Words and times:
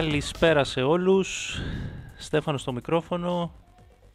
Καλησπέρα 0.00 0.64
σε 0.64 0.82
όλους. 0.82 1.58
Στέφανο 2.18 2.58
στο 2.58 2.72
μικρόφωνο 2.72 3.52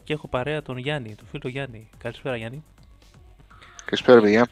και 0.03 0.13
έχω 0.13 0.27
παρέα 0.27 0.61
τον 0.61 0.77
Γιάννη, 0.77 1.15
τον 1.15 1.27
φίλο 1.31 1.49
Γιάννη. 1.49 1.89
Καλησπέρα 1.97 2.35
Γιάννη. 2.35 2.63
Καλησπέρα 3.85 4.21
παιδιά. 4.21 4.47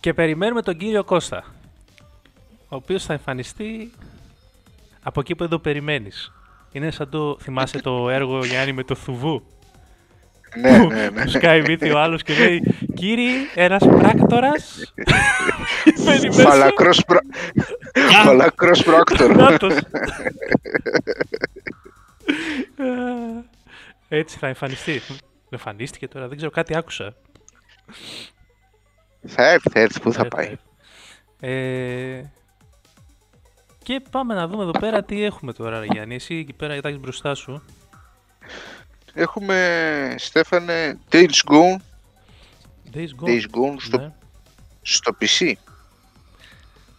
Και 0.00 0.14
περιμένουμε 0.14 0.62
τον 0.62 0.76
κύριο 0.76 1.04
Κώστα, 1.04 1.44
ο 2.68 2.76
οποίος 2.76 3.04
θα 3.04 3.12
εμφανιστεί 3.12 3.92
από 5.02 5.20
εκεί 5.20 5.34
που 5.34 5.40
δεν 5.40 5.48
το 5.48 5.58
περιμένεις. 5.58 6.32
Είναι 6.72 6.90
σαν 6.90 7.10
το, 7.10 7.36
θυμάσαι 7.40 7.80
το 7.80 8.08
έργο 8.08 8.44
Γιάννη 8.44 8.72
με 8.72 8.84
το 8.84 8.94
Θουβού; 8.94 9.42
Ναι, 10.60 10.78
ναι, 10.78 11.08
ναι. 11.08 11.22
Που 11.22 11.28
σκάει 11.28 11.60
μύθι 11.60 11.90
ο 11.90 11.98
άλλος 11.98 12.22
και 12.22 12.34
λέει 12.34 12.62
«Κύριε, 12.94 13.32
ένας 13.54 13.86
πράκτορας». 13.86 14.92
Μπαίνει 16.04 16.26
μέσα. 16.26 16.48
Φαλακρός, 16.48 17.04
πρα... 17.06 17.20
Φαλακρός 18.24 18.82
πράκτορ. 18.82 19.36
Νάτος. 19.36 19.74
Έτσι 24.08 24.38
θα 24.38 24.46
εμφανιστεί. 24.46 25.00
Εμφανίστηκε 25.50 26.08
τώρα, 26.08 26.28
δεν 26.28 26.36
ξέρω, 26.36 26.50
κάτι 26.50 26.76
άκουσα. 26.76 27.14
θα 29.26 29.50
έρθει, 29.50 29.70
θα 29.70 29.80
έρθει, 29.80 30.00
πού 30.00 30.12
θα 30.12 30.22
Ε, 30.24 30.28
πάει. 30.28 30.56
Ε, 31.40 32.22
και 33.82 34.02
πάμε 34.10 34.34
να 34.34 34.46
δούμε 34.48 34.62
εδώ 34.62 34.78
πέρα 34.78 35.02
τι 35.04 35.24
έχουμε 35.24 35.52
τώρα, 35.52 35.78
ρε 35.78 35.86
Γιάννη. 35.90 36.14
Εσύ 36.14 36.34
εκεί 36.34 36.52
πέρα 36.52 36.74
κοιτάξεις 36.74 37.00
μπροστά 37.00 37.34
σου. 37.34 37.62
Έχουμε, 39.14 40.14
Στέφανε, 40.18 40.98
Days 41.12 41.24
Gone, 41.50 41.76
Days 42.94 42.98
Gone; 43.22 43.28
Days 43.28 43.42
Gone 43.56 43.76
στο, 43.78 43.98
Ναι. 43.98 44.12
στο 44.82 45.16
PC. 45.20 45.52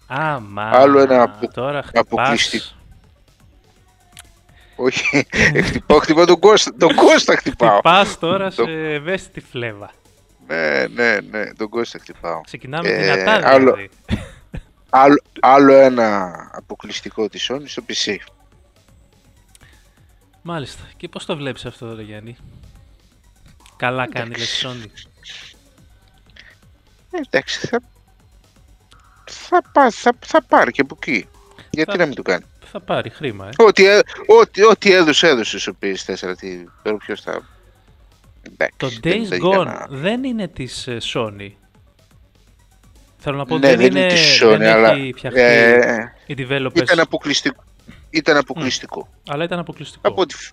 Α, 0.07 0.39
μα, 0.39 0.69
Άλλο 0.73 0.99
ένα 0.99 1.22
απο- 1.22 1.52
τώρα 1.53 1.81
χτυπάς. 1.83 2.02
αποκλειστικό. 2.05 2.66
Όχι, 4.75 5.27
χτυπάω, 5.67 5.99
χτυπάω 5.99 6.25
τον 6.25 6.39
Κώστα, 6.39 6.73
τον 6.77 6.95
Κώστα 6.95 7.35
χτυπάω. 7.35 7.72
Χτυπάς 7.73 8.19
τώρα 8.19 8.50
σε 8.50 8.63
Το- 8.63 8.69
ευαίσθητη 8.72 9.39
φλέβα. 9.41 9.91
ναι, 10.47 10.85
ναι, 10.94 11.17
ναι, 11.31 11.53
τον 11.53 11.69
Κώστα 11.69 12.00
χτυπάω. 12.00 12.41
Ξεκινάμε 12.41 12.89
Ε, 12.89 13.02
δυνατά 13.16 13.47
άλλο- 13.50 13.73
δηλαδή. 13.73 13.89
Άλλο, 14.89 15.22
άλλο 15.39 15.73
ένα 15.73 16.31
αποκλειστικό 16.53 17.29
της 17.29 17.52
Sony 17.52 17.63
στο 17.66 17.83
PC. 17.88 18.16
Μάλιστα. 20.47 20.83
Και 20.97 21.07
πώς 21.07 21.25
το 21.25 21.35
βλέπεις 21.38 21.65
αυτό, 21.65 21.95
ρε 21.95 22.01
Γιάννη; 22.01 22.35
Καλά 23.75 24.07
κάνει, 24.09 24.35
λες 24.38 24.61
η 24.61 24.65
Sony. 24.67 24.89
Ε, 27.11 27.17
εντάξει, 27.27 27.67
θα, 27.67 27.79
θα, 29.25 29.61
πά- 29.71 29.93
θα, 29.93 30.11
θα 30.25 30.43
πάρει 30.43 30.71
και 30.71 30.81
από 30.81 30.97
εκεί. 31.01 31.27
Γιατί 31.69 31.91
Θα- 31.91 31.97
να 31.97 32.05
μην 32.05 32.16
το 32.16 32.21
κάνει; 32.21 32.45
Θα 32.66 32.79
πάρει 32.79 33.09
χρήμα, 33.09 33.45
ε. 33.47 33.63
Ό,τι, 33.63 33.83
έ- 33.85 34.03
ό,τι, 34.27 34.63
ό,τι 34.63 34.91
έδωσε, 34.91 35.27
έδωσε 35.27 35.59
στο 35.59 35.75
PS4. 35.81 36.33
Τι, 36.38 36.63
τώρα 36.83 36.97
ποιος 36.97 37.21
θα... 37.21 37.47
Εντάξει, 38.47 38.75
Το 38.77 38.89
δεν 39.01 39.21
Days 39.23 39.25
θα 39.25 39.35
Gone 39.38 39.51
έκανα- 39.53 39.88
δεν 39.89 40.23
είναι 40.23 40.47
της 40.47 40.88
ε, 40.88 40.97
Sony. 41.13 41.51
Θέλω 43.17 43.38
να 43.38 43.45
πω, 43.45 43.57
Ναι, 43.57 43.67
δεν, 43.67 43.77
δεν 43.77 43.85
είναι, 43.91 43.99
είναι 43.99 44.07
της 44.13 44.38
δεν 44.39 44.59
Sony, 44.59 44.63
αλλά, 44.63 44.91
έχει 44.91 45.13
φτιαχτεί 45.17 45.39
ε, 45.41 46.13
οι 46.25 46.35
developers, 46.38 46.75
ήταν 46.81 46.99
αποκλειστικό. 46.99 47.63
Ήταν 48.09 48.38
αποκλειστικό. 48.38 49.07
αλλά 49.28 49.44
ήταν 49.44 49.59
αποκλειστικό. 49.59 50.07
Από, 50.07 50.22
ό,τι, 50.22 50.35
φ- 50.35 50.51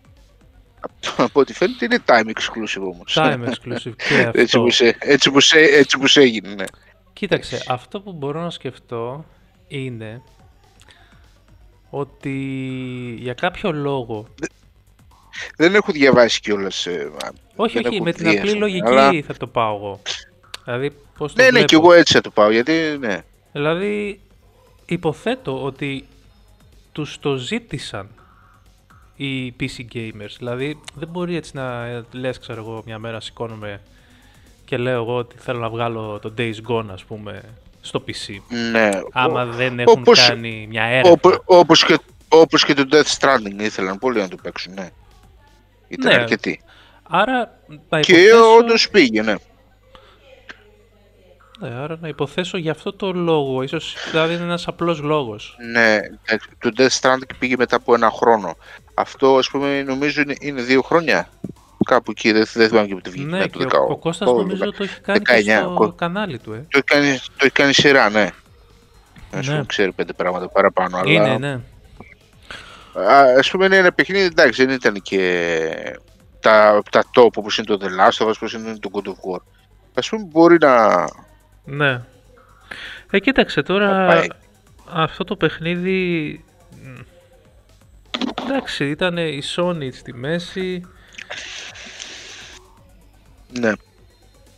από, 0.81 1.23
από 1.23 1.41
ό,τι 1.41 1.53
φαίνεται 1.53 1.85
είναι 1.85 1.99
time 2.07 2.27
exclusive 2.27 2.83
όμως. 2.83 3.15
Time 3.19 3.45
exclusive 3.49 3.93
και 4.09 4.31
έτσι, 4.35 4.41
αυτό. 4.43 4.61
όπως, 4.61 4.81
έ- 4.81 4.97
έτσι, 5.01 5.29
όπως, 5.29 5.53
έ- 5.53 5.73
έτσι 5.73 5.97
όπως 5.97 6.17
έγινε, 6.17 6.49
ναι. 6.55 6.65
Κοίταξε, 7.13 7.63
αυτό 7.69 8.01
που 8.01 8.13
μπορώ 8.13 8.41
να 8.43 8.51
σκεφτώ 8.51 9.25
είναι 9.69 10.23
ότι 11.91 12.31
για 13.19 13.35
κάποιο 13.35 13.73
λόγο, 13.73 14.27
Δεν 15.57 15.75
έχω 15.75 15.93
διαβάσει 15.93 16.41
κιόλας. 16.41 16.87
ε, 16.87 17.11
όχι 17.57 17.73
δεν 17.79 17.87
όχι, 17.87 17.95
έχω 17.97 18.05
με 18.05 18.13
την 18.13 18.25
δει, 18.31 18.37
απλή 18.37 18.49
ας 18.49 18.55
πούμε, 18.55 18.67
λογική 18.67 18.87
αλλά- 18.89 19.23
θα 19.27 19.35
το 19.37 19.47
πάω 19.47 19.77
εγώ. 19.77 20.01
Δηλαδή, 20.65 20.91
πώς 21.19 21.33
το 21.33 21.43
Ναι, 21.43 21.45
ναι, 21.45 21.51
βλέπω. 21.51 21.67
κι 21.67 21.75
εγώ 21.75 21.93
έτσι 21.93 22.13
θα 22.13 22.21
το 22.21 22.31
πάω, 22.31 22.51
γιατί 22.51 22.97
ναι. 23.01 23.23
Δηλαδή, 23.53 24.21
υποθέτω 24.87 25.63
ότι 25.65 26.07
τους 26.93 27.19
το 27.19 27.37
ζήτησαν 27.37 28.09
οι 29.17 29.51
PC 29.61 29.95
gamers. 29.95 30.35
Δηλαδή, 30.39 30.81
δεν 30.95 31.09
μπορεί 31.09 31.37
έτσι 31.37 31.51
να 31.55 31.85
ε, 31.85 32.05
λες, 32.13 32.39
ξέρω 32.39 32.61
εγώ, 32.61 32.83
μια 32.87 32.99
μέρα 32.99 33.21
σηκώνομαι 33.21 33.81
και 34.65 34.77
λέω 34.77 34.95
εγώ 35.03 35.17
ότι 35.17 35.37
θέλω 35.39 35.59
να 35.59 35.69
βγάλω 35.71 36.19
το 36.19 36.35
Days 36.39 36.55
Gone, 36.69 36.87
ας 36.93 37.05
πούμε, 37.05 37.43
στο 37.81 38.05
PC. 38.07 38.37
ναι. 38.71 38.89
Άμα 39.13 39.43
Ο- 39.43 39.47
δεν 39.53 39.79
έχουν 39.79 40.01
όπως- 40.01 40.27
κάνει 40.29 40.67
μια 40.71 40.83
έρευνα. 40.85 41.11
Όπω- 41.11 41.43
όπως, 41.45 41.85
και, 41.85 41.99
όπως 42.29 42.65
και 42.65 42.75
το 42.75 42.85
Death 42.91 43.19
Stranding 43.19 43.61
ήθελαν 43.61 43.99
πολύ 43.99 44.19
να 44.21 44.29
το 44.29 44.37
παίξουν, 44.43 44.73
ναι. 44.75 44.91
Ήταν 45.89 46.13
Ναι. 46.15 46.19
αρκετοί. 46.21 46.61
Άρα, 47.03 47.59
να 47.89 48.01
Και 48.01 48.13
υποθέσω, 48.13 48.57
όντως 48.57 48.91
πήγε, 48.91 49.23
ναι. 49.23 49.35
Ναι, 51.63 51.75
άρα 51.75 51.99
να 52.01 52.09
υποθέσω 52.09 52.57
για 52.59 52.71
αυτό 52.71 52.93
το 52.93 53.13
λόγο. 53.13 53.63
Ίσως 53.63 53.97
δηλαδή 54.11 54.35
είναι 54.35 54.43
ένας 54.43 54.67
απλός 54.69 55.01
λόγος. 55.01 55.57
Ναι, 55.73 55.95
εντάξει, 55.95 56.49
το 56.59 56.71
Death 56.77 57.01
Stranding 57.01 57.31
πήγε 57.39 57.55
μετά 57.59 57.77
από 57.77 57.95
ένα 57.95 58.11
χρόνο. 58.11 58.57
Αυτό, 58.95 59.37
ας 59.37 59.49
πούμε, 59.51 59.83
νομίζω 59.83 60.21
είναι, 60.21 60.35
είναι 60.41 60.63
δύο 60.63 60.83
χρόνια. 60.83 61.29
Κάπου 61.85 62.11
εκεί, 62.11 62.33
δεν, 62.33 62.45
δεν 62.55 62.69
θυμάμαι 62.69 62.87
και 62.87 62.95
που 62.95 63.01
τη 63.01 63.11
βγήκε. 63.11 63.25
ναι, 63.31 63.39
μετά 63.39 63.59
και 63.59 63.65
το 63.65 63.77
ο, 63.79 63.87
18. 63.87 63.91
ο 63.91 63.97
Κώστας 63.97 64.29
νομίζω 64.31 64.73
το 64.73 64.83
έχει 64.83 65.01
κάνει 65.01 65.19
και 65.21 65.35
19, 65.57 65.61
στο 65.61 65.73
κο- 65.75 65.93
κανάλι 65.93 66.39
του, 66.39 66.53
ε. 66.53 66.57
Το 66.57 66.67
έχει 66.71 66.85
κάνει, 66.85 67.19
το 67.19 67.45
έχει 67.45 67.51
κάνει 67.53 67.73
σειρά, 67.73 68.11
ναι. 68.11 68.29
Ας 69.35 69.47
Ναι. 69.47 69.53
πούμε, 69.53 69.65
ξέρει 69.67 69.93
πέντε 69.93 70.13
πράγματα 70.13 70.49
παραπάνω, 70.49 70.97
αλλά... 70.97 71.11
Είναι, 71.13 71.39
ναι. 71.39 71.61
Α, 73.03 73.21
ας 73.39 73.51
πούμε, 73.51 73.65
είναι 73.65 73.77
ένα 73.77 73.93
παιχνίδι, 73.93 74.25
εντάξει, 74.25 74.65
δεν 74.65 74.75
ήταν 74.75 74.95
και 75.03 75.99
τα, 76.41 76.83
τα 76.91 77.05
top 77.17 77.33
όπως 77.37 77.59
είναι 77.59 77.67
το 77.67 77.79
The 77.83 77.87
Last 78.01 78.25
of 78.25 78.29
Us, 78.29 78.33
όπως 78.37 78.53
είναι 78.53 78.77
το 78.81 78.91
God 78.93 79.07
of 79.09 79.11
War. 79.37 79.41
Ας 79.95 80.09
πούμε, 80.09 80.25
μπορεί 80.31 80.57
να... 80.61 81.05
Ναι. 81.65 82.01
Ε, 83.11 83.19
κοίταξε 83.19 83.63
τώρα 83.63 83.91
Να 84.01 84.07
πάει. 84.07 84.27
αυτό 84.89 85.25
το 85.25 85.37
παιχνίδι. 85.37 86.45
μ, 86.83 86.99
Εντάξει, 88.45 88.89
ήταν 88.91 89.17
η 89.17 89.43
Sony 89.57 89.89
στη 89.93 90.15
μέση. 90.15 90.87
Ναι, 93.61 93.73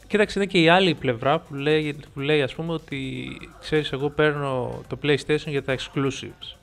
Κοίταξε, 0.07 0.39
είναι 0.39 0.49
και 0.49 0.61
η 0.61 0.69
άλλη 0.69 0.95
πλευρά 0.95 1.39
που 1.39 1.55
λέει, 1.55 1.97
που 2.15 2.21
λέει 2.21 2.43
ας 2.43 2.55
πούμε 2.55 2.73
ότι 2.73 3.31
ξέρεις 3.61 3.93
εγώ 3.93 4.11
παίρνω 4.11 4.83
το 4.89 4.99
PlayStation 5.03 5.47
για 5.47 5.63
τα 5.63 5.77
exclusives. 5.77 6.57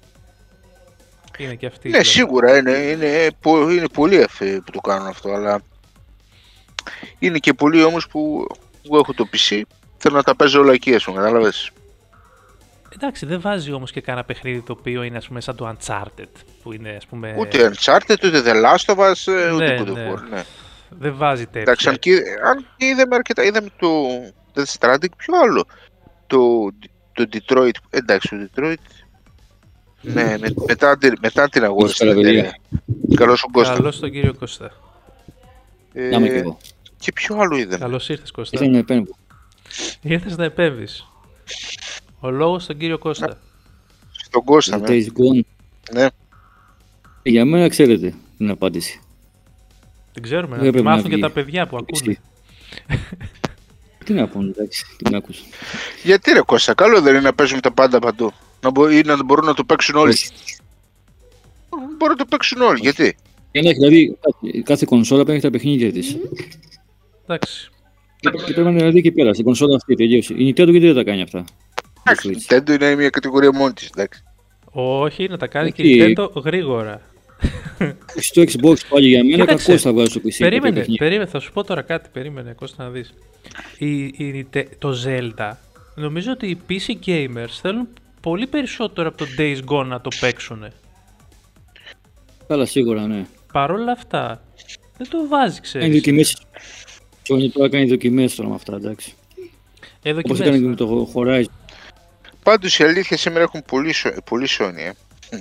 Είναι 1.37 1.55
και 1.55 1.65
αυτή. 1.65 1.87
η 1.87 1.91
ναι 1.91 1.97
πλευρά. 1.97 2.03
σίγουρα 2.03 2.57
είναι, 2.57 2.71
είναι, 2.71 3.27
πο- 3.41 3.69
είναι 3.69 3.87
πολλοί 3.87 4.23
αυτοί 4.23 4.61
που 4.65 4.71
το 4.71 4.79
κάνουν 4.79 5.07
αυτό, 5.07 5.31
αλλά 5.31 5.61
είναι 7.19 7.37
και 7.37 7.53
πολλοί 7.53 7.83
όμως 7.83 8.07
που, 8.07 8.47
που 8.83 8.95
έχω 8.97 9.13
το 9.13 9.27
PC, 9.31 9.61
θέλω 10.01 10.15
να 10.15 10.23
τα 10.23 10.35
παίζω 10.35 10.59
όλα 10.59 10.73
εκεί, 10.73 10.95
ας 10.95 11.03
πούμε, 11.03 11.17
κατάλαβες. 11.17 11.71
Εντάξει, 12.95 13.25
δεν 13.25 13.41
βάζει 13.41 13.71
όμως 13.71 13.91
και 13.91 14.01
κανένα 14.01 14.25
παιχνίδι 14.25 14.61
το 14.61 14.75
οποίο 14.79 15.03
είναι 15.03 15.17
ας 15.17 15.27
πούμε 15.27 15.41
σαν 15.41 15.55
το 15.55 15.75
Uncharted 15.77 16.27
που 16.63 16.73
είναι 16.73 16.89
ας 16.89 17.05
πούμε... 17.05 17.35
Ούτε 17.39 17.71
Uncharted, 17.73 18.15
ούτε 18.23 18.41
The 18.45 18.53
Last 18.65 18.95
of 18.95 18.97
Us, 18.97 19.33
ε, 19.33 19.51
ούτε 19.51 19.67
Ναι, 19.67 19.77
God 19.79 19.87
of 19.87 19.93
ναι. 19.93 20.13
War, 20.13 20.19
ναι. 20.29 20.43
Δεν 20.89 21.15
βάζει 21.15 21.45
τέτοια. 21.45 21.61
Εντάξει, 21.61 21.89
αν 21.89 21.99
και, 21.99 22.11
αν 22.45 22.65
και 22.77 22.85
είδαμε 22.85 23.15
αρκετά, 23.15 23.43
είδαμε 23.43 23.67
το 23.79 23.87
Death 24.55 24.73
Stranding, 24.79 25.09
ποιο 25.17 25.33
άλλο; 25.43 25.65
Το, 26.27 26.69
το 27.13 27.25
Detroit, 27.33 27.69
εντάξει, 27.89 28.29
το 28.29 28.49
Detroit, 28.55 28.73
ναι, 30.01 30.37
με, 30.39 30.53
μετά, 30.67 30.97
την- 30.97 31.17
μετά 31.21 31.49
την 31.49 31.63
αγόραση 31.63 31.93
στην 31.95 32.07
Καλησπέρα, 32.07 32.37
εταιρεία. 32.37 32.57
Καλώς 33.15 33.43
ο 33.43 33.47
Κώστα. 33.51 33.73
Καλώς 33.73 33.99
τον 33.99 34.11
κύριο 34.11 34.33
Κώστα. 34.33 34.71
Ε, 35.93 36.01
Να 36.09 36.17
είμαι 36.17 36.27
κι 36.27 36.33
εγώ. 36.35 36.57
και 36.97 37.11
ποιο 37.11 37.35
άλλο 37.39 37.57
είδαμε; 37.57 37.77
Καλώς 37.77 38.09
ήρθες 38.09 38.31
Κώστα. 38.31 38.57
Ήθελα 38.63 38.85
να 39.77 39.83
επέμβω. 40.03 40.13
Ήρθες 40.15 40.37
να 40.37 40.43
επέμβεις; 40.43 41.07
Ο 42.19 42.29
λόγος 42.29 42.63
στον 42.63 42.77
κύριο 42.77 42.97
Κώστα. 42.97 43.39
Στον 44.11 44.43
Κώστα, 44.43 44.81
Το 44.81 44.91
ναι. 44.91 44.97
Days 44.99 45.05
Gone. 45.07 45.41
ναι. 45.91 46.07
Για 47.23 47.45
μένα 47.45 47.67
ξέρετε 47.67 48.13
την 48.37 48.49
απάντηση. 48.49 48.99
Δεν 50.13 50.23
ξέρουμε, 50.23 50.55
να 50.55 50.61
Δεν 50.61 50.65
τη 50.65 50.69
πρέπει 50.71 50.85
να 50.85 50.91
μάθουν 50.91 51.09
και 51.09 51.15
βγει. 51.15 51.21
τα 51.21 51.29
παιδιά 51.31 51.67
που 51.67 51.77
ακούνε. 51.77 52.17
Τι 54.05 54.13
να 54.13 54.27
πω, 54.27 54.41
εντάξει, 54.41 54.85
τι 54.97 55.11
να 55.11 55.17
ακούσω. 55.17 55.43
Γιατί 56.03 56.31
ρε 56.31 56.41
Κώστα, 56.41 56.73
καλό 56.73 57.01
δεν 57.01 57.13
είναι 57.13 57.23
να 57.23 57.33
παίζουμε 57.33 57.61
τα 57.61 57.71
πάντα 57.71 57.99
παντού. 57.99 58.31
Να 58.61 58.69
μπο, 58.69 58.89
ή 58.89 59.01
να 59.05 59.23
μπορούν 59.23 59.45
να 59.45 59.53
το 59.53 59.63
παίξουν 59.63 59.95
όλοι. 59.95 60.11
Όχι. 60.11 60.29
Μπορούν 61.97 62.15
να 62.17 62.23
το 62.23 62.25
παίξουν 62.25 62.61
όλοι, 62.61 62.79
γιατί; 62.79 63.15
Για 63.51 63.61
να 63.61 63.69
έχει, 63.69 63.77
δηλαδή, 63.77 64.17
κάθε- 64.21 64.61
κάθε 64.63 64.85
κονσόλα 64.89 65.23
πρέπει 65.25 65.41
να 65.41 65.47
έχει 65.47 65.57
τα 65.57 65.67
παιχνίδια 65.67 65.91
της. 65.91 66.17
Εντάξει. 67.23 67.69
Και 68.21 68.29
πρέπει 68.29 68.61
να 68.61 68.69
είναι 68.69 68.79
δηλαδή 68.79 68.97
εκεί 68.97 69.11
πέρα, 69.11 69.33
στην 69.33 69.45
κονσόλα 69.45 69.75
αυτή 69.75 69.95
τελείωσε. 69.95 70.33
Η 70.33 70.47
Nintendo 70.49 70.69
γιατί 70.69 70.85
δεν 70.85 70.95
τα 70.95 71.03
κάνει 71.03 71.21
αυτά; 71.21 71.43
Το 71.73 71.91
Εντάξει, 72.03 72.29
Switch. 72.31 72.53
Nintendo 72.55 72.69
είναι 72.81 72.95
μια 72.95 73.09
κατηγορία 73.09 73.51
μόνη 73.53 73.73
της, 73.73 73.89
εντάξει. 73.95 74.23
Όχι, 74.71 75.27
να 75.27 75.37
τα 75.37 75.47
κάνει 75.47 75.71
και 75.71 75.81
η 75.87 76.01
Όχι. 76.01 76.13
Nintendo 76.17 76.43
γρήγορα. 76.43 77.01
Στο 78.15 78.41
Xbox 78.41 78.75
πάλι 78.89 79.07
για 79.07 79.23
μένα 79.23 79.37
Κοίταξε, 79.43 79.65
κακό 79.67 79.77
θα 79.79 79.91
βγάλει 79.93 80.09
στο 80.09 80.19
PC. 80.19 80.23
τέτοια 80.23 80.45
Περίμενε, 80.49 80.75
παιχνίδια. 80.75 81.05
περίμενε, 81.05 81.29
θα 81.29 81.39
σου 81.39 81.51
πω 81.53 81.63
τώρα 81.63 81.81
κάτι, 81.81 82.09
περίμενε, 82.13 82.53
Κώστα 82.53 82.83
να 82.83 82.89
δεις. 82.89 83.13
Η, 83.77 84.03
η, 84.03 84.47
Nite- 84.53 84.63
το 84.77 84.95
Zelda, 85.05 85.51
νομίζω 85.95 86.31
ότι 86.31 86.47
οι 86.47 86.57
PC 86.69 87.07
gamers 87.09 87.49
θέλουν 87.61 87.87
πολύ 88.21 88.47
περισσότερο 88.47 89.07
από 89.07 89.17
το 89.17 89.25
Days 89.37 89.57
Gone 89.71 89.85
να 89.85 90.01
το 90.01 90.09
παίξουν. 90.19 90.65
Καλά, 92.47 92.65
σίγουρα, 92.65 93.07
ναι. 93.07 93.25
Παρ' 93.53 93.71
όλα 93.71 93.91
αυτά, 93.91 94.41
δεν 94.97 95.09
το 95.09 95.27
βάζει, 95.27 95.49
Κάνει 95.53 95.59
ξέρεις. 95.61 95.93
δοκιμές. 95.93 96.37
Sony 97.29 97.49
τώρα 97.53 97.69
κάνει 97.69 97.85
δοκιμές 97.85 98.35
τώρα 98.35 98.49
με 98.49 98.55
αυτά, 98.55 98.75
εντάξει. 98.75 99.13
Ε, 100.03 100.09
Όπως 100.11 100.13
δοκιμές. 100.21 100.39
έκανε 100.39 100.57
και 100.59 100.65
με 100.67 100.75
το 100.75 101.11
Horizon. 101.15 101.43
Πάντως 102.43 102.79
η 102.79 102.83
αλήθεια 102.83 103.17
σήμερα 103.17 103.43
έχουν 103.43 103.63
πολύ, 103.67 103.93
σο- 103.93 104.23
πολύ 104.25 104.47
Sony. 104.59 104.77
Ε. 105.29 105.39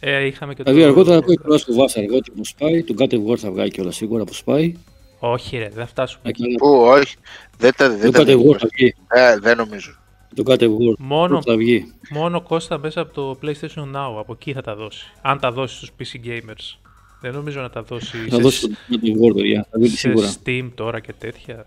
Ε, 0.00 0.26
είχαμε 0.26 0.54
και 0.54 0.62
το... 0.62 0.70
Δηλαδή 0.72 0.88
αργότερα 0.90 1.16
θα 1.16 1.24
πει 1.24 1.34
τώρα 1.34 1.58
στο 1.58 1.72
Vast 1.76 1.92
αργότερα 1.96 2.36
που 2.36 2.44
σπάει, 2.44 2.82
τον 2.82 2.96
God 2.98 3.12
of 3.14 3.26
War 3.32 3.36
θα 3.36 3.50
βγάλει 3.50 3.70
κιόλας 3.70 3.96
σίγουρα 3.96 4.24
που 4.24 4.34
σπάει. 4.34 4.74
Όχι 5.18 5.56
ρε, 5.58 5.64
δεν 5.68 5.72
θα 5.78 5.86
φτάσουμε. 5.86 6.20
Να 6.24 6.30
κάνει 6.32 6.54
Πού, 6.54 6.68
όχι. 6.68 7.16
Δεν 7.58 7.72
τα, 7.76 7.88
τον 7.88 7.98
δεν 7.98 8.12
τα 8.12 8.20
God 8.20 8.26
of 8.26 8.26
War 8.34 8.36
δίνω. 8.42 8.58
θα 8.58 8.68
βγει. 8.76 8.94
Ε, 9.08 9.38
δεν 9.38 9.56
νομίζω. 9.56 9.96
Τον 10.34 10.44
God 10.48 10.58
of 10.60 10.66
War 10.68 10.94
Μόνο, 10.98 11.42
θα 11.42 11.56
βγει. 11.56 11.92
μόνο 12.10 12.42
Κώστα 12.42 12.78
μέσα 12.78 13.00
από 13.00 13.12
το 13.12 13.38
PlayStation 13.42 13.82
Now, 13.96 14.18
από 14.18 14.32
εκεί 14.32 14.52
θα 14.52 14.60
τα 14.62 14.74
δώσει. 14.76 15.12
Αν 15.22 15.38
τα 15.40 15.52
δώσει 15.52 15.76
στους 15.76 15.90
PC 15.98 16.26
gamers. 16.26 16.81
Δεν 17.22 17.32
νομίζω 17.32 17.60
να 17.60 17.70
τα 17.70 17.82
δώσει 17.82 18.16
Θα 18.28 18.36
σε, 18.36 18.42
δώσει 18.42 18.60
τον 18.60 18.76
God 18.90 19.06
of 19.06 19.24
War, 19.30 19.34
παιδιά. 19.36 19.66
Θα 19.70 19.78
βγει 19.78 19.88
σε 19.88 19.96
σίγουρα. 19.96 20.32
Steam 20.44 20.68
τώρα 20.74 21.00
και 21.00 21.12
τέτοια. 21.18 21.66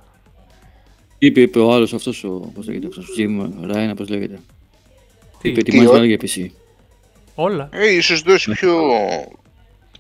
Είπε, 1.18 1.42
είπε 1.42 1.60
ο 1.60 1.72
άλλος 1.74 1.94
αυτός, 1.94 2.24
ο, 2.24 2.52
πώς 2.56 2.68
λέγεται, 2.68 2.88
αυτός, 2.88 3.06
Jim 3.18 3.42
Ryan, 3.72 3.94
πώς 3.96 4.10
λέγεται. 4.10 4.40
Τι, 5.42 5.50
Είπε, 5.50 5.62
τι, 5.62 5.70
ετοιμάζει 5.78 5.96
ο- 5.96 6.00
να 6.00 6.06
για 6.06 6.18
PC. 6.22 6.46
όλα. 7.36 7.70
Ε, 7.74 7.94
ίσως 7.96 8.22
δώσει 8.22 8.52
πιο... 8.52 8.78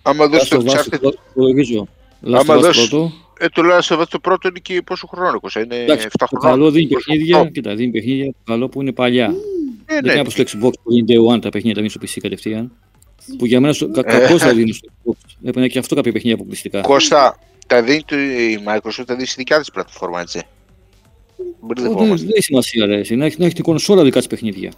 Άμα 0.01 0.27
δώσει 0.27 0.47
Last 0.49 0.49
το 0.49 0.57
of 0.57 0.61
Us 0.61 0.73
το 0.73 0.81
Uncharted, 0.81 0.99
πρώτο, 0.99 1.17
υπολογίζω. 1.31 1.87
Last 2.25 2.33
Άμα 2.33 2.55
of 2.55 2.57
Us 2.57 2.61
δώσει- 2.61 2.89
πρώτο. 2.89 3.11
ε, 3.39 3.47
το 3.49 3.61
Last 3.65 3.95
of 3.95 4.01
Us 4.01 4.05
το 4.09 4.19
πρώτο 4.19 4.47
είναι 4.47 4.59
και 4.59 4.81
πόσο 4.81 5.07
χρόνο, 5.07 5.39
Κώστα, 5.39 5.59
είναι 5.61 5.75
7 5.75 5.79
Εντάξει, 5.83 6.07
το 6.17 6.25
χρόνια. 6.25 6.49
καλό 6.49 6.71
δίνει 6.71 6.87
παιχνίδια, 6.87 7.41
28. 7.41 7.51
κοίτα, 7.51 7.75
δίνει 7.75 7.91
παιχνίδια 7.91 8.25
το 8.25 8.37
καλό 8.45 8.69
που 8.69 8.81
είναι 8.81 8.91
παλιά. 8.91 9.25
Ε, 9.85 9.93
Δεν 9.93 10.03
ναι. 10.03 10.11
είναι 10.11 10.19
όπως 10.21 10.33
το 10.35 10.43
Xbox 10.43 10.71
που 10.83 10.93
είναι 10.93 11.05
Day 11.07 11.33
One 11.35 11.41
τα 11.41 11.49
παιχνίδια 11.49 11.73
τα 11.73 11.81
δίνει 11.81 11.89
στο 11.89 11.99
PC 12.03 12.17
κατευθείαν. 12.21 12.71
Που 13.37 13.45
για 13.45 13.59
μένα 13.59 13.73
στο- 13.73 13.87
κα- 13.91 14.01
Ε. 14.05 14.19
κακώς 14.19 14.41
τα 14.41 14.53
δίνεις 14.53 14.75
στο 14.75 14.87
Xbox. 15.03 15.35
Έπαιρνε 15.43 15.67
και 15.67 15.79
αυτό 15.79 15.95
κάποια 15.95 16.11
παιχνίδια 16.11 16.35
αποκλειστικά. 16.37 16.81
Κώστα, 16.81 17.39
τα 17.67 17.81
δίνει 17.83 18.03
το, 18.05 18.15
η 18.19 18.59
Microsoft, 18.67 19.03
τα 19.05 19.13
δίνεις 19.13 19.27
στη 19.31 19.37
δικιά 19.37 19.59
της 19.59 19.71
πλατφόρμα, 19.71 20.21
έτσι. 20.21 20.37
Ω, 20.37 20.43
Δεν 21.37 21.45
Μπερδευόμαστε. 21.61 22.25
δεν 22.25 22.35
έχει 22.35 22.43
σημασία, 22.43 22.85
ρε. 22.85 22.97
εσύ, 22.99 23.15
Να 23.15 23.25
έχει, 23.25 23.35
να 23.39 23.45
έχει 23.45 23.55
την 23.55 23.63
κονσόλα 23.63 24.03
δικά 24.03 24.17
της 24.17 24.27
παιχνίδια. 24.27 24.71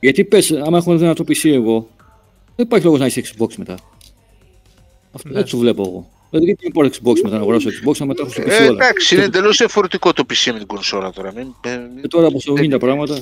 Γιατί 0.00 0.24
πες, 0.24 0.50
άμα 0.52 0.78
έχω 0.78 0.92
ένα 0.92 1.14
το 1.14 1.24
PC 1.28 1.50
εγώ, 1.50 1.88
δεν 2.56 2.66
υπάρχει 2.66 2.84
λόγος 2.84 3.00
να 3.00 3.06
έχεις 3.06 3.32
Xbox 3.38 3.54
μετά. 3.56 3.74
Αυτό 5.12 5.28
Ναι. 5.28 5.38
έτσι 5.40 5.52
το 5.52 5.58
βλέπω 5.58 5.82
εγώ. 5.82 6.08
Δηλαδή, 6.30 6.46
γιατί 6.48 6.62
δεν 6.62 6.72
πάρω 6.72 6.88
Xbox 6.88 7.20
μετά 7.22 7.36
να 7.36 7.40
αγοράσω 7.42 7.68
Xbox, 7.68 7.96
να 7.98 8.06
μετά 8.06 8.22
έχω 8.22 8.30
στο 8.30 8.42
PC 8.42 8.46
Ε, 8.48 8.54
όλα. 8.62 8.64
εντάξει, 8.66 9.14
είναι 9.14 9.22
Και- 9.24 9.28
εντελώς 9.38 9.56
διαφορετικό 9.56 10.12
το 10.12 10.24
PC 10.30 10.52
με 10.52 10.58
την 10.58 10.66
κονσόλα 10.66 11.10
τώρα. 11.12 11.32
Μην, 11.32 11.46
ε, 11.64 11.76
μην- 11.76 12.00
Και 12.00 12.08
τώρα 12.08 12.26
όπω 12.26 12.40
το 12.42 12.52
γίνει 12.52 12.68
τα 12.68 12.78
πράγματα, 12.78 13.18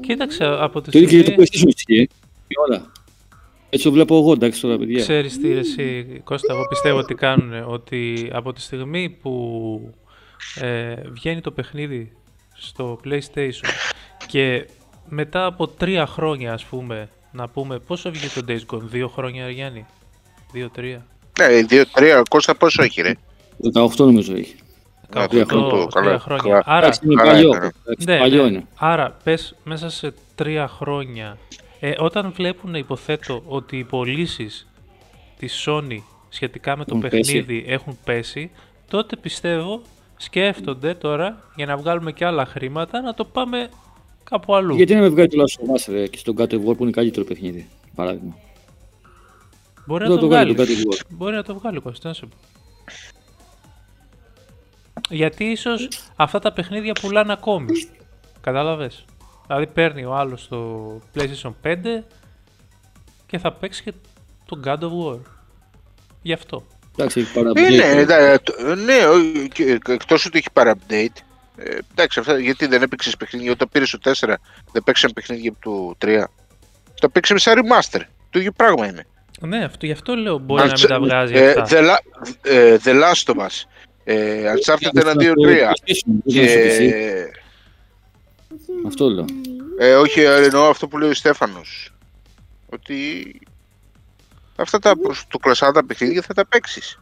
Κοίταξε, 0.00 0.44
από 0.44 0.80
τη 0.80 0.90
το 0.90 0.98
ίδιο 0.98 1.10
και 1.10 1.14
για 1.16 1.24
στιγμή... 1.24 1.44
το 1.46 1.50
PlayStation 1.68 1.74
ισχύει. 1.76 2.00
ε. 2.02 2.04
Και 2.48 2.54
όλα. 2.68 2.92
Έτσι 3.74 3.86
το 3.86 3.92
βλέπω 3.92 4.18
εγώ, 4.18 4.32
εντάξει 4.32 4.60
τώρα, 4.60 4.78
παιδιά. 4.78 5.00
Ξέρεις 5.00 5.40
τι, 5.40 5.52
ρε, 5.52 5.58
εσύ, 5.58 6.20
Κώστα, 6.24 6.52
εγώ 6.52 6.66
πιστεύω 6.68 6.98
ότι 6.98 7.14
κάνουν, 7.14 7.64
ότι 7.66 8.30
από 8.32 8.52
τη 8.52 8.60
στιγμή 8.60 9.08
που 9.22 9.94
ε, 10.60 10.94
βγαίνει 11.12 11.40
το 11.40 11.50
παιχνίδι 11.50 12.12
στο 12.54 13.00
PlayStation 13.04 13.68
και 14.26 14.66
μετά 15.08 15.46
από 15.46 15.68
τρία 15.68 16.06
χρόνια, 16.06 16.52
ας 16.52 16.64
πούμε, 16.64 17.08
να 17.32 17.48
πούμε, 17.48 17.78
πόσο 17.78 18.10
βγήκε 18.10 18.40
το 18.40 18.44
Days 18.48 18.74
Gone, 18.74 18.80
δύο 18.82 19.08
χρόνια, 19.08 19.46
ρε 19.46 19.52
Γιάννη, 19.52 19.86
δύο-τρία. 20.52 21.06
Ναι, 21.38 21.62
δύο-τρία, 21.62 22.22
Κώστα 22.30 22.54
πόσο 22.54 22.82
έχει, 22.82 23.02
ρε; 23.02 23.12
18 23.74 23.88
νομίζω 23.96 24.34
έχει. 24.34 24.54
Ναι, 25.14 25.24
18, 25.24 25.28
τρία 25.28 25.44
χρόνια, 25.46 25.68
τρία 25.68 25.88
καλά. 26.02 26.18
χρόνια. 26.18 26.42
Καλά. 26.42 26.62
Άρα, 26.66 26.86
Εντάξει, 26.86 27.00
είναι 27.04 27.14
καλά 27.14 27.30
παλιό. 27.32 27.48
έκανε. 27.48 27.72
εντάξει, 27.86 28.06
ναι, 28.06 28.18
Παλιό 28.18 28.42
ναι. 28.42 28.48
είναι. 28.48 28.66
Άρα, 28.76 29.16
πες 29.24 29.54
μέσα 29.64 29.90
σε 29.90 30.14
τρία 30.34 30.68
χρόνια, 30.68 31.38
ε, 31.86 31.94
όταν 31.98 32.32
βλέπουν, 32.32 32.74
υποθέτω, 32.74 33.42
ότι 33.46 33.78
οι 33.78 33.84
πωλήσεις 33.84 34.66
της 35.38 35.64
Sony 35.68 35.98
σχετικά 36.28 36.76
με 36.76 36.84
το 36.84 36.96
Έχουν 36.96 37.10
πέσει. 37.10 37.32
παιχνίδι 37.32 37.64
έχουν 37.66 37.98
πέσει, 38.04 38.50
τότε 38.88 39.16
πιστεύω 39.16 39.82
σκέφτονται 40.16 40.94
τώρα 40.94 41.50
για 41.56 41.66
να 41.66 41.76
βγάλουμε 41.76 42.12
και 42.12 42.24
άλλα 42.24 42.46
χρήματα 42.46 43.00
να 43.00 43.14
το 43.14 43.24
πάμε 43.24 43.68
κάπου 44.24 44.54
αλλού. 44.54 44.74
Γιατί 44.76 44.94
να 44.94 45.00
με 45.00 45.08
βγάλει 45.08 45.28
το 45.28 45.36
Last 45.42 45.60
of 45.66 45.74
Us 45.74 45.92
ρε, 45.92 46.06
και 46.06 46.18
στον 46.18 46.34
God 46.38 46.50
of 46.50 46.64
War 46.66 46.76
που 46.76 46.82
είναι 46.82 46.90
καλύτερο 46.90 47.24
παιχνίδι. 47.26 47.68
Παράδειγμα. 47.94 48.36
Μπορεί 49.86 50.02
να 50.02 50.08
Δεν 50.08 50.18
το, 50.18 50.22
το 50.22 50.28
βγάλει 50.28 50.52
βγάλεις. 50.52 50.82
τον 50.82 50.90
God 50.92 50.94
of 50.94 50.98
War. 50.98 51.06
Μπορεί 51.08 51.34
να 51.34 51.42
το 51.42 51.54
βγάλει, 51.54 51.80
Κώστα, 51.80 52.08
να 52.08 52.14
σου 52.14 52.28
πω. 52.28 52.36
Γιατί 55.10 55.44
ίσως 55.44 55.88
αυτά 56.16 56.38
τα 56.38 56.52
παιχνίδια 56.52 56.92
πουλάνε 56.92 57.32
ακόμη. 57.32 57.72
Κατάλαβες; 58.40 59.04
Δηλαδή 59.46 59.66
παίρνει 59.66 60.04
ο 60.04 60.14
άλλος 60.14 60.48
το 60.48 60.90
PlayStation 61.14 61.52
5 61.64 61.76
και 63.26 63.38
θα 63.38 63.52
παίξει 63.52 63.82
και 63.82 63.92
το 64.46 64.60
God 64.64 64.78
of 64.78 65.12
War. 65.14 65.18
Γι' 66.22 66.32
αυτό. 66.32 66.66
Εντάξει, 66.96 67.20
έχει 67.20 67.32
πάρα 67.32 67.50
Ε, 67.54 67.60
ναι, 67.60 67.66
πολύ. 67.66 67.80
εντά- 68.00 68.42
το- 68.42 68.74
ναι, 68.74 69.06
ο- 69.06 69.46
και- 69.52 69.80
εκτός 69.88 70.26
ότι 70.26 70.38
έχει 70.38 70.48
παρά 70.52 70.74
update. 70.74 71.16
Ε, 71.56 71.78
εντάξει, 71.92 72.18
αυτά, 72.20 72.38
γιατί 72.38 72.66
δεν 72.66 72.82
έπαιξε 72.82 73.16
παιχνίδια, 73.18 73.52
όταν 73.52 73.68
πήρε 73.72 73.84
το 73.90 73.98
4, 73.98 74.36
δεν 74.72 74.82
παίξαμε 74.84 75.12
παιχνίδια 75.12 75.50
από 75.50 75.60
το 75.70 75.94
3. 76.08 76.24
Τα 77.00 77.10
παίξαμε 77.10 77.38
σαν 77.40 77.54
remaster. 77.56 78.00
Το 78.30 78.38
ίδιο 78.38 78.52
πράγμα 78.52 78.86
είναι. 78.86 79.06
Ναι, 79.40 79.64
αυτό, 79.64 79.86
γι' 79.86 79.92
αυτό 79.92 80.14
λέω 80.14 80.38
μπορεί 80.38 80.60
να 80.62 80.66
μην 80.66 80.76
Uncharted- 80.76 80.88
τα 80.88 81.00
βγάζει 81.00 81.34
ε, 81.34 81.50
αυτά. 81.50 81.66
The, 81.70 81.82
La- 81.84 82.32
ε, 82.42 82.76
The 82.84 82.90
Last 83.02 83.34
of 83.34 83.40
Us. 83.46 83.62
Ε, 84.04 84.52
Uncharted 84.52 84.98
1, 85.02 85.14
2, 85.16 85.32
3. 85.34 85.72
Και, 86.24 86.46
Αυτό 88.86 89.08
λέω. 89.08 89.24
ε, 89.78 89.94
όχι, 89.94 90.20
ε, 90.20 90.44
εννοώ 90.44 90.64
αυτό 90.68 90.88
που 90.88 90.98
λέει 90.98 91.10
ο 91.10 91.14
Στέφανος. 91.14 91.92
Ότι 92.70 92.94
αυτά 94.56 94.78
τα 94.78 94.98
προς 94.98 95.24
το 95.28 95.38
κλασσάτα 95.38 95.84
παιχνίδια 95.84 96.22
θα 96.22 96.34
τα 96.34 96.46
παίξεις. 96.46 96.98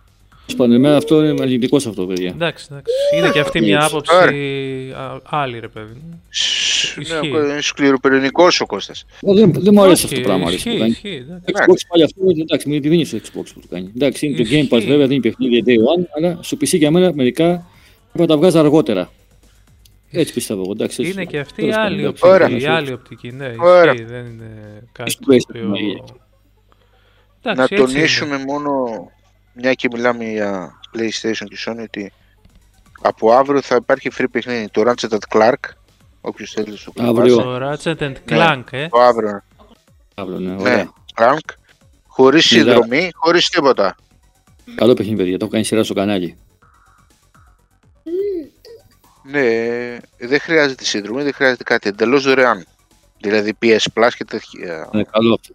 Σπάνε, 0.47 0.75
εμένα 0.75 0.97
αυτό 0.97 1.25
είναι 1.25 1.43
αρνητικό 1.43 1.79
σε 1.79 1.89
αυτό, 1.89 2.07
παιδιά. 2.07 2.29
Εντάξει, 2.29 2.67
εντάξει. 2.71 2.93
Είναι 3.17 3.31
και 3.31 3.41
αυτή 3.41 3.61
μια 3.61 3.85
άποψη 3.85 4.15
α, 4.97 5.21
άλλη, 5.25 5.59
ρε 5.59 5.69
παιδί. 5.69 5.93
μου. 5.95 6.23
Ισχύει. 6.31 7.31
Ναι, 7.31 7.61
σκληροπυρηνικός 7.61 8.61
ο 8.61 8.67
Κώστας. 8.67 9.05
Εγώ 9.23 9.35
Δεν, 9.35 9.53
δεν 9.53 9.73
μου 9.75 9.83
αρέσει 9.83 10.05
Όχι, 10.05 10.15
αυτό 10.15 10.17
το 10.17 10.29
πράγμα. 10.29 10.47
αρέσει 10.47 10.57
Ισχύει, 10.69 10.73
που 10.73 10.79
κάνει. 10.79 10.91
ισχύει. 10.91 11.25
εντάξει. 11.29 11.45
Xbox 11.47 11.87
πάλι 11.89 12.03
αυτό, 12.03 12.21
εντάξει, 12.41 12.69
μην 12.69 12.83
τη 12.83 12.89
δίνεις 12.89 13.09
στο 13.09 13.19
Xbox 13.19 13.45
που 13.55 13.61
το 13.61 13.67
κάνει. 13.71 13.91
Εντάξει, 13.97 14.27
είναι 14.27 14.37
το 14.37 14.43
Game 14.51 14.75
Pass 14.75 14.77
Ισχύει. 14.79 14.91
βέβαια, 14.91 15.07
δίνει 15.07 15.21
παιχνίδια 15.21 15.63
Day 15.67 16.01
One, 16.01 16.05
αλλά 16.17 16.39
στο 16.43 16.57
PC 16.61 16.67
για 16.79 16.91
μένα 16.91 17.13
μερικά 17.15 17.45
πρέπει 18.13 18.19
να 18.19 18.27
τα 18.27 18.37
βγάζει 18.37 18.59
αργότερα. 18.59 19.11
Έτσι 20.13 20.33
πιστεύω 20.33 20.61
εγώ, 20.61 20.73
εντάξει. 20.73 21.01
έτσι. 21.03 21.13
Είναι 21.15 21.25
και 21.25 21.39
αυτή 21.39 21.61
η 21.65 21.71
Τέλος 21.71 21.77
πάντων, 21.77 21.93
άλλη 21.93 22.03
εντάξει. 22.03 22.25
οπτική. 22.25 22.45
Ωραία. 22.45 22.59
Η 22.59 22.67
άλλη 22.77 22.93
οπτική, 22.93 23.31
ναι, 23.33 23.55
Ωραία. 23.59 23.93
ισχύει, 23.93 24.05
δεν 24.05 24.27
είναι 24.27 24.83
κάτι 24.93 25.11
Στο 25.11 25.21
το 25.25 25.33
PlayStation, 25.35 25.69
οποίο... 25.69 25.69
ναι. 25.69 25.95
Να 27.43 27.51
Εντάξει, 27.53 27.75
έτσι 27.75 27.93
τονίσουμε 27.95 28.39
μόνο, 28.47 28.71
μια 29.55 29.73
και 29.73 29.89
μιλάμε 29.93 30.25
για 30.25 30.81
PlayStation 30.97 31.45
και 31.49 31.57
Sony, 31.67 31.83
ότι 31.83 32.13
από 33.03 33.33
αύριο 33.33 33.61
θα 33.63 33.77
υπάρχει 33.77 34.11
free 34.19 34.25
παιχνίδι. 34.31 34.69
Το 34.69 34.83
Ratchet 34.87 35.19
Clark, 35.37 35.55
όποιος 36.21 36.51
θέλει 36.53 36.77
στο 36.77 36.93
Game 36.97 37.05
Αύριο. 37.05 37.39
Pass. 37.39 37.43
Το 37.43 37.57
Ratchet 37.71 38.03
and 38.03 38.15
Clank, 38.29 38.63
ε. 38.71 38.89
Το 38.89 39.01
αύριο, 39.01 39.43
Αύριο, 40.15 40.39
ναι, 40.39 40.55
ναι, 40.55 40.61
ωραία. 40.61 40.93
Clank. 41.17 41.55
Χωρίς 42.07 42.53
Μιλά- 42.53 42.65
συνδρομή, 42.73 43.11
χωρίς 43.15 43.49
τίποτα. 43.49 43.97
Καλό 44.75 44.95
παιχνίδι, 44.95 45.17
παιδιά, 45.17 45.39
το 45.39 45.45
έχω 45.45 45.53
κάνει 45.53 45.65
σειρά 45.65 45.85
στο 45.85 45.95
κανάλι. 45.95 46.37
Ναι, 49.23 49.99
δεν 50.19 50.41
χρειάζεται 50.41 50.85
συνδρομή, 50.85 51.23
δεν 51.23 51.33
χρειάζεται 51.33 51.63
κάτι. 51.63 51.89
Εντελώς 51.89 52.23
δωρεάν. 52.23 52.67
Δηλαδή 53.21 53.53
PS 53.63 53.79
Plus 53.95 54.09
και 54.17 54.25
τέτοια. 54.25 54.89
Είναι 54.93 55.07
καλό 55.13 55.35
αυτό. 55.41 55.55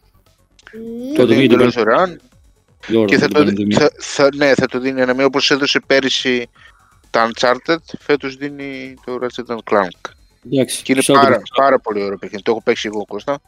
Το 1.15 1.15
το 1.15 1.25
δίνει 1.25 1.41
δίνει 1.41 1.53
εντελώς 1.53 1.73
την 1.73 1.83
δωρεάν 1.83 2.21
Δώρο, 2.87 3.05
και 3.05 3.17
θα 3.17 3.25
την 3.25 3.35
το, 3.35 3.43
πανδημία. 3.43 3.79
θα, 3.79 3.91
θα, 3.99 4.29
ναι, 4.35 4.53
θα 4.53 4.65
το 4.67 4.79
δίνει 4.79 5.01
ένα 5.01 5.13
μία 5.13 5.25
όπως 5.25 5.51
έδωσε 5.51 5.79
πέρυσι 5.87 6.49
τα 7.09 7.29
Uncharted, 7.31 7.77
φέτος 7.99 8.35
δίνει 8.35 8.93
το 9.05 9.19
Ratchet 9.21 9.55
Clank. 9.71 10.11
Εντάξει, 10.51 10.83
Και 10.83 10.91
είναι 10.91 11.01
σαν 11.01 11.15
το 11.15 11.21
πάρα, 11.21 11.29
παιχνίδι. 11.35 11.49
πάρα 11.55 11.79
πολύ 11.79 12.03
ωραίο 12.03 12.17
παιχνίδι. 12.17 12.43
Το 12.43 12.51
έχω 12.51 12.61
παίξει 12.61 12.89
εγώ 12.93 13.05
Κώστα. 13.05 13.39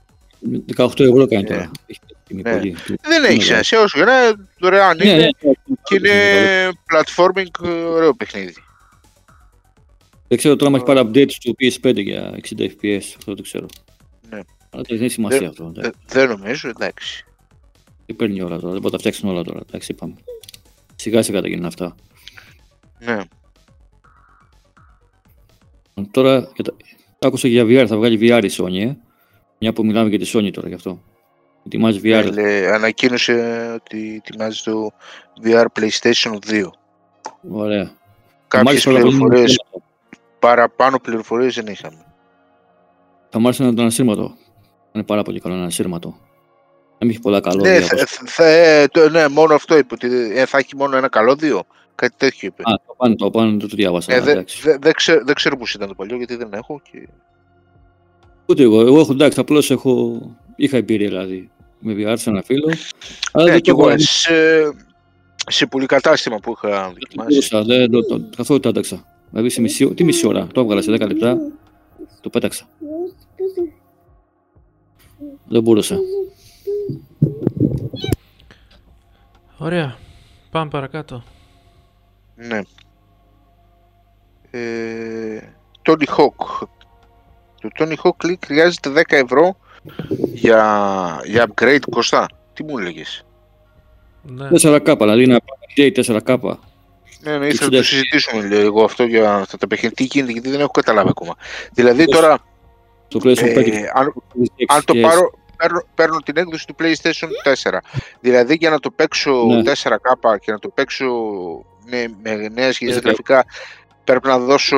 18 0.77 0.99
ευρώ 0.99 1.27
κάνει 1.27 1.41
Ναι. 1.41 1.47
τώρα. 1.49 1.71
Έχει 1.85 1.99
τιμή 2.27 2.41
Ναι. 2.41 2.51
πολύ. 2.51 2.75
Δεν 3.01 3.23
έχει 3.23 3.37
Ναι, 3.37 3.43
σημασία 3.43 3.81
όσο 3.81 3.97
για 3.97 4.05
να 4.05 4.13
δωρεάν 4.59 4.97
Ναι, 4.97 5.03
ναι, 5.03 5.11
είναι 5.11 5.29
ναι. 5.41 5.51
και 5.83 5.95
είναι 5.95 6.69
platforming 6.93 7.65
ε, 7.65 7.69
ωραίο 7.69 8.13
παιχνίδι. 8.13 8.53
Δεν 10.29 10.37
ξέρω 10.37 10.55
τώρα 10.55 10.71
αν 10.71 10.75
έχει 10.75 10.85
πάρει 10.85 11.09
update 11.13 11.31
στο 11.31 11.51
PS5 11.59 12.03
για 12.03 12.39
60 12.57 12.59
FPS, 12.59 13.01
αυτό 13.17 13.33
το 13.35 13.41
ξέρω. 13.41 13.65
Ναι. 14.29 14.39
Αλλά 14.69 14.83
δεν 14.87 14.97
έχει 15.01 15.07
σημασία 15.07 15.39
Δεν- 15.39 15.47
αυτό. 15.49 15.63
Ε, 15.75 15.79
εντάξει. 15.79 15.99
Δεν 16.07 16.29
νομίζω, 16.29 16.69
εντάξει. 16.69 17.25
Δεν 18.05 18.15
παίρνει 18.15 18.41
όλα 18.41 18.59
τώρα, 18.59 18.71
δεν 18.71 18.81
μπορεί 18.81 18.83
να 18.83 18.89
τα 18.91 18.97
φτιάξουν 18.97 19.29
όλα 19.29 19.43
τώρα. 19.43 19.59
Εντάξει, 19.67 19.91
είπαμε. 19.91 20.13
Σιγά 20.95 21.21
σιγά 21.21 21.41
τα 21.41 21.47
γίνουν 21.47 21.65
αυτά. 21.65 21.95
Ναι. 22.99 23.17
Τώρα, 26.11 26.51
για 26.55 26.63
τα- 26.63 26.75
άκουσα 27.27 27.47
για 27.47 27.63
VR, 27.63 27.85
θα 27.87 27.97
βγάλει 27.97 28.17
VR 28.21 28.43
η 28.43 28.49
Sony, 28.57 28.79
ε. 28.87 28.93
Μια 29.59 29.73
που 29.73 29.85
μιλάμε 29.85 30.09
για 30.09 30.19
τη 30.19 30.31
Sony 30.33 30.51
τώρα 30.53 30.67
γι' 30.67 30.73
αυτό. 30.73 31.01
Ετοιμάζει 31.65 31.99
VR. 32.03 32.05
Ε, 32.25 32.31
λέει, 32.31 32.65
ανακοίνωσε 32.65 33.33
ότι 33.75 34.21
ετοιμάζει 34.25 34.61
το 34.63 34.91
VR 35.43 35.65
PlayStation 35.79 36.37
2. 36.47 36.63
Ωραία. 37.49 37.91
Κάποιες 38.47 38.63
Μάλιστα, 38.63 38.89
όλα 38.89 38.99
πολύ 38.99 39.11
πληροφορίες, 39.15 39.39
ενδιαφέροντα. 39.41 39.68
Παραπάνω 40.39 40.99
πληροφορίες 40.99 41.55
δεν 41.55 41.67
είχαμε. 41.67 42.05
Θα 43.29 43.39
μ' 43.39 43.45
άρεσε 43.45 43.63
να 43.63 43.73
το 43.73 43.81
ανασύρματο. 43.81 44.35
Είναι 44.91 45.03
πάρα 45.03 45.23
πολύ 45.23 45.39
καλό 45.39 45.53
ένα 45.53 45.63
ανασύρματο. 45.63 46.07
Να 46.99 47.05
μην 47.05 47.09
έχει 47.09 47.19
πολλά 47.19 47.39
καλό. 47.39 47.61
Ναι, 47.61 47.79
θα, 47.81 48.05
θα, 48.25 48.45
ε, 48.45 48.87
το, 48.87 49.09
ναι, 49.09 49.27
μόνο 49.27 49.53
αυτό 49.53 49.77
είπε. 49.77 49.93
Ότι 49.93 50.07
ε, 50.35 50.45
θα 50.45 50.57
έχει 50.57 50.75
μόνο 50.75 50.97
ένα 50.97 51.07
καλώδιο. 51.07 51.63
Κάτι 51.95 52.13
τέτοιο 52.17 52.47
είπε. 52.47 52.61
Α, 52.61 52.73
το 52.87 52.93
πάνω, 52.97 53.15
το 53.15 53.31
πάνω, 53.31 53.57
το, 53.57 53.67
το 53.67 53.75
διάβασα. 53.75 54.13
Ε, 54.13 54.19
δεν 54.19 54.29
εντάξει. 54.29 54.61
δε, 54.61 54.77
δε 54.77 54.91
ξέρω, 54.91 55.23
δεν 55.25 55.35
ξέρω 55.35 55.57
πώς 55.57 55.73
ήταν 55.73 55.87
το 55.87 55.93
παλιό, 55.95 56.17
γιατί 56.17 56.35
δεν 56.35 56.49
έχω. 56.53 56.81
Και... 56.91 57.07
Ούτε 58.45 58.63
εγώ. 58.63 58.81
Εγώ 58.81 58.99
έχω 58.99 59.11
εντάξει, 59.11 59.39
απλώς 59.39 59.71
έχω. 59.71 60.21
Είχα 60.55 60.77
εμπειρία 60.77 61.07
δηλαδή. 61.07 61.49
Με 61.79 61.93
VR 61.93 62.13
σε 62.17 62.29
ένα 62.29 62.41
φίλο. 62.41 62.73
Αλλά 63.31 63.45
Ναι, 63.45 63.51
δεν 63.51 63.61
και 63.61 63.71
το 63.71 63.77
εγώ 63.79 63.89
έχω 63.89 63.99
σε, 63.99 64.33
σε 65.47 65.65
δοκιμάσει 65.65 66.39
που 66.39 66.53
είχα 66.55 66.87
δοκιμάσει. 66.87 67.29
μπορούσα, 67.29 67.63
δεν 67.63 67.91
το, 67.91 68.05
το, 68.05 68.29
καθόλου 68.35 68.59
το 68.59 68.69
άνταξα. 68.69 69.05
Δηλαδή 69.29 69.49
σε 69.49 69.61
μισή, 69.61 69.93
τι 69.93 70.03
μισή 70.03 70.27
ώρα, 70.27 70.47
το 70.47 70.61
έβγαλα 70.61 70.81
σε 70.81 70.91
10 70.91 70.99
λεπτά, 70.99 71.37
το 72.21 72.29
πέταξα. 72.29 72.65
Δεν 75.47 75.63
μπορούσα. 75.63 75.97
Ωραία. 79.57 79.97
Πάμε 80.51 80.69
παρακάτω. 80.69 81.23
Ναι. 82.35 82.61
Ε, 84.51 85.39
Tony 85.81 86.05
Hawk. 86.17 86.67
Το 87.61 87.69
Tony 87.79 87.95
Hawk 88.03 88.25
λέει 88.25 88.39
χρειάζεται 88.45 88.89
10 88.95 89.01
ευρώ 89.07 89.57
για, 90.33 91.21
για 91.25 91.47
upgrade 91.47 91.83
κοστά. 91.89 92.27
Τι 92.53 92.63
μου 92.63 92.77
έλεγες. 92.77 93.25
Ναι. 94.23 94.47
4K, 94.51 94.95
δηλαδή 94.97 95.25
να 95.27 95.37
πάει 95.39 95.91
4K. 95.95 96.53
Ναι, 97.21 97.37
ναι, 97.37 97.47
ήθελα 97.47 97.69
να 97.69 97.77
60. 97.77 97.79
το 97.81 97.83
συζητήσουμε 97.83 98.41
λίγο 98.45 98.83
αυτό 98.83 99.03
για 99.03 99.33
αυτά 99.33 99.57
τα 99.57 99.67
παιχνίδια. 99.67 99.95
Τι 99.95 100.03
γίνεται, 100.03 100.31
γιατί 100.31 100.49
δεν 100.49 100.59
έχω 100.59 100.71
καταλάβει 100.71 101.09
ακόμα. 101.09 101.35
Δηλαδή 101.73 102.05
Πώς 102.05 102.15
τώρα, 102.15 102.39
Το 103.07 103.19
PlayStation 103.23 103.53
5 103.53 103.57
ε, 103.57 103.63
και 103.63 103.89
αν, 103.93 104.13
αν 104.67 104.85
το 104.85 104.93
πάρω, 105.01 105.31
παίρνω, 105.57 105.83
παίρνω 105.95 106.17
την 106.17 106.37
έκδοση 106.37 106.67
του 106.67 106.75
PlayStation 106.79 107.27
4. 107.71 107.77
Δηλαδή 108.19 108.55
για 108.59 108.69
να 108.69 108.79
το 108.79 108.91
παίξω 108.91 109.31
Ναι. 109.45 109.61
4K 109.83 110.39
και 110.39 110.51
να 110.51 110.59
το 110.59 110.69
παίξω 110.69 111.05
με, 111.89 112.15
με 112.23 112.47
νέα 112.47 112.73
σχέδια 112.73 112.97
4K. 112.97 113.03
γραφικά, 113.03 113.45
πρέπει 114.03 114.27
να 114.27 114.39
δώσω 114.39 114.77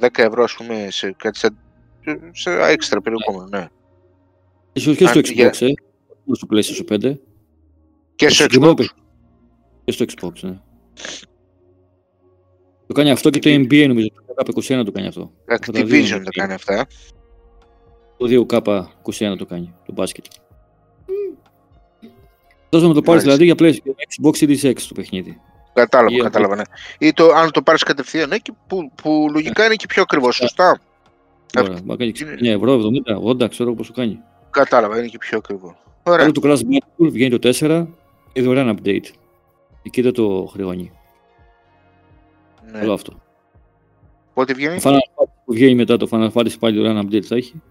10 0.00 0.06
ευρώ, 0.12 0.42
ας 0.42 0.54
πούμε, 0.54 0.86
σε 0.90 1.14
κάτι 1.18 1.38
σαν, 1.38 1.58
σε 2.32 2.50
έξτρα 2.62 3.00
περιεχόμενο, 3.00 3.46
ναι. 3.50 3.66
Ίσως 4.72 4.96
και 4.96 5.06
στο 5.06 5.18
αν- 5.18 5.24
για- 5.24 5.50
Xbox, 5.50 5.60
ε. 5.66 5.72
Όχι 6.26 6.34
στο 6.34 6.46
PlayStation 6.50 6.92
5. 6.94 7.18
Και 8.16 8.28
στο 8.28 8.34
συγκεκριμένο 8.34 8.72
Xbox. 8.72 8.76
παιχνίδι. 8.76 9.00
Και 9.84 9.92
στο 9.92 10.04
Xbox, 10.08 10.32
ναι. 10.40 10.58
Το 12.90 12.96
κάνει 12.96 13.10
αυτό 13.10 13.30
και 13.30 13.38
το 13.38 13.50
NBA 13.50 13.84
νομίζω. 13.88 14.08
Το 14.08 14.52
K21 14.56 14.82
το 14.84 14.92
κάνει 14.92 15.06
αυτό. 15.06 15.32
Αυτά 15.46 15.72
τα 15.72 15.84
δύο 15.84 16.02
Activision 16.04 16.08
είναι. 16.08 16.24
τα 16.24 16.30
κάνει 16.30 16.52
αυτά; 16.52 16.86
Το 18.16 18.26
2K21 19.06 19.34
το 19.38 19.46
κάνει, 19.46 19.74
το 19.86 19.92
μπάσκετ. 19.92 20.24
Τόσο 22.68 22.88
να 22.88 22.94
το 22.94 23.02
πάρεις 23.02 23.24
Μάλιστα. 23.24 23.44
δηλαδή 23.44 23.44
για 23.44 23.54
PlayStation 23.58 24.26
Xbox 24.26 24.44
Series 24.44 24.70
X 24.70 24.80
το 24.88 24.94
παιχνίδι. 24.94 25.40
Κατάλαβα, 25.72 26.14
Ή 26.14 26.18
κατάλαβα, 26.18 26.56
ναι. 26.56 26.62
Ή 26.98 27.12
το, 27.12 27.32
αν 27.32 27.50
το 27.50 27.62
πάρεις 27.62 27.82
κατευθείαν, 27.82 28.28
ναι, 28.28 28.38
και 28.38 28.52
που, 28.66 28.90
που 29.02 29.26
λογικά 29.32 29.64
είναι 29.64 29.74
και 29.74 29.86
πιο 29.86 30.02
ακριβό, 30.02 30.32
σωστά. 30.32 30.80
Τώρα, 31.52 31.74
μα 31.84 31.96
κάνει 31.96 32.12
69 32.18 32.24
ευρώ, 32.42 32.80
70, 33.34 33.44
80, 33.44 33.50
ξέρω 33.50 33.74
πόσο 33.74 33.92
κάνει. 33.92 34.18
Κατάλαβα, 34.50 34.98
είναι 34.98 35.06
και 35.06 35.18
πιο 35.18 35.38
ακριβό. 35.38 35.76
Ωραία. 36.02 36.24
Άλλο 36.24 36.32
το 36.32 36.40
Crash 36.44 36.56
Bandicoot 36.58 37.10
βγαίνει 37.10 37.38
το 37.38 37.52
4 37.58 37.86
και 38.32 38.42
δωρεάν 38.42 38.78
update. 38.78 39.06
Εκεί 39.82 40.00
δεν 40.00 40.12
το 40.12 40.48
χρεώνει. 40.52 40.92
Ναι. 42.72 42.80
Όλο 42.80 42.92
αυτό. 42.92 43.20
Πότε 44.34 44.52
Το 44.52 44.58
βγαίνει; 44.58 44.80
Final 44.82 44.92
Fantasy 44.92 45.28
που 45.44 45.52
βγαίνει 45.52 45.74
μετά 45.74 45.96
το 45.96 46.08
Final 46.10 46.32
Fantasy 46.32 46.58
πάλι 46.58 46.76
δωρεάν 46.76 47.06
update 47.08 47.22
θα 47.22 47.36
έχει. 47.36 47.62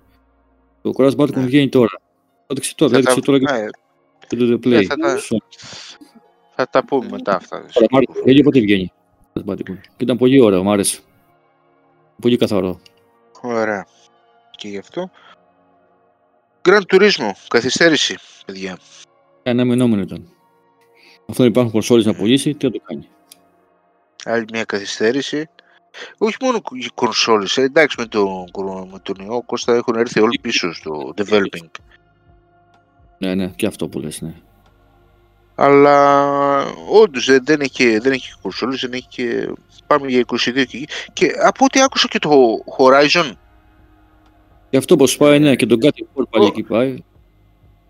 Το 0.81 0.91
Crash 0.97 1.15
Bandicoot 1.15 1.33
Ναι. 1.33 1.41
βγαίνει 1.45 1.69
τώρα. 1.69 1.89
Το 1.89 2.45
έδειξε 2.47 2.75
τώρα, 2.75 2.91
Θα 2.91 2.97
έδειξε 2.97 3.15
τα- 3.15 3.21
τώρα 3.25 3.39
και 3.39 3.51
ναι, 3.51 3.67
το 4.27 4.45
The 4.55 4.65
Ναι, 4.67 4.77
Play. 4.77 4.83
θα 4.85 4.95
τα- 4.95 5.17
θα 6.55 6.67
τα 6.69 6.85
πούμε 6.85 7.07
μετά 7.11 7.35
αυτά. 7.35 7.65
Τώρα, 7.73 7.87
Μάρτιο, 7.91 8.21
βγαίνει 8.23 8.43
πότε 8.43 8.59
βγαίνει. 8.59 8.91
Crash 9.33 9.45
Bandicoot. 9.51 9.79
Και 9.81 10.03
ήταν 10.03 10.17
πολύ 10.17 10.41
ωραίο, 10.41 10.63
μου 10.63 10.71
άρεσε. 10.71 10.99
Πολύ 12.21 12.37
καθαρό. 12.37 12.79
Ωραία. 13.41 13.85
Και 14.51 14.67
γι' 14.67 14.77
αυτό. 14.77 15.09
Grand 16.61 16.81
Turismo, 16.93 17.31
καθυστέρηση, 17.47 18.17
παιδιά. 18.45 18.77
Αναμενόμενο 19.43 20.01
ήταν. 20.01 20.29
Αυτό 21.27 21.43
υπάρχουν 21.43 21.71
κονσόλες 21.71 22.05
να 22.05 22.13
πουλήσει, 22.15 22.53
τι 22.55 22.65
θα 22.65 22.71
το 22.71 22.79
κάνει. 22.85 23.07
Άλλη 24.29 24.45
μια 24.51 24.63
καθυστέρηση. 24.63 25.49
Όχι 26.17 26.35
μόνο 26.41 26.61
οι 26.71 26.87
κονσόλες, 26.95 27.57
ε, 27.57 27.61
εντάξει 27.61 27.95
με 27.99 28.05
το, 28.05 28.45
με 28.91 28.99
το 29.01 29.13
νέο 29.23 29.41
Κώστα 29.41 29.75
έχουν 29.75 29.95
έρθει 29.95 30.19
όλοι 30.19 30.39
πίσω 30.41 30.73
στο 30.73 31.13
developing. 31.17 31.69
Ναι, 33.17 33.35
ναι, 33.35 33.47
και 33.55 33.65
αυτό 33.65 33.87
που 33.87 33.99
λες, 33.99 34.21
ναι. 34.21 34.33
Αλλά 35.55 36.65
όντως 36.91 37.25
δεν, 37.25 37.41
δεν, 37.45 37.59
έχει, 37.61 37.97
δεν 37.97 38.11
έχει 38.11 38.33
κονσόλες, 38.41 38.79
δεν 38.81 38.93
έχει 38.93 39.07
και... 39.09 39.53
Πάμε 39.87 40.07
για 40.07 40.25
22 40.25 40.37
και 40.53 40.59
εκεί. 40.59 40.87
Και 41.13 41.31
από 41.43 41.65
ό,τι 41.65 41.81
άκουσα 41.81 42.07
και 42.07 42.19
το 42.19 42.29
Horizon, 42.77 43.31
Και 44.69 44.77
αυτό 44.77 44.95
πως 44.95 45.17
πάει, 45.17 45.39
ναι, 45.39 45.55
και 45.55 45.65
τον 45.65 45.79
κάτι 45.79 46.07
πάλι 46.29 46.45
Ο- 46.45 46.47
εκεί 46.47 46.63
πάει. 46.63 47.03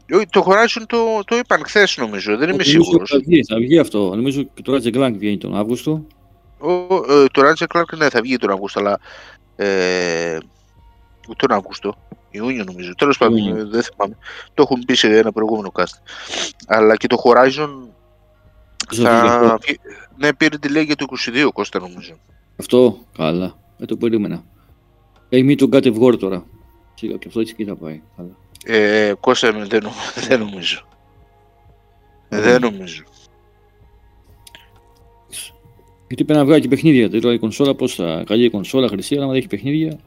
ε, 0.06 0.22
το 0.30 0.46
Horizon 0.48 0.84
το, 0.88 1.24
το 1.26 1.36
είπαν 1.36 1.62
χθες 1.66 1.98
νομίζω, 1.98 2.32
δεν 2.32 2.50
είμαι 2.50 2.52
Νομίζω 2.52 2.70
σίγουρος. 2.70 3.10
Θα 3.10 3.18
βγει, 3.18 3.44
θα 3.44 3.56
βγει 3.56 3.80
αυτό. 3.80 4.16
Νομίζω 4.16 4.44
και 4.44 4.62
το 4.62 4.74
Ratchet 4.74 4.96
Clank 4.96 5.14
βγαίνει 5.18 5.38
τον 5.38 5.56
Αύγουστο. 5.56 6.06
Ο, 6.60 6.72
ε, 7.14 7.26
το 7.32 7.42
Ratchet 7.44 7.66
Clank 7.78 7.98
ναι, 7.98 8.10
θα 8.10 8.22
βγει 8.22 8.38
τον 8.38 8.50
Αύγουστο, 8.52 8.80
αλλά 8.80 9.00
ε, 9.56 10.38
τον 11.36 11.52
Αύγουστο, 11.52 11.96
Ιούνιο 12.30 12.64
νομίζω. 12.64 12.96
Τέλος 12.96 13.18
πάντων, 13.18 13.38
Ιούνιο. 13.38 13.58
ε, 13.58 13.64
δεν 13.64 13.84
θυμάμαι. 13.84 14.18
Το 14.54 14.62
έχουν 14.62 14.80
πει 14.86 14.94
σε 14.96 15.18
ένα 15.18 15.32
προηγούμενο 15.32 15.72
cast. 15.74 15.98
Αλλά 16.68 16.96
και 16.96 17.08
το 17.08 17.18
Horizon 17.24 17.70
θα. 18.94 19.58
βγει- 19.66 19.80
Ναι, 20.18 20.34
πήρε 20.34 20.58
τη 20.58 20.70
λέει 20.70 20.84
για 20.84 20.96
το 20.96 21.06
22 21.10 21.50
Κώστα 21.54 21.80
νομίζω. 21.80 22.14
Αυτό, 22.60 23.00
καλά. 23.18 23.58
Δεν 23.78 23.88
το 23.88 23.98
περίμενα. 23.98 24.44
Έχει 25.30 25.42
μείνει 25.44 25.56
τον 25.56 25.70
κάτι 25.70 25.92
βγόρ 25.92 26.18
τώρα. 26.18 26.44
Σιγά 26.94 27.16
και 27.18 27.28
αυτό 27.28 27.40
έτσι 27.40 27.56
και 27.56 27.66
θα 27.66 27.76
πάει. 27.76 28.02
Καλά. 28.18 28.30
Ε, 28.66 29.14
Κώστα 29.20 29.54
με, 29.54 29.66
δεν, 29.66 29.84
νο- 29.84 29.92
δεν 30.28 30.40
νομίζω. 30.40 30.82
Ε, 32.30 32.42
Δεν 32.42 32.62
νομίζω. 32.62 33.04
Γιατί 36.10 36.24
πρέπει 36.26 36.40
να 36.40 36.46
βγάλει 36.46 36.62
και 36.62 36.68
παιχνίδια. 36.68 37.08
Δηλαδή 37.08 37.36
η 37.36 37.40
κονσόλα 37.40 37.76
πώς 37.76 37.96
θα. 37.96 38.24
Καλή 38.26 38.44
η 38.46 38.50
κονσόλα 38.50 38.88
χρυσή, 38.88 39.14
αλλά 39.16 39.24
αν 39.24 39.30
δεν 39.30 39.38
έχει 39.40 39.48
παιχνίδια. 39.48 40.00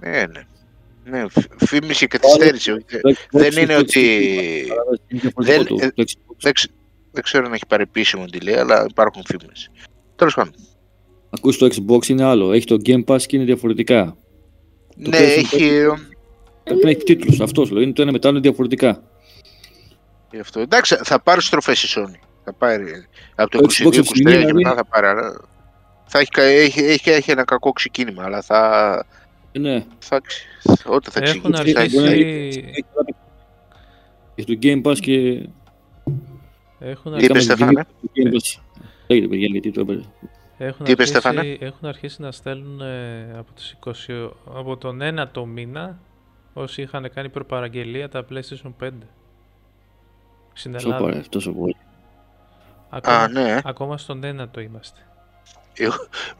Ναι, 0.00 0.10
ναι. 0.26 0.46
Ναι, 1.10 1.24
φ- 1.28 1.64
φήμηση 1.66 2.06
και 2.06 2.18
καθυστέρηση. 2.18 2.70
όχι. 2.70 2.84
το 3.00 3.10
Xbox, 3.10 3.26
Δεν 3.30 3.62
είναι 3.62 3.72
το 3.74 3.78
ότι. 3.78 4.00
Xbox, 4.68 5.00
Είναι 5.08 5.20
διαφορετικό 5.20 5.42
δεν- 5.42 5.64
του. 5.64 5.78
ε, 5.80 5.90
Το 5.90 6.02
Xbox. 6.02 6.34
Δεν, 6.38 6.52
ξε- 6.52 6.70
δεν 7.12 7.22
ξέρω 7.22 7.46
αν 7.46 7.52
έχει 7.52 7.66
πάρει 7.68 7.82
επίσημο 7.82 8.24
τι 8.24 8.40
λέει, 8.40 8.54
αλλά 8.54 8.86
υπάρχουν 8.90 9.22
φήμες. 9.26 9.70
Τέλος 10.16 10.34
πάντων. 10.34 10.52
Ακούς 11.30 11.58
το 11.58 11.66
Xbox 11.66 12.08
είναι 12.08 12.24
άλλο. 12.24 12.52
Έχει 12.52 12.66
το 12.66 12.76
Game 12.86 13.04
Pass 13.04 13.22
και 13.22 13.36
είναι 13.36 13.44
διαφορετικά. 13.44 14.16
Το 15.02 15.08
Ναι, 15.08 15.18
PlayStation 15.18 15.36
έχει. 15.38 15.64
ε, 15.64 15.86
Πρέπει 16.64 16.84
να 16.84 16.90
έχει 16.90 17.02
τίτλους. 17.02 17.40
Αυτός 17.40 17.70
λέω. 17.70 17.82
Είναι 17.82 17.92
το 17.92 18.02
ένα 18.02 18.12
μετά 18.12 18.28
είναι 18.28 18.40
διαφορετικά. 18.40 19.02
Γι' 20.32 20.38
αυτό. 20.40 20.60
Εντάξει, 20.60 20.96
θα 21.02 21.20
πάρεις 21.20 21.44
στροφές 21.46 21.82
η 21.82 21.86
Sony. 21.96 22.25
Θα 22.48 22.52
πάρει 22.52 23.06
από 23.34 23.50
το 23.50 23.58
Το 23.58 23.64
22-23 23.64 23.86
Xbox 23.86 23.90
και 23.90 24.02
στην 24.02 24.28
μία, 24.28 24.38
μετά 24.38 24.52
δηλαδή. 24.54 24.76
θα 24.76 24.84
πάρει. 24.84 25.06
αλλά 25.06 25.40
Θα 26.04 26.18
έχει, 26.18 26.28
κα- 26.30 26.42
έχει, 26.42 26.80
έχει, 26.80 27.10
έχει 27.10 27.30
ένα 27.30 27.44
κακό 27.44 27.72
ξεκίνημα, 27.72 28.22
αλλά 28.24 28.42
θα. 28.42 29.06
Ε, 29.52 29.58
ναι. 29.58 29.84
θα 29.98 30.20
ξε- 30.20 30.86
όταν 30.86 31.12
θα 31.12 31.20
Έχουν 31.22 31.52
ξεκινήσει. 31.52 31.72
θα 31.72 31.80
έχει- 31.80 31.98
αρχίσει, 31.98 32.84
Έχει 34.34 34.56
το 34.56 34.58
Game 34.62 34.82
Pass 34.90 34.98
και. 34.98 35.48
έχουν 36.78 37.16
Τι 37.16 37.24
είπες, 37.24 37.30
αρχίσει, 37.30 37.42
Στέφανε; 37.44 37.84
Το 37.84 38.08
Game 38.14 38.34
Pass. 38.34 38.60
Λέγεται 39.06 39.28
παιδιά 39.28 39.46
γιατί 39.46 39.70
το 39.70 39.80
έπαιρνε. 39.80 40.04
έχουν 40.58 40.84
Τι 40.84 40.92
είπες, 40.92 41.14
αρχίσει, 41.14 41.28
Στέφανε; 41.28 41.56
έχουν 41.60 41.88
αρχίσει 41.88 42.22
να 42.22 42.32
στέλνουν 42.32 42.80
ε, 42.80 43.34
από, 43.38 43.52
τις 43.52 43.76
20, 43.84 44.30
από 44.54 44.76
τον 44.76 45.00
ένα 45.00 45.28
το 45.28 45.44
μήνα 45.46 45.98
όσοι 46.52 46.82
είχαν 46.82 47.10
κάνει 47.14 47.28
προπαραγγελία 47.28 48.08
τα 48.08 48.24
PlayStation 48.30 48.72
5. 48.82 48.88
Στην 50.52 50.72
Τόσο 50.72 50.86
Ελλάδα. 50.88 51.04
παρέ, 51.04 51.20
τόσο 51.28 51.52
πολύ. 51.52 51.76
Ακόμα, 52.90 53.16
Α, 53.16 53.28
ναι. 53.28 53.60
ακόμα 53.64 53.98
στον 53.98 54.24
ένα 54.24 54.48
το 54.48 54.60
είμαστε. 54.60 55.00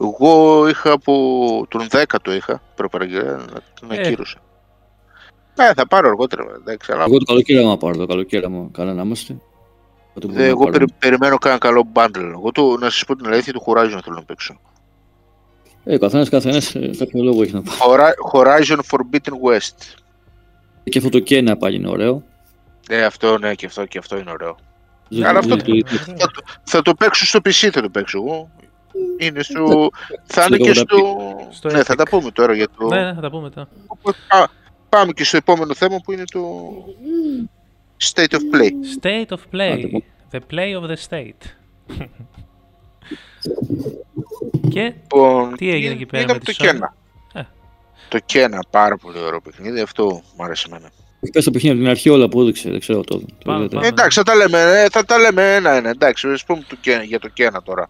Εγώ 0.01 0.67
είχα 0.67 0.91
από 0.91 1.65
τον 1.69 1.87
10 1.91 2.03
το 2.21 2.33
είχα 2.33 2.61
προπαραγγελία 2.75 3.31
να 3.31 3.59
την 3.79 3.91
Ε. 3.91 3.97
ακύρωσα. 3.99 4.37
Ναι, 5.55 5.73
θα 5.75 5.87
πάρω 5.87 6.07
αργότερα. 6.07 6.43
Εντάξει, 6.59 6.91
αλλά 6.91 7.03
Εγώ 7.03 7.17
το 7.17 7.25
καλοκαίρι 7.25 7.59
άμα 7.63 7.77
πάρω, 7.77 7.95
το 7.97 8.05
καλοκαίρι 8.05 8.45
άμα 8.45 8.69
καλά 8.71 8.93
να 8.93 9.01
είμαστε. 9.01 9.33
τότε 10.13 10.27
μπορούμε 10.27 10.33
δε, 10.39 10.43
να 10.43 10.47
εγώ 10.49 10.57
πάρουμε. 10.59 10.77
περι- 10.77 10.93
περιμένω 10.99 11.37
κάνα 11.37 11.57
καλό 11.57 11.83
bundle. 11.93 12.31
Εγώ 12.33 12.51
το, 12.51 12.77
να 12.77 12.89
σας 12.89 13.03
πω 13.05 13.15
την 13.15 13.27
αλήθεια, 13.27 13.53
το 13.53 13.63
Horizon 13.65 13.99
θέλω 14.03 14.15
να 14.15 14.23
παίξω. 14.23 14.59
Ε, 15.83 15.97
καθένας 15.97 16.29
καθένας 16.29 16.75
ε, 16.75 16.91
κάποιο 16.97 17.23
λόγο 17.23 17.41
έχει 17.41 17.53
να 17.53 17.61
πάρει. 17.61 17.77
Hori- 17.81 18.31
Horizon 18.33 18.79
Forbidden 18.91 19.33
West. 19.51 19.95
Και 20.83 20.97
αυτό 20.97 21.09
το 21.09 21.23
Kena 21.27 21.53
πάλι 21.59 21.75
είναι 21.75 21.89
ωραίο. 21.89 22.23
Ε, 22.89 23.03
αυτό 23.05 23.37
ναι, 23.37 23.53
και 23.53 23.65
αυτό, 23.65 23.85
και 23.85 23.97
αυτό 23.97 24.17
είναι 24.17 24.31
ωραίο. 24.31 24.57
Δεν- 25.09 25.25
Αλλά 25.25 25.39
αυτό 25.39 25.55
δεν- 25.55 25.65
Ναι, 25.67 25.81
το- 25.81 25.95
ωραίο. 26.03 26.15
Θα 26.17 26.27
το, 26.31 26.41
θα 26.63 26.81
το 26.81 26.93
παίξω 26.95 27.25
στο 27.25 27.39
PC, 27.45 27.69
θα 27.71 27.81
το 27.81 27.89
παίξω 27.89 28.17
εγώ. 28.17 28.49
Είναι 29.17 29.43
στο... 29.43 29.89
θα 30.25 30.45
είναι 30.47 30.57
και 30.57 30.69
1080p. 30.69 30.75
στο... 30.75 30.97
Στο 31.51 31.69
ναι, 31.69 31.83
θα 31.83 31.93
Epic. 31.93 31.97
τα 31.97 32.03
πούμε 32.03 32.31
τώρα 32.31 32.53
για 32.55 32.67
το... 32.77 32.87
Ναι, 32.87 33.03
ναι, 33.03 33.13
θα 33.13 33.21
τα 33.21 33.29
πούμε 33.29 33.41
μετά. 33.43 33.67
Οπότε, 33.87 34.17
πά- 34.27 34.51
πάμε 34.89 35.11
και 35.11 35.23
στο 35.23 35.37
επόμενο 35.37 35.73
θέμα 35.73 35.97
που 36.03 36.11
είναι 36.11 36.23
το... 36.31 36.41
State 38.13 38.33
of 38.35 38.39
Play. 38.55 38.69
State 39.01 39.27
of 39.37 39.55
play. 39.55 39.71
Άντε, 39.73 39.87
πω. 39.87 40.03
The 40.31 40.39
play 40.53 40.81
of 40.81 40.89
the 40.89 40.95
state. 41.09 41.43
και 44.69 44.81
Λοιπόν, 44.83 45.55
Τι 45.55 45.69
έγινε 45.71 45.93
εκεί 45.93 46.05
πέρα 46.05 46.23
είδαμε 46.23 46.39
με 46.39 46.45
το 46.45 46.51
τη 46.51 46.57
Sony? 46.59 46.65
Κένα. 46.65 46.95
Ε. 47.33 47.41
Το 48.09 48.19
Κένα, 48.25 48.63
πάρα 48.69 48.97
πολύ 48.97 49.19
ωραίο 49.19 49.41
παιχνίδι. 49.41 49.79
Αυτό 49.79 50.05
μου 50.37 50.43
άρεσε 50.43 50.67
εμένα. 50.69 50.89
Έχει 51.19 51.31
πέσει 51.31 51.45
το 51.45 51.51
παιχνίδι 51.51 51.73
από 51.75 51.83
την 51.83 51.89
αρχή 51.91 52.09
όλα 52.09 52.27
που 52.29 52.41
έδειξε, 52.41 52.69
δεν 52.69 52.79
ξέρω 52.79 53.01
το. 53.01 53.17
το 53.19 53.25
Πάμε, 53.45 53.59
είδατε. 53.59 53.75
πάμε. 53.75 53.85
Ε, 53.87 53.89
εντάξει, 53.89 54.17
θα 54.17 54.23
τα 54.23 54.35
λέμε, 54.35 54.59
ε, 54.61 54.87
θα 54.91 55.05
τα 55.05 55.17
λέμε 55.17 55.55
ένα-ένα. 55.55 55.89
Εντάξει, 55.89 56.27
ας 56.27 56.43
πούμε 56.45 56.63
το 56.67 56.75
Κένα- 56.81 57.03
για 57.03 57.19
το 57.19 57.27
Κένα 57.29 57.61
τώρα. 57.63 57.89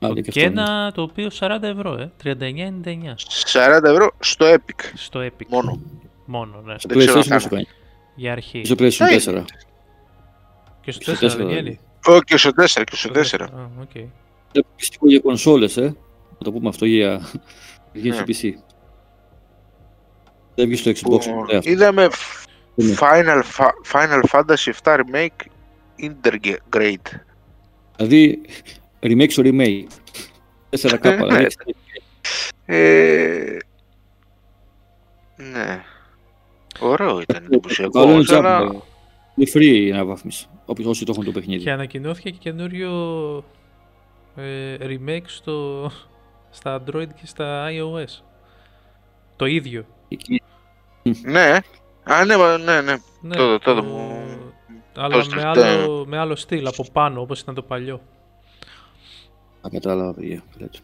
Άντε 0.00 0.20
και 0.20 0.30
και 0.30 0.40
αυτό, 0.46 0.52
ναι. 0.52 0.60
ένα 0.62 0.92
το 0.94 1.02
οποίο 1.02 1.28
40 1.40 1.62
ευρώ, 1.62 1.92
ε. 1.94 2.12
39,99 2.22 3.14
40 3.52 3.84
ευρώ 3.84 4.10
στο 4.18 4.46
Epic. 4.54 4.80
στο 4.94 5.20
Epic. 5.20 5.46
Μόνο. 5.48 5.80
Μόνο, 6.24 6.62
ναι. 6.64 6.74
Στο 6.78 6.88
Δεν 6.88 6.98
ξέρω 6.98 7.12
PlayStation 7.20 7.22
αν 7.22 7.28
θα 7.28 7.34
πόσο 7.34 7.48
κάνει. 7.48 7.66
Για 8.14 8.32
αρχή. 8.32 8.62
Στο 8.64 8.74
PlayStation 8.78 9.10
Ε, 9.10 9.14
4. 9.14 9.44
Και 10.80 10.90
στο 10.92 11.02
στο 11.02 11.12
4 11.12 11.18
τέσσερα, 11.18 11.36
δεν 11.36 11.46
δηλαδή. 11.48 11.54
γίνει. 11.68 11.80
Ω, 12.16 12.20
και 12.20 12.36
στο 12.36 12.50
4, 12.50 12.84
και 12.84 12.96
στο 12.96 13.10
4. 13.10 13.40
Α, 13.40 13.68
οκ. 13.80 13.94
Είναι 13.94 14.64
πιεστικό 14.76 15.08
για 15.08 15.20
κονσόλες, 15.20 15.76
ε. 15.76 15.82
Να 16.30 16.38
το 16.44 16.52
πούμε 16.52 16.68
αυτό 16.68 16.84
για, 16.86 17.20
για 17.92 18.10
Ναι. 18.10 18.16
στο 18.16 18.24
PC. 18.26 18.48
Δεν 20.54 20.66
βγει 20.68 20.76
στο 20.76 20.90
Xbox. 20.90 21.20
Λοιπόν, 21.24 21.34
ποτέ 21.40 21.56
αυτό. 21.56 21.70
είδαμε 21.70 22.02
Ναι. 22.02 22.08
Final, 22.78 23.42
Fa- 23.56 23.92
Final 23.92 24.20
Fantasy 24.32 24.72
7 24.82 24.98
Remake 25.00 25.46
Intergrade. 26.00 27.18
Δηλαδή, 27.96 28.40
remake 29.02 29.30
στο 29.30 29.42
remake. 29.46 29.84
4K, 30.70 31.02
Ναι. 31.02 31.16
δηλαδή. 31.16 31.46
Ε, 32.66 33.56
ναι. 35.36 35.82
Ωραίο 36.80 37.20
ήταν 37.20 37.44
εντυπωσιακό. 37.44 38.00
Καλό 38.00 38.12
είναι 38.12 38.22
τζάμπα. 38.22 38.56
αλλά- 38.56 38.70
ε. 38.74 38.78
Είναι 39.36 39.50
free 39.54 39.62
η 39.86 39.92
αναβάθμιση. 39.92 40.46
Όποιοι- 40.64 40.86
Όσοι 40.86 41.04
το 41.04 41.12
έχουν 41.12 41.24
το 41.24 41.32
παιχνίδι. 41.32 41.62
Και 41.62 41.70
ανακοινώθηκε 41.70 42.30
και 42.30 42.38
καινούριο 42.40 42.92
ε, 44.36 44.76
remake 44.80 45.24
στο, 45.24 45.90
στα 46.50 46.82
Android 46.82 47.06
και 47.20 47.26
στα 47.26 47.68
iOS. 47.70 48.22
Το 49.36 49.46
ίδιο. 49.46 49.86
Εκεί- 50.08 50.42
Ναι. 51.22 51.56
Α, 52.04 52.24
ναι, 52.24 52.36
μα- 52.36 52.58
ναι, 52.58 52.80
ναι. 52.80 52.96
Ναι, 53.20 53.36
Τότε- 53.36 53.64
τότε 53.64 53.80
το- 53.80 53.86
μου- 53.86 54.12
Αλλά 54.96 55.08
το- 55.22 55.28
με 55.34 55.42
το- 55.42 55.48
άλλο, 55.62 56.04
με 56.08 56.18
άλλο 56.18 56.36
στυλ 56.36 56.66
από 56.66 56.84
πάνω, 56.92 57.20
όπως 57.20 57.40
ήταν 57.40 57.54
το 57.54 57.62
παλιό. 57.62 58.00
Α, 59.60 59.68
κατάλαβα, 59.70 60.14
παιδιά. 60.14 60.42
τι 60.52 60.60
λέτε. 60.60 60.78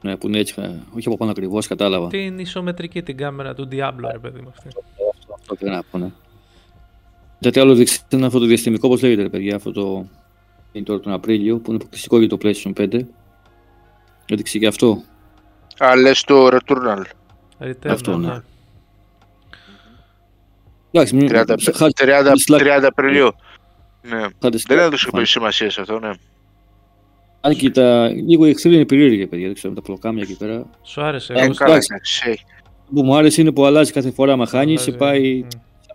Ναι, 0.00 0.16
που 0.16 0.26
είναι 0.26 0.38
έτσι, 0.38 0.54
ε, 0.58 0.70
όχι 0.96 1.08
από 1.08 1.16
πάνω 1.16 1.30
ακριβώς, 1.30 1.66
κατάλαβα. 1.66 2.08
Την 2.08 2.38
ισομετρική 2.38 3.02
την 3.02 3.16
κάμερα 3.16 3.54
του 3.54 3.68
Diablo, 3.72 4.08
ρε 4.12 4.18
παιδί 4.18 4.40
μου 4.40 4.48
αυτή. 4.48 4.68
Αυτό 5.34 5.54
πρέπει 5.54 5.74
να 5.74 5.82
πω, 5.90 5.98
ναι. 5.98 6.10
Γιατί 7.38 7.60
άλλο 7.60 7.74
δείξανε 7.74 8.26
αυτό 8.26 8.38
το 8.38 8.44
διαστημικό, 8.46 8.88
όπως 8.88 9.02
λέγεται, 9.02 9.22
ρε 9.22 9.28
παιδιά, 9.28 9.56
αυτό 9.56 9.72
το. 9.72 10.06
Είναι 10.72 10.84
τώρα 10.84 11.00
τον 11.00 11.12
Απρίλιο, 11.12 11.58
που 11.58 11.70
είναι 11.70 11.76
αποκλειστικό 11.80 12.18
για 12.18 12.28
το 12.28 12.38
PlayStation 12.42 12.72
5. 12.76 13.06
Έδειξε 14.26 14.58
και 14.58 14.66
αυτό. 14.66 15.02
Α, 15.78 15.96
λες 15.96 16.22
το 16.22 16.46
Returnal. 16.46 17.02
Returnal, 17.60 17.74
Αυτό, 17.88 18.16
ναι. 18.16 18.26
ναι. 18.26 18.40
Εντάξει, 20.96 21.14
μην 21.16 21.28
30, 21.30 21.44
χάρη 21.74 21.92
30, 21.96 22.32
Slack. 22.48 22.60
30 22.60 22.84
Απριλίου. 22.84 23.30
Ναι. 24.02 24.16
χάρη 24.20 24.30
Δεν 24.40 24.78
Slack. 24.78 24.80
έδωσε 24.82 25.08
πολύ 25.10 25.26
σημασίας 25.26 25.72
σε 25.72 25.80
αυτό, 25.80 25.98
ναι. 25.98 26.10
Αν 27.40 27.56
και 27.56 27.70
τα, 27.70 28.08
λίγο 28.08 28.46
οι 28.46 28.50
εχθροί 28.50 28.74
είναι 28.74 28.84
περίεργοι, 28.84 29.26
παιδιά, 29.26 29.46
δεν 29.46 29.54
ξέρω, 29.54 29.72
με 29.74 29.80
τα 29.80 29.86
πλοκάμια 29.86 30.22
εκεί 30.22 30.36
πέρα. 30.36 30.66
Σου 30.82 31.02
άρεσε. 31.02 31.32
Ε, 31.32 31.38
Ε, 31.40 31.44
εγώ- 31.44 31.54
καλά, 31.54 31.70
εντάξει. 31.74 32.20
εντάξει. 32.24 32.44
που 32.94 33.02
μου 33.02 33.16
άρεσε 33.16 33.40
είναι 33.40 33.52
που 33.52 33.64
αλλάζει 33.64 33.92
κάθε 33.92 34.10
φορά, 34.10 34.32
άμα 34.32 34.46
χάνεις, 34.46 34.80
αλλάζει, 34.80 34.90
σε 34.90 34.96
πάει 34.96 35.42
μ. 35.42 35.46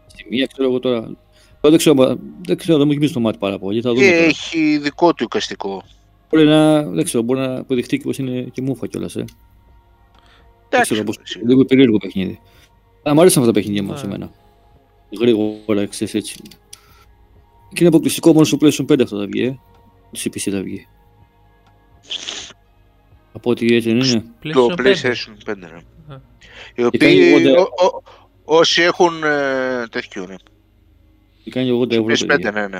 στη 0.07 0.25
μία, 0.29 0.45
ξέρω 0.53 0.67
εγώ 0.69 0.79
τώρα. 0.79 0.99
Τώρα 1.01 1.15
δεν 1.61 1.77
ξέρω, 1.77 1.95
μα- 1.95 2.17
δεν 2.45 2.57
ξέρω, 2.57 2.77
δεν 2.77 2.87
μου 2.87 2.93
γεμίζει 2.93 3.13
το 3.13 3.19
μάτι 3.19 3.37
πάρα 3.37 3.59
πολύ. 3.59 3.81
Θα 3.81 3.89
δούμε 3.93 4.05
Και 4.05 4.11
τώρα. 4.11 4.23
έχει 4.25 4.77
δικό 4.77 5.13
του 5.13 5.23
εικαστικό. 5.23 5.83
Μπορεί 6.29 6.45
να, 6.45 6.81
δεν 6.83 7.03
ξέρω, 7.03 7.23
μπορεί 7.23 7.39
να 7.39 7.59
αποδειχτεί 7.59 7.97
και 7.97 8.03
πως 8.03 8.17
είναι 8.17 8.41
και 8.41 8.61
μούφα 8.61 8.87
κιόλας, 8.87 9.15
ε. 9.15 9.19
Δεν 9.19 9.27
Εντάξει, 10.69 10.91
ξέρω 10.91 11.03
πώς, 11.05 11.17
εσύ. 11.23 11.39
λίγο 11.45 11.65
περίεργο 11.65 11.97
παιχνίδι. 11.97 12.39
Αλλά 13.03 13.15
μου 13.15 13.21
αρέσουν 13.21 13.41
αυτά 13.41 13.53
τα 13.53 13.59
παιχνίδια 13.59 13.83
όμως 13.87 14.01
Ναι. 14.03 14.07
εμένα. 14.07 14.31
Γρήγορα, 15.19 15.85
ξέρεις 15.85 16.13
έτσι. 16.13 16.35
Και 17.69 17.75
είναι 17.79 17.87
αποκλειστικό 17.87 18.33
μόνο 18.33 18.45
στο 18.45 18.57
PlayStation 18.61 18.85
5 18.91 19.01
αυτό 19.03 19.17
θα 19.19 19.25
βγει, 19.25 19.43
ε. 19.45 19.59
Στο 20.11 20.29
PC 20.33 20.49
θα 20.51 20.61
βγει. 20.61 20.87
Από 23.31 23.49
ό,τι 23.49 23.75
έτσι 23.75 23.93
δεν 23.93 23.99
είναι. 23.99 24.23
Το 24.53 24.65
PlayStation 24.77 24.79
5. 24.79 24.81
PlayStation 24.81 25.51
5, 25.51 25.57
ναι. 25.57 25.67
Α. 25.67 26.21
Οι 26.75 26.81
κάνει 26.81 26.87
οποίοι, 26.87 27.09
λιγότερα- 27.37 27.61
ο- 27.61 27.85
ο- 27.85 28.03
όσοι 28.43 28.81
έχουν 28.81 29.23
ε, 29.23 29.87
τέτοιο, 29.89 30.25
ναι. 30.25 30.35
Και 31.43 31.51
κάνει 31.51 31.79
80 31.81 31.91
ευρώ. 31.91 32.05
PS5, 32.05 32.25
παιδιά. 32.27 32.51
ναι, 32.51 32.67
ναι. 32.67 32.77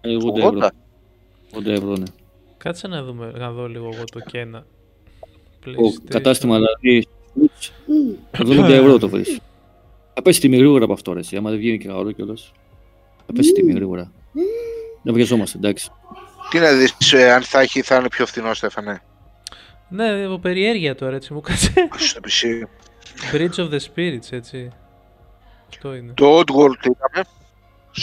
Κάνει 0.00 0.16
80 0.16 0.36
ευρώ. 0.38 0.58
80. 0.60 0.68
80 1.58 1.66
ευρώ, 1.66 1.96
ναι. 1.96 2.04
Κάτσε 2.56 2.88
να 2.88 3.02
δούμε, 3.02 3.32
να 3.36 3.50
δω 3.52 3.68
λίγο 3.68 3.90
εγώ 3.94 4.04
το 4.04 4.20
Kena. 4.32 4.62
Το 5.64 5.70
PlayStation. 5.70 6.04
κατάστημα 6.08 6.56
δηλαδή. 6.56 7.06
70 8.66 8.70
ευρώ 8.70 8.98
το 8.98 9.08
βρεις. 9.08 9.40
Θα 10.18 10.22
πέσει 10.22 10.40
τιμή 10.40 10.56
γρήγορα 10.56 10.84
από 10.84 10.92
αυτό, 10.92 11.12
ρε. 11.12 11.18
εσύ, 11.18 11.36
Άμα 11.36 11.50
δεν 11.50 11.58
βγαίνει 11.58 11.78
και 11.78 11.88
καλό 11.88 12.12
κιόλας. 12.12 12.52
Θα 13.26 13.32
πέσει 13.32 13.52
τιμή 13.52 13.72
γρήγορα. 13.72 14.12
Δεν 15.02 15.14
βιαζόμαστε, 15.14 15.58
εντάξει. 15.58 15.90
Τι 16.50 16.58
να 16.58 16.72
δεις, 16.72 17.12
ε, 17.12 17.32
αν 17.32 17.42
θα, 17.42 17.60
έχει, 17.60 17.82
θα 17.82 17.96
είναι 17.96 18.08
πιο 18.08 18.26
φθηνό, 18.26 18.54
Στέφανε. 18.54 19.02
Ναι, 19.88 20.24
από 20.24 20.38
περιέργεια 20.38 20.94
τώρα 20.94 21.16
έτσι 21.16 21.32
μου 21.32 21.40
κάτσε. 21.40 21.72
Στο 21.96 22.20
PC. 22.24 22.66
Bridge 23.34 23.64
of 23.64 23.70
the 23.72 23.78
Spirits, 23.78 24.30
έτσι. 24.30 24.70
Αυτό 25.68 25.94
είναι. 25.94 26.12
Το 26.16 26.38
Oddworld 26.38 26.84
είδαμε. 26.86 27.26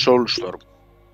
Soulstorm. 0.06 0.58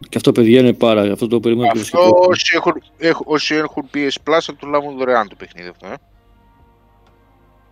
Και 0.10 0.18
αυτό 0.18 0.32
παιδιά 0.32 0.60
είναι 0.60 0.74
πάρα. 0.74 1.02
Αυτό 1.12 1.28
το 1.28 1.40
περιμένω 1.40 1.72
και 1.72 1.80
Αυτό 1.80 1.98
βασικό. 1.98 2.26
όσοι 2.30 2.52
έχουν, 2.56 2.74
έχ- 2.98 3.28
όσοι 3.30 3.56
έχουν 3.56 3.90
PS 3.94 4.08
Plus 4.30 4.38
θα 4.42 4.56
το 4.56 4.68
λάβουν 4.68 4.98
δωρεάν 4.98 5.28
το 5.28 5.36
παιχνίδι 5.36 5.68
αυτό. 5.68 5.88
Ε. 5.88 5.94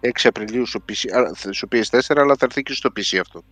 6 0.01 0.09
Απριλίου 0.23 0.65
στο, 0.65 0.79
PC, 0.89 1.09
α, 1.17 1.51
στο 1.53 1.67
PS4, 1.71 1.99
αλλά 2.15 2.35
θα 2.35 2.45
έρθει 2.45 2.63
και 2.63 2.73
στο 2.73 2.89
PC 2.95 3.17
αυτό. 3.21 3.43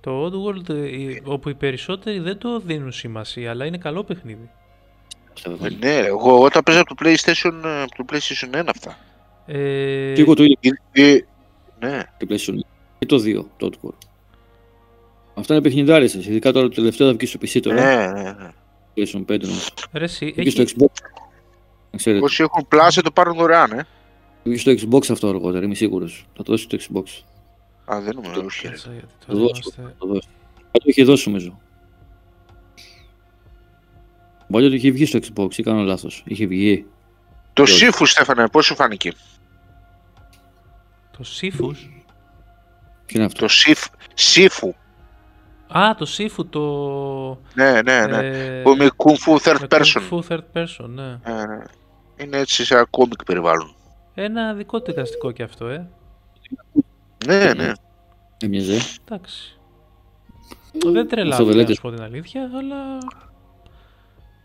Το 0.00 0.24
Oddworld, 0.26 0.68
ε, 0.68 1.20
όπου 1.24 1.48
οι 1.48 1.54
περισσότεροι 1.54 2.18
δεν 2.18 2.38
το 2.38 2.60
δίνουν 2.60 2.92
σημασία, 2.92 3.50
αλλά 3.50 3.66
είναι 3.66 3.78
καλό 3.78 4.04
παιχνίδι. 4.04 4.50
Ε, 5.62 5.68
ναι, 5.78 6.00
ρε, 6.00 6.06
εγώ 6.06 6.42
όταν 6.42 6.62
παίζα 6.62 6.80
από 6.80 6.94
το 6.94 7.04
PlayStation, 7.04 7.52
ε, 7.64 7.82
από 7.82 7.94
το 7.96 8.04
PlayStation 8.12 8.60
1 8.60 8.62
αυτά. 8.66 8.98
Ε, 9.46 10.12
Και 10.14 10.20
εγώ 10.20 10.34
το 10.34 10.42
ίδιο 10.42 10.72
Ε, 10.92 11.12
ε, 11.12 11.24
ναι, 11.78 12.02
και 12.18 12.26
PlayStation. 12.28 12.58
Και 12.98 13.06
το 13.06 13.16
2, 13.16 13.44
το 13.56 13.70
Outcore. 13.72 13.96
Αυτά 15.34 15.54
είναι 15.54 15.62
παιχνιδάρες, 15.62 16.14
εσύ. 16.14 16.28
ειδικά 16.28 16.52
τώρα 16.52 16.68
το 16.68 16.74
τελευταίο 16.74 17.06
θα 17.10 17.16
βγει 17.16 17.26
στο 17.26 17.38
PC 17.42 17.60
τώρα. 17.62 17.96
ναι, 17.96 18.22
ναι, 18.22 18.32
ναι. 18.32 18.50
PlayStation 18.96 19.32
5 19.32 19.40
νομίζω. 19.40 19.68
ρε, 19.92 20.04
εσύ, 20.04 20.32
Θα 20.36 20.42
βγει 20.42 20.50
στο 20.50 20.62
έχει, 20.62 20.74
Xbox. 20.78 20.86
Να 21.96 22.02
ξέρετε. 22.02 22.24
Όσοι 22.24 22.42
έχουν 22.42 22.68
Plus 22.70 22.88
θα 22.90 23.02
το 23.02 23.10
πάρουν 23.10 23.36
δωρεάν, 23.36 23.72
ε. 23.72 23.76
Θα 23.76 24.50
βγει 24.52 24.56
στο 24.56 24.72
Xbox 24.72 25.10
αυτό 25.10 25.28
αργότερα, 25.28 25.64
είμαι 25.64 25.74
σίγουρος. 25.74 26.26
Θα 26.36 26.42
το 26.42 26.52
δώσεις 26.52 26.66
στο 26.66 26.76
Xbox. 26.94 27.22
Α, 27.94 28.00
δεν 28.00 28.14
νομίζω, 28.14 28.40
όχι. 28.44 28.66
ρε. 28.66 28.72
Κάτσε, 28.72 28.88
γιατί 28.92 29.06
Θα 29.18 29.26
τώρα 29.26 29.38
το 29.40 29.46
δώσει. 29.46 29.60
είμαστε- 29.62 29.82
Θα 29.82 29.94
το 29.98 30.06
δώσει. 30.06 30.28
Θα 30.56 30.78
το 30.78 30.84
είχε 30.84 31.04
δώσει 31.04 31.28
νομίζω. 31.28 31.60
Παλιό 34.50 34.68
το 34.68 34.74
είχε 34.74 34.90
βγει 34.90 35.06
στο 35.06 35.18
Xbox 35.18 35.54
ή 35.58 35.62
κάνω 35.62 35.82
λάθος. 35.82 36.22
Είχε 36.26 36.46
βγει. 36.46 36.86
Το 37.52 37.62
Όχι. 37.62 37.86
Sifu, 37.90 38.02
Στέφανε, 38.06 38.48
πώς 38.48 38.64
σου 38.66 38.74
φάνηκε; 38.74 39.12
Το 41.10 41.24
Sifu. 41.40 41.70
Τι 43.06 43.14
είναι 43.16 43.24
αυτό; 43.24 43.46
Το 43.46 43.52
Sif, 43.52 43.84
Sifu. 44.16 44.68
Α, 45.78 45.94
το 45.94 46.06
Sifu 46.18 46.44
το... 46.50 46.62
Ναι, 47.54 47.82
ναι, 47.82 48.06
ναι. 48.06 48.16
ε, 48.16 48.62
Που 48.62 48.70
με 48.76 48.88
Kung 48.96 49.14
Fu 49.14 49.36
Third 49.42 49.60
με 49.60 49.66
Person. 49.70 50.00
Kung 50.10 50.20
Fu 50.20 50.20
third 50.28 50.42
person, 50.52 50.88
ναι. 50.88 51.18
Ε, 51.22 51.32
ναι. 51.46 51.62
Είναι 52.16 52.36
έτσι 52.38 52.64
σε 52.64 52.74
ένα 52.74 52.84
κόμικ 52.90 53.24
περιβάλλον. 53.24 53.74
Ένα 54.14 54.54
δικό 54.54 54.78
του 54.82 54.84
δικαστικό 54.92 55.30
κι 55.32 55.42
αυτό, 55.42 55.66
ε. 55.66 55.88
Ναι, 57.26 57.52
ναι. 57.54 57.72
Έμοιαζε. 58.40 58.78
Εντάξει. 59.04 59.58
Δεν 60.72 60.92
δεν 60.92 61.08
τρελάθηκε, 61.08 61.48
να 61.50 61.54
λέτε. 61.56 61.74
σου 61.74 61.80
πω 61.80 61.90
την 61.90 62.02
αλήθεια, 62.02 62.50
αλλά... 62.58 62.76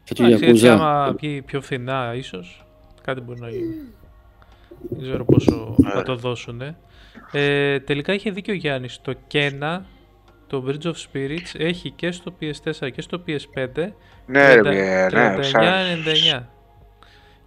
Θα 0.04 0.14
του 0.16 0.24
Εντάξει, 0.24 0.46
έτσι 0.46 0.68
άμα 0.70 0.94
Γιακούζα. 1.04 1.14
βγει 1.20 1.42
πιο 1.42 1.62
φθηνά, 1.62 2.14
ίσως, 2.16 2.66
κάτι 3.02 3.22
μπορεί 3.22 3.40
να 3.40 3.50
γίνει. 3.50 3.76
Δεν 4.90 5.02
ξέρω 5.02 5.26
πόσο 5.26 5.76
θα 5.84 5.96
Ναι. 5.96 6.04
το 6.04 6.16
δώσουν. 6.16 6.62
Ε, 7.32 7.80
τελικά 7.80 8.14
είχε 8.14 8.32
δίκιο 8.32 8.54
ο 8.54 8.58
Γιάννης. 8.58 9.02
Το 9.02 9.14
Kena, 9.34 9.80
το 10.48 10.64
Bridge 10.68 10.86
of 10.86 10.94
Spirits, 11.14 11.52
έχει 11.58 11.92
και 11.92 12.12
στο 12.12 12.34
PS4 12.42 12.90
και 12.92 13.02
στο 13.02 13.24
PS5 13.28 13.94
Ναι, 14.26 14.54
ρε, 14.54 14.60
30 14.60 14.64
παιδιά, 14.64 15.36
ναι. 15.38 15.44
σαν- 15.44 15.62
39,99. 15.64 16.44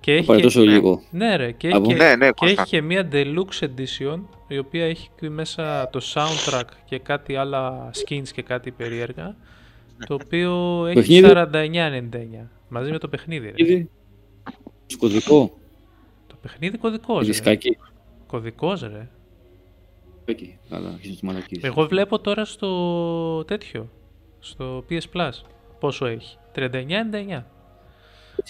Και 0.05 0.12
έχει, 0.14 0.27
Πάρε 0.27 0.38
και- 0.38 0.45
τόσο 0.45 0.62
λίγο. 0.62 1.03
ναι, 1.11 1.37
ρε, 1.37 1.53
και 1.53 1.67
Α, 1.67 1.71
έχει, 1.71 1.79
βο- 1.81 1.87
και, 1.87 1.95
Ναι, 1.95 2.17
ναι, 2.17 2.27
και 2.27 2.33
Κώστα. 2.37 2.61
έχει 2.62 2.71
και 2.71 2.83
μια 2.83 3.09
deluxe 3.12 3.64
edition 3.64 4.21
η 4.49 4.59
οποία 4.59 4.85
έχει 4.85 5.09
και 5.21 5.31
μέσα 5.31 5.88
το 5.90 6.01
soundtrack 6.14 6.64
και 6.85 6.99
κάτι 6.99 7.37
άλλα 7.37 7.90
skins 7.95 8.29
και 8.33 8.43
κάτι 8.43 8.71
περίεργα 8.71 9.37
το 10.07 10.14
οποίο 10.14 10.85
έχει 10.87 10.95
Παιχνίδι; 10.95 11.23
49,99 12.43 12.49
μαζί 12.69 12.90
με 12.90 12.99
το 12.99 13.09
παιχνίδι. 13.09 13.47
Ρε. 13.47 13.53
Ήδη. 13.57 13.90
Στο 14.87 14.99
κωδικό; 14.99 15.59
Το 16.27 16.35
παιχνίδι 16.43 16.79
κωδικός, 16.79 17.19
ρε. 17.21 17.25
Δισκάκι. 17.27 17.77
Κωδικός, 18.27 18.81
ρε. 18.83 19.09
Εκεί, 20.25 20.59
αλλά 20.71 20.88
αρχίζουν 20.88 21.12
τις 21.12 21.23
μαλακίες. 21.23 21.62
Εγώ 21.62 21.87
βλέπω 21.87 22.19
τώρα 22.19 22.45
στο 22.45 23.45
τέτοιο, 23.45 23.90
στο 24.38 24.85
PS 24.90 25.03
Plus, 25.14 25.31
πόσο 25.81 26.07
έχει. 26.07 26.37
39,99. 26.53 27.47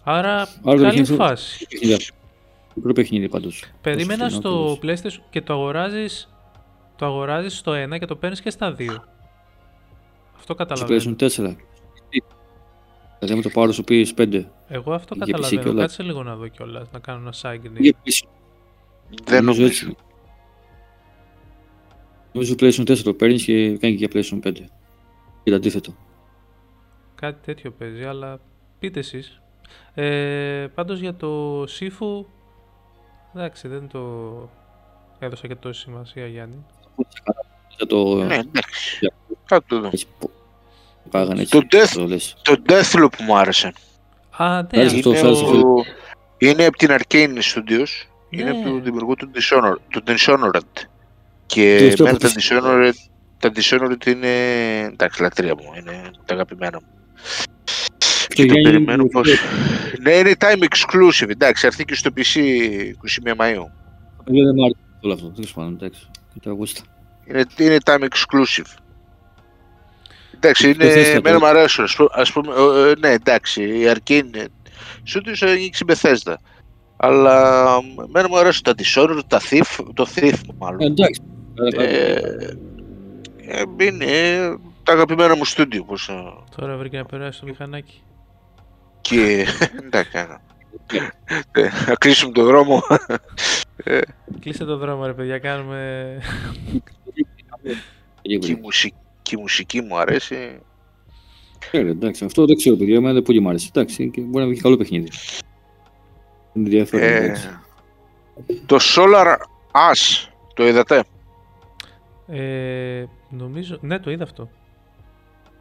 Άρα, 0.05 0.33
Άρα 0.35 0.47
το 0.63 0.71
καλή 0.71 0.83
παιχνίδι- 0.83 1.15
φάση. 1.17 1.67
Παιχνίδι. 1.69 2.07
Μικρό 2.75 2.93
παιχνίδι 2.93 3.29
πάντως. 3.29 3.65
Περίμενα 3.81 4.25
Τόσο 4.29 4.37
φθηνό 4.41 4.67
στο 4.69 4.77
τέλος. 4.79 5.01
PlayStation 5.03 5.23
και 5.31 5.43
το 5.43 5.53
αγοράζεις, 5.53 6.35
το 6.97 7.07
αγοράζεις 7.07 7.59
στο 7.59 7.73
1 7.73 7.99
και 7.99 8.07
το 8.07 8.17
παίρνεις 8.17 8.41
και 8.41 8.51
στα 8.51 8.73
2. 8.73 8.91
Αυτό 10.33 10.43
Στο 10.43 10.55
καταλαβαίνω. 10.55 11.01
PlayStation 11.01 11.17
4. 11.17 11.57
Δηλαδή 13.19 13.35
με 13.37 13.43
το 13.43 13.49
πάρω 13.49 13.73
στο 13.73 13.83
PS5. 13.89 14.45
Εγώ 14.69 14.93
αυτό 14.93 15.15
Για 15.15 15.25
PC 15.25 15.31
καταλαβαίνω. 15.31 15.63
κιόλας. 15.63 15.81
Κάτσε 15.81 16.03
λίγο 16.03 16.23
να 16.23 16.37
δω 16.37 16.49
κιόλας, 16.49 16.89
να 16.93 16.99
κάνω 16.99 17.19
ένα 17.21 17.33
sign 17.43 17.67
in. 17.67 17.71
Για 17.79 17.93
PS. 18.05 18.27
Δεν 19.25 19.45
Νομίζω 19.45 19.61
νομίζω. 19.61 19.65
έτσι. 19.87 19.97
Νομίζω 22.33 22.53
στο 22.53 22.67
PlayStation 22.67 22.87
4 22.89 23.03
το 23.03 23.15
παίρνεις 23.15 23.45
και 23.45 23.77
κάνει 23.79 23.95
και 23.97 24.07
για 24.07 24.09
PlayStation 24.13 24.41
5. 24.43 24.53
Και 25.43 25.51
το 25.51 25.57
αντίθετο. 25.57 25.95
Κάτι 27.15 27.45
τέτοιο 27.45 27.71
παίζει, 27.71 28.05
αλλά 28.05 28.41
πείτε 28.79 28.99
εσείς. 28.99 29.41
Ε, 29.95 30.67
πάντως 30.75 30.99
για 31.01 31.15
το 31.15 31.63
Sifu, 31.63 32.25
εντάξει, 33.35 33.69
δεν 33.69 33.89
το 33.89 34.01
έδωσα 35.19 35.47
και 35.47 35.55
τόση 35.55 35.81
σημασία, 35.81 36.27
Γιάννη. 36.27 36.65
Για 37.77 37.87
το... 37.87 38.15
Ναι, 38.25 38.35
εντάξει. 38.35 38.99
Για- 39.01 39.13
Θα 39.47 39.63
το 39.67 39.81
δω. 39.81 39.87
έτσι, 39.93 40.07
που- 40.19 40.31
Πάγανε 41.11 41.41
έτσι. 41.41 41.61
Το 41.61 41.67
Death- 41.71 41.93
Το 41.95 42.07
λες. 42.07 42.37
Το 42.43 42.63
Deathloop 42.69 43.17
μου 43.27 43.37
άρεσε. 43.37 43.73
Α, 44.37 44.63
ναι, 44.63 44.67
Άρεσε 44.73 44.97
αυτό, 44.97 45.09
Είναι, 45.11 45.19
φέρασε 45.19 45.45
ο... 45.45 45.47
αυτό. 45.47 45.85
είναι 46.39 46.65
από 46.65 46.77
την 46.77 46.89
Arcane 46.91 47.39
Studios. 47.39 48.07
Είναι 48.31 48.43
Ναι. 48.45 48.51
από 48.51 48.69
του 48.69 48.81
δημιουργού 48.81 49.15
του 49.15 49.31
Dishonored. 49.35 49.77
Του 49.89 50.03
Dishonored. 50.07 50.87
Και 51.47 51.77
Τελευταίο 51.79 52.07
εμένα 52.07 52.19
τα 52.19 52.29
που 52.29 52.35
Dishonored, 52.41 52.93
τα 53.39 53.51
Dishonored 53.55 54.07
είναι 54.07 54.29
εντάξει, 54.93 55.23
λατρεία 55.23 55.55
μου. 55.55 55.73
Είναι 55.79 56.11
τα 56.25 56.35
αγαπημένα 56.35 56.79
μου. 56.83 56.89
Αυτό 58.35 58.43
Και 58.43 58.47
το 58.47 58.59
Γιάννη, 58.59 58.63
περιμένω 58.71 59.03
είναι- 59.03 59.11
πως... 59.11 59.29
Ναι, 60.03 60.11
είναι 60.13 60.33
time 60.39 60.63
exclusive. 60.63 61.29
Εντάξει, 61.31 61.67
έρθει 61.67 61.85
και 61.85 61.95
στο 61.95 62.11
PC 62.17 62.39
21 63.27 63.35
Μαΐου. 63.37 63.67
Παιδιά, 64.25 64.45
Δεν 64.45 64.55
μ' 64.55 64.63
άρεσε 64.63 64.77
όλο 65.01 65.13
αυτό. 65.13 65.29
Τέλος 65.31 65.53
πάντων, 65.53 65.73
εντάξει. 65.73 66.07
Και 66.35 66.41
το 66.43 66.51
αγούστα. 66.51 66.81
Είναι, 67.29 67.45
είναι 67.59 67.77
time 67.85 68.03
exclusive. 68.03 68.79
Εντάξει, 70.35 70.71
είναι, 70.71 70.85
Bethesda 70.85 70.97
εμένα 71.07 71.23
τώρα. 71.23 71.39
μου 71.39 71.47
αρέσουν. 71.47 71.85
Ας, 71.85 71.95
πού- 71.97 72.09
ας 72.13 72.33
πούμε, 72.33 72.53
ε, 72.57 72.91
ε, 72.91 72.93
ναι, 72.99 73.09
εντάξει, 73.09 73.63
η 73.63 73.93
Arcane 73.95 74.45
Studios 75.15 75.37
ανοίξει 75.49 75.85
Bethesda. 75.89 76.35
Αλλά 76.97 77.63
εμένα 78.09 78.29
μου 78.29 78.39
αρέσουν 78.39 78.63
τα 78.63 78.75
Dishonored, 78.79 79.19
τα 79.27 79.41
Thief, 79.51 79.85
το 79.95 80.07
Thief 80.15 80.35
μάλλον. 80.59 80.81
Ε, 80.81 80.85
Εντάξει. 80.85 81.21
Αλλά 81.59 81.85
Ε, 81.85 82.13
ε, 83.47 83.63
είναι 83.85 84.05
ε, 84.05 84.55
τα 84.83 84.93
αγαπημένα 84.93 85.37
μου 85.37 85.45
στούντιο. 85.45 85.85
Πώς, 85.85 86.09
ε, 86.09 86.13
τώρα 86.57 86.77
βρήκε 86.77 86.97
να 86.97 87.05
περάσει 87.05 87.41
το 87.41 87.47
μηχανάκι. 87.47 88.03
Και 89.05 89.47
εντάξει, 89.85 90.19
ε, 90.93 91.61
ε, 91.61 91.69
να 91.87 91.95
κλείσουμε 91.95 92.33
το 92.33 92.45
δρόμο. 92.45 92.83
Κλείστε 94.41 94.65
το 94.65 94.77
δρόμο, 94.77 95.07
ρε 95.07 95.13
παιδιά, 95.13 95.39
κάνουμε... 95.39 96.19
Πολύ 97.05 97.27
και, 98.23 98.35
η 98.35 98.39
πολύ. 98.39 98.59
μουσική, 98.63 98.97
και 99.23 99.35
η 99.39 99.41
μουσική 99.41 99.81
μου 99.81 99.99
αρέσει. 99.99 100.61
Ε, 101.71 101.81
ρε, 101.81 101.91
εντάξει, 101.91 102.25
αυτό 102.25 102.45
δεν 102.45 102.57
ξέρω, 102.57 102.77
παιδιά. 102.77 102.97
Εμένα 102.97 103.23
πολύ 103.23 103.41
μου 103.41 103.49
άρεσε. 103.49 103.69
Εντάξει, 103.75 104.11
και 104.11 104.21
μπορεί 104.21 104.45
να 104.45 104.51
βγει 104.51 104.61
καλό 104.61 104.77
παιχνίδι. 104.77 105.09
Είναι 106.53 106.65
ενδιαφέρον. 106.65 107.07
Ε, 107.07 107.17
εντάξει. 107.17 107.49
το 108.67 108.79
Solar 108.81 109.37
Ash, 109.73 110.29
το 110.55 110.67
είδατε; 110.67 111.05
Ε, 112.27 113.05
νομίζω... 113.29 113.79
Ναι, 113.81 113.99
το 113.99 114.11
είδα 114.11 114.25
αυτό. 114.25 114.51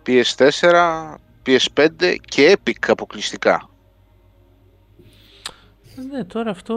PS4, 0.06 1.16
PS5 1.46 2.16
και 2.26 2.58
Epic 2.58 2.88
αποκλειστικά. 2.88 3.70
Ναι, 6.12 6.24
τώρα 6.24 6.52
αυτό 6.52 6.76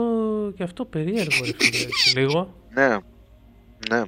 και 0.55 0.63
αυτό 0.63 0.85
περίεργο, 0.85 1.45
ρε 1.45 1.51
φίλε, 1.57 1.83
έτσι, 1.83 2.13
λίγο. 2.19 2.53
Ναι, 2.73 2.97
ναι. 3.89 4.01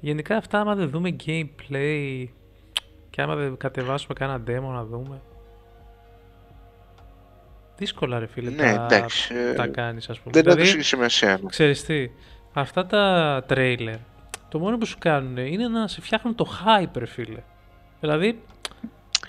Γενικά 0.00 0.36
αυτά 0.36 0.60
άμα 0.60 0.74
δεν 0.74 0.88
δούμε 0.90 1.16
gameplay 1.26 2.24
και 3.10 3.22
άμα 3.22 3.34
δεν 3.34 3.56
κατεβάσουμε 3.56 4.14
κάνα 4.14 4.42
demo 4.46 4.72
να 4.72 4.84
δούμε. 4.84 5.20
Δύσκολα 7.76 8.18
ρε 8.18 8.26
φίλε 8.26 8.50
Ναι, 8.50 8.56
τα, 8.56 8.84
εντάξει, 8.84 9.34
ε, 9.34 9.52
τα 9.52 9.66
κάνεις 9.66 10.08
ας 10.10 10.20
πούμε. 10.20 10.32
Δεν 10.32 10.42
δηλαδή, 10.42 10.60
έδωσε 10.60 10.76
και 10.76 10.82
σημασία. 10.82 11.38
ναι. 11.42 11.48
ξέρεις 11.48 11.84
τι, 11.84 12.10
αυτά 12.52 12.86
τα 12.86 13.44
trailer, 13.48 13.96
το 14.48 14.58
μόνο 14.58 14.78
που 14.78 14.86
σου 14.86 14.96
κάνουν 14.98 15.36
είναι 15.36 15.68
να 15.68 15.88
σε 15.88 16.00
φτιάχνουν 16.00 16.34
το 16.34 16.46
hype 16.64 16.96
ρε 16.96 17.06
φίλε. 17.06 17.42
Δηλαδή, 18.00 18.42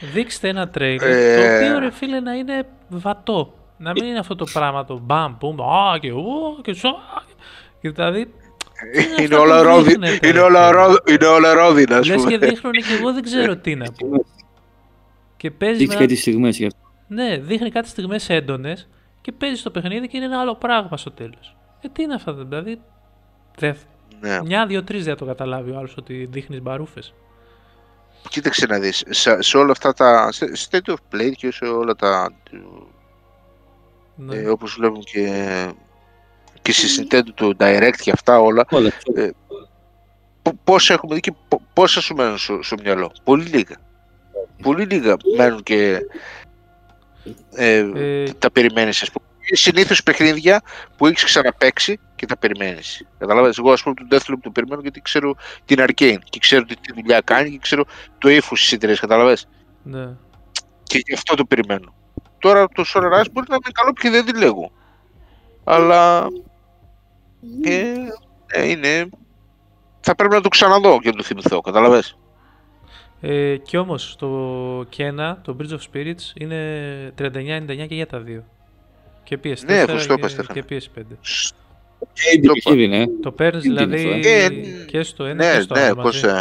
δείξτε 0.02 0.48
ένα 0.48 0.70
trailer 0.78 1.02
Ε. 1.02 1.36
το 1.36 1.56
οποίο 1.66 1.80
ρε 1.80 1.92
φίλε 1.92 2.20
να 2.20 2.34
είναι 2.34 2.64
βατό. 2.90 3.54
Να 3.78 3.92
μην 3.92 4.04
είναι 4.06 4.20
αυτό 4.20 4.36
το 4.36 4.46
πράγμα 4.54 4.86
το 4.86 5.00
μπαμ, 5.00 5.36
μπουμ, 5.40 5.62
α 5.62 5.98
και 6.00 6.12
ου 6.12 6.60
και 6.62 6.74
σο. 6.74 6.90
Και 7.82 7.90
δηλαδή, 7.90 8.20
Είναι 9.20 9.24
αυτά 9.24 9.40
όλα 9.40 9.58
που 9.58 9.64
ρόδι- 9.68 9.88
δείχνετε, 9.88 10.28
είναι 10.28 10.38
ρε 10.40 10.44
όλα 10.44 10.68
φίλε. 10.68 10.82
ρόδι- 10.82 11.10
είναι 11.10 11.26
όλα 11.26 11.54
ρόδινα, 11.54 11.98
ας 11.98 12.08
Λες 12.08 12.26
και 12.26 12.36
πούμε. 12.38 12.48
δείχνουν 12.48 12.74
και 12.74 12.94
εγώ 13.00 13.14
δεν 13.14 13.24
ξέρω 13.24 13.56
τι 13.58 13.76
να 13.76 13.86
πω. 13.86 14.26
Και 15.38 15.52
παίζει 15.52 15.78
Δείξει 15.78 15.98
κάτι 15.98 16.16
στιγμές 16.16 16.58
γι' 16.58 16.66
αυτό. 16.66 16.80
Ναι, 17.08 17.38
δείχνει 17.38 17.70
κάτι 17.72 17.88
στιγμές 17.88 18.30
έντονες 18.30 18.88
και 19.22 19.32
παίζει 19.32 19.62
το 19.64 19.72
παιχνίδι 19.72 20.08
και 20.08 20.18
είναι 20.18 20.26
ένα 20.26 20.40
άλλο 20.40 20.56
πράγμα 20.56 20.98
στο 20.98 21.12
τέλος. 21.12 21.56
Ε, 21.82 21.88
τι 21.94 22.04
είναι 22.04 22.14
αυτά, 22.14 22.34
δηλαδή. 22.34 22.82
Δε, 23.58 23.74
Ναι. 24.20 24.42
μια, 24.44 24.66
δύο, 24.66 24.84
τρεις 24.84 25.04
δεν 25.04 25.14
θα 25.14 25.20
το 25.20 25.26
καταλάβει 25.26 25.72
ο 25.72 25.78
άλλος 25.78 25.96
ότι 25.98 26.28
δείχνεις 26.32 26.62
μπαρούφες. 26.62 27.14
Κοίταξε 28.30 28.66
να 28.66 28.80
δεις, 28.80 29.04
σε, 29.10 29.42
σε 29.42 29.58
όλα 29.58 29.72
αυτά 29.72 29.94
τα 29.94 30.32
σε- 30.32 30.52
State 30.70 30.92
of 30.92 31.16
Play 31.16 31.32
και 31.36 31.52
σε 31.52 31.66
όλα 31.66 31.96
τα 31.96 32.34
Ναι. 34.16 34.36
ε, 34.36 34.48
όπως 34.50 34.74
βλέπουν 34.74 35.04
και, 35.04 35.68
και 36.62 36.72
στη 36.72 37.08
Nintendo 37.10 37.28
το 37.34 37.52
Direct 37.60 37.96
και 38.02 38.12
αυτά 38.12 38.40
όλα 38.40 38.66
Όλα. 38.70 38.92
π- 40.42 40.56
πόσα 40.64 40.94
έχουμε 40.94 41.16
δει 41.16 41.20
και 41.22 41.32
π- 41.48 41.62
πόσα 41.74 42.02
σου 42.02 42.16
μένουν 42.16 42.38
στο, 42.38 42.60
στο 42.64 42.76
μυαλό. 42.84 43.12
Πολύ 43.24 43.44
λίγα. 43.46 43.76
Πολύ 44.62 44.84
λίγα 44.86 45.16
μένουν 45.38 45.64
και 45.64 46.00
ε, 47.56 47.78
Ε, 47.96 48.32
τα 48.40 48.52
περιμένεις 48.52 49.02
ας 49.02 49.12
πούμε. 49.12 49.26
Είναι 49.48 49.58
συνήθως 49.58 50.04
παιχνίδια 50.04 50.62
που 50.98 51.08
έχεις 51.08 51.24
ξαναπαίξει 51.24 52.00
και 52.16 52.26
τα 52.26 52.38
περιμένεις. 52.38 53.06
Καταλάβες, 53.18 53.58
εγώ 53.58 53.72
ας 53.72 53.84
πούμε 53.84 53.96
τον 53.96 54.08
Deathloop 54.12 54.40
το 54.42 54.50
περιμένω 54.50 54.82
γιατί 54.82 55.02
ξέρω 55.02 55.36
την 55.66 55.78
Arcane 55.80 56.18
και 56.30 56.40
ξέρω 56.40 56.64
τι, 56.64 56.76
τι 56.76 56.94
δουλειά 56.94 57.22
κάνει 57.22 57.50
και 57.50 57.58
ξέρω 57.62 57.86
το 58.18 58.30
ύφος 58.30 58.60
της 58.62 58.72
εταιρείας, 58.72 59.00
καταλάβες; 59.00 59.48
ναι. 59.84 60.10
Και 60.84 61.02
γι' 61.08 61.14
αυτό 61.14 61.36
το 61.36 61.46
περιμένω. 61.46 61.94
Τώρα 62.40 62.68
το 62.68 62.84
Solar 62.94 63.22
Ash 63.22 63.32
μπορεί 63.32 63.48
να 63.50 63.56
είναι 63.56 63.72
καλό 63.72 63.94
και 64.00 64.10
δεν 64.10 64.26
τη 64.26 64.38
λέγω. 64.38 64.72
Αλλά 65.64 66.28
ε, 67.64 67.94
ε, 68.48 68.70
είναι... 68.70 69.10
Θα 70.00 70.16
πρέπει 70.16 70.34
να 70.34 70.42
το 70.42 70.50
ξαναδώ 70.50 71.00
και 71.00 71.10
να 71.10 71.16
το 71.16 71.24
θυμηθώ, 71.24 71.62
καταλαβες. 71.62 72.18
Ε, 73.22 73.58
και 73.58 73.78
όμως 73.78 74.16
το 74.16 74.80
Kena, 74.98 75.36
το 75.42 75.58
Bridge 75.60 75.72
of 75.72 75.80
Spirits, 75.92 76.34
είναι 76.34 77.14
39,99 77.18 77.86
και 77.88 77.96
για 77.96 78.08
τα 78.08 78.20
δύο. 78.20 78.44
Και 79.28 79.40
PS4 79.44 79.66
Ναι, 79.66 79.78
εγώ 79.80 79.98
στο 80.00 80.14
είπα, 80.14 80.28
και, 80.28 80.34
Στέφανε. 80.34 80.62
και 80.62 80.76
PS5. 80.96 81.02
Και 82.14 82.40
Το 82.48 82.52
παιχνίδι 82.54 82.84
είναι. 82.84 82.98
ε. 83.02 83.06
Το 83.22 83.32
παίρνεις 83.32 83.66
Είναι 83.66 83.86
δηλαδή 83.86 84.10
αυτό, 84.10 84.30
ε. 84.30 84.50
και 84.88 85.04
στο 85.04 85.24
ένα 85.24 85.46
Ναι, 85.46 85.56
και 85.56 85.62
στο 85.62 85.74
ναι, 85.74 85.82
άλλο 85.82 85.96
πώς... 86.02 86.22
μαζί. 86.22 86.36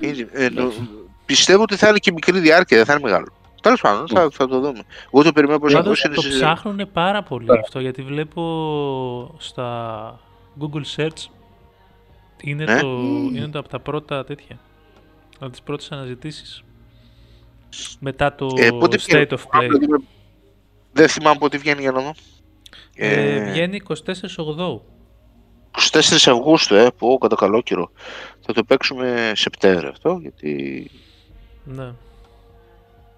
ε, 0.00 0.08
είναι, 0.08 0.28
ε, 0.32 0.48
νο- 0.48 0.72
πιστεύω 1.26 1.62
ότι 1.62 1.76
θα 1.76 1.88
είναι 1.88 1.98
και 1.98 2.12
μικρή 2.12 2.40
διάρκεια, 2.40 2.76
δεν 2.76 2.86
θα 2.86 2.92
είναι 2.92 3.02
μεγάλο. 3.02 3.26
Τέλος 3.62 3.80
πάντων, 3.80 4.08
θα, 4.08 4.28
θα 4.32 4.48
το 4.48 4.60
δούμε. 4.60 4.80
Εγώ 5.12 5.22
το 5.22 5.32
περιμένω 5.32 5.58
πως 5.58 5.72
Πάντως 5.72 6.02
είναι 6.04 6.14
το 6.14 6.20
σε- 6.20 6.28
ψάχνουν 6.28 6.88
πάρα 6.92 7.22
πολύ 7.22 7.46
αυτό 7.58 7.80
γιατί 7.80 8.02
βλέπω 8.02 9.34
στα 9.38 10.20
Google 10.60 10.82
Search 10.96 11.26
είναι, 12.42 12.64
Ναι. 12.64 12.80
το, 12.80 12.88
είναι 13.34 13.48
το 13.48 13.58
από 13.58 13.68
τα 13.68 13.78
πρώτα 13.80 14.24
τέτοια. 14.24 14.58
Από 15.38 15.50
τις 15.50 15.62
πρώτες 15.62 15.92
αναζητήσεις. 15.92 16.62
Μετά 18.00 18.34
το 18.34 18.48
Ε, 18.56 18.70
πότε 18.70 18.96
State 19.00 19.02
βγαίνει; 19.08 19.26
of 19.30 19.58
Play. 19.58 19.68
Δεν 20.96 21.08
θυμάμαι 21.08 21.38
πότε 21.38 21.58
βγαίνει 21.58 21.80
για 21.80 21.90
να 21.92 22.00
δω. 22.00 22.14
Ε, 22.94 23.34
Ε, 23.36 23.50
βγαίνει 23.50 23.80
24 23.88 23.94
Οκτώου. 24.36 24.82
24 25.92 26.30
Αυγούστου, 26.30 26.74
ε, 26.74 26.90
πω 26.98 27.18
κατά 27.20 27.36
καλό 27.36 27.62
καιρό. 27.62 27.90
Θα 28.40 28.52
το 28.52 28.64
παίξουμε 28.64 29.32
Σεπτέμβριο 29.34 29.88
αυτό, 29.88 30.18
γιατί 30.22 30.90
Ναι. 31.64 31.92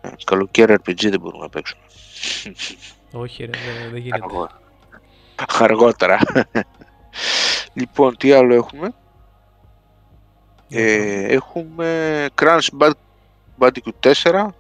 ε, 0.01 0.09
καλοκαίρι 0.25 0.75
RPG 0.75 1.11
δεν 1.11 1.21
μπορούμε 1.21 1.43
να 1.43 1.49
παίξουμε. 1.49 1.81
Όχι 3.13 3.45
ρε, 3.45 3.51
δεν, 3.51 3.91
δεν 3.93 4.01
γίνεται. 4.01 4.25
Αργότερα. 4.25 4.61
Αργότερα. 5.59 6.19
λοιπόν, 7.75 8.17
τι 8.17 8.33
άλλο 8.33 8.55
έχουμε; 8.55 8.95
Ε, 10.69 11.23
έχουμε 11.35 12.27
Crash 12.41 12.69
Band- 12.79 12.91
Bandicoot 13.59 13.93
4. 14.23 14.55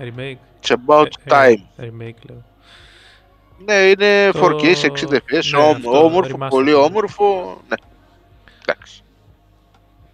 Remake. 0.00 0.36
It's 0.62 0.76
about 0.86 1.06
Ε, 1.24 1.50
ε, 1.50 1.54
time. 1.78 1.82
remake 1.84 2.14
λέω. 2.28 2.44
Ναι, 3.64 3.74
είναι 3.74 4.30
Το- 4.32 4.38
4K 4.38 4.74
σε 4.76 4.86
60 4.86 5.16
FPS, 5.16 5.50
ναι, 5.52 5.58
όμ- 5.58 5.74
αυτό, 5.76 6.04
όμορφο, 6.04 6.36
remaster. 6.40 6.48
πολύ 6.50 6.72
όμορφο. 6.74 7.58
Ναι. 7.68 7.74
Εντάξει. 8.66 9.02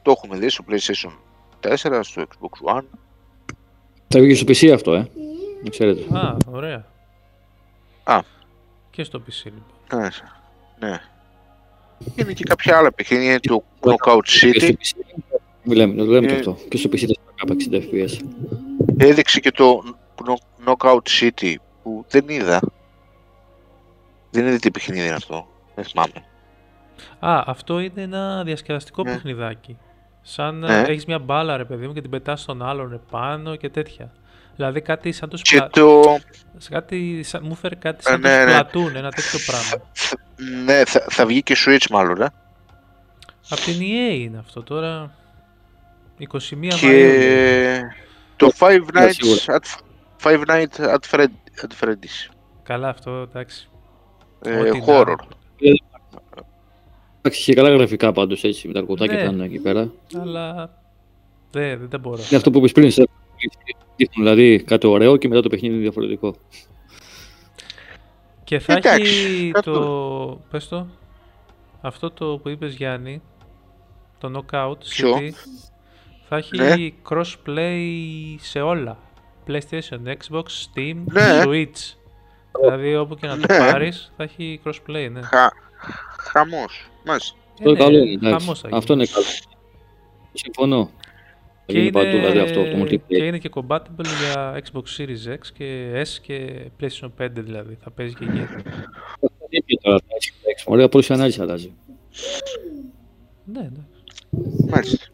Το 0.03 0.11
έχουμε 0.11 0.37
δει 0.38 0.49
στο 0.49 0.64
PlayStation 0.68 1.12
4, 1.61 2.03
στο 2.03 2.23
Xbox 2.23 2.75
One. 2.79 2.83
Θα 4.09 4.20
βγει 4.20 4.29
και 4.44 4.55
στο 4.55 4.68
PC 4.68 4.73
αυτό, 4.75 4.94
ε. 4.94 5.09
Να 5.64 5.70
ξέρετε. 5.70 6.16
Α, 6.18 6.37
ωραία. 6.51 6.85
Α. 8.05 8.20
Και 8.90 9.05
στο 9.05 9.23
PC 9.27 9.44
λοιπόν. 9.44 10.01
Ναι. 10.01 10.09
ναι. 10.88 11.01
Είναι 12.16 12.33
και 12.33 12.44
κάποια 12.44 12.77
άλλα 12.79 12.92
παιχνίδια, 12.92 13.31
είναι 13.31 13.40
το 13.40 13.64
Ναι. 13.87 13.92
Knockout 13.94 14.18
Και 14.23 14.31
στο 14.38 14.49
City. 14.53 14.70
PC. 14.70 15.20
Μιλάμε, 15.62 15.94
το 15.94 16.05
λέμε 16.05 16.27
και 16.27 16.33
Ε. 16.35 16.37
αυτό. 16.38 16.57
Και 16.68 16.77
στο 16.77 16.88
PC 16.92 16.99
θα 17.07 17.47
60 17.47 17.81
FPS. 17.81 18.18
Έδειξε 18.96 19.40
και 19.40 19.50
το 19.50 19.83
Kno- 20.24 20.68
Knockout 20.68 21.02
City 21.20 21.54
που 21.83 22.04
δεν 22.09 22.24
είδα. 22.28 22.61
Δεν 24.30 24.46
είδα 24.46 24.59
τι 24.59 24.70
παιχνίδι 24.70 25.07
είναι 25.07 25.14
αυτό. 25.14 25.46
Δεν 25.74 25.85
θυμάμαι. 25.85 26.24
Α, 27.18 27.42
αυτό 27.46 27.78
είναι 27.78 28.02
ένα 28.02 28.42
διασκεδαστικό 28.44 29.02
Ναι. 29.02 29.12
παιχνιδάκι. 29.12 29.78
Σαν 30.22 30.59
Ναι. 30.59 30.66
να 30.66 30.74
έχεις 30.78 31.04
μια 31.04 31.18
μπάλα 31.18 31.57
ρε 31.57 31.64
παιδί 31.64 31.87
μου 31.87 31.92
και 31.92 32.00
την 32.00 32.11
πετάς 32.11 32.40
στον 32.40 32.62
άλλον 32.62 32.92
επάνω 32.92 33.57
και 33.57 33.68
τέτοια. 33.68 34.12
Δηλαδή 34.57 34.80
κάτι 34.80 35.12
σαν 35.12 35.28
το 35.28 35.37
Και 35.37 35.57
σπλα... 35.57 35.68
το... 35.70 36.16
κάτι 36.70 37.22
σαν... 37.22 37.40
μου 37.44 37.54
φέρει 37.54 37.76
κάτι 37.76 37.96
Ε, 38.07 38.11
σαν 38.11 38.20
ναι, 38.20 38.44
ναι. 38.44 38.52
το 38.62 38.68
Splatoon, 38.72 38.94
ένα 38.94 39.11
τέτοιο 39.11 39.38
πράγμα. 39.46 39.90
Ναι, 40.64 40.85
θα, 40.85 41.04
θα 41.11 41.26
βγει 41.26 41.42
και 41.42 41.57
Switch 41.66 41.87
μάλλον, 41.90 42.20
ε. 42.22 42.28
Απ' 43.50 43.59
την 43.59 43.74
EA 43.80 44.18
είναι 44.18 44.38
αυτό 44.38 44.62
τώρα. 44.62 45.11
21 46.18 46.24
Μαΐου. 46.83 47.80
Και 48.37 48.44
το 48.44 48.51
Five 48.59 48.81
Ναι, 48.92 49.07
Nights 49.11 49.55
at, 49.55 49.64
Five 50.23 50.44
Nights 50.47 50.94
at, 50.94 50.99
Fred, 51.11 51.27
at 51.62 51.85
Freddy's. 51.85 52.33
Καλά 52.62 52.88
αυτό, 52.88 53.11
εντάξει. 53.11 53.68
Ε, 54.44 54.59
Ό,τι 54.61 54.79
να 54.79 54.85
horror. 54.87 55.14
είναι. 55.59 55.79
Εντάξει, 57.18 57.40
είχε 57.40 57.55
καλά 57.55 57.68
γραφικά 57.70 58.12
πάντως 58.12 58.44
έτσι, 58.44 58.66
με 58.66 58.73
τα 58.73 58.79
αρκωτάκια 58.79 59.14
Ναι. 59.16 59.20
που 59.25 59.35
ήταν 59.35 59.40
εκεί 59.40 59.59
πέρα. 59.59 59.90
Αλλά 60.20 60.70
δεν, 61.51 61.79
δεν 61.79 61.88
τα 61.88 61.99
μπορώ. 61.99 62.16
Είναι 62.29 62.37
αυτό 62.37 62.51
που 62.51 62.59
είπες 62.59 62.73
πριν, 62.73 62.90
σε- 62.90 63.09
δείχνουν 63.97 64.27
δηλαδή 64.27 64.62
κάτι 64.62 64.87
ωραίο 64.87 65.16
και 65.16 65.29
μετά 65.29 65.40
το 65.42 65.49
παιχνίδι 65.49 65.75
είναι 65.75 65.83
διαφορετικό. 65.83 66.35
Και 68.44 68.59
θα 68.59 68.73
Εντάξει, 68.73 69.01
έχει 69.01 69.51
κάτω. 69.53 69.73
το... 69.73 70.40
Πες 70.51 70.68
το. 70.68 70.87
Αυτό 71.81 72.11
το 72.11 72.38
που 72.42 72.49
είπες 72.49 72.75
Γιάννη, 72.75 73.23
το 74.18 74.31
Knockout 74.51 74.79
Ποιο; 74.88 75.16
City, 75.16 75.31
θα 76.28 76.37
έχει 76.37 76.56
Ναι. 76.56 76.74
crossplay 77.08 78.34
σε 78.38 78.60
όλα. 78.60 78.98
PlayStation, 79.46 80.00
Xbox, 80.06 80.42
Steam, 80.42 80.94
Ναι. 81.04 81.42
Switch. 81.44 81.94
Δηλαδή 82.60 82.96
όπου 82.96 83.14
και 83.14 83.26
να 83.26 83.38
το 83.38 83.46
Ναι. 83.52 83.58
πάρεις 83.58 84.12
θα 84.16 84.22
έχει 84.22 84.60
crossplay, 84.64 85.08
ναι. 85.12 85.22
Χα, 85.22 85.50
χαμός. 86.32 86.90
Μάλιστα. 87.04 87.37
Αυτό 87.52 87.70
είναι 87.70 87.78
ναι, 87.78 87.84
καλό, 87.84 87.98
εντάξει. 87.98 88.28
χαμός 88.44 88.60
θα 88.60 88.66
γίνει. 88.68 88.78
Αυτό 88.78 88.92
είναι 88.92 89.06
καλό. 89.06 89.24
Συμφωνώ. 90.32 90.90
Θα 91.66 91.72
Και 91.72 91.78
γίνει 91.78 91.90
παντού 91.90 92.10
δηλαδή 92.10 92.38
αυτό 92.38 92.62
το 92.64 92.70
και 92.70 92.76
multiplayer. 92.82 93.22
είναι 93.22 93.38
και 93.38 93.50
compatible 93.54 94.04
για 94.20 94.60
Xbox 94.64 94.82
Series 94.98 95.32
X 95.32 95.38
και 95.54 95.92
S 96.04 96.08
και 96.22 96.64
PlayStation 96.80 97.08
5 97.18 97.28
δηλαδή. 97.30 97.78
Θα 97.82 97.90
παίζει 97.90 98.14
και 98.14 98.24
εκεί. 98.24 98.37
Δεν 98.37 99.62
είναι 99.66 99.80
τώρα 99.82 99.98
τα 99.98 100.06
Xbox, 100.06 100.62
Ωραία, 100.72 100.88
πολύ 100.88 101.04
ανάλυση 101.08 101.40
αλλάζει. 101.40 101.74
ναι, 103.44 103.60
ναι. 103.60 103.84
Μάλιστα. 104.70 105.06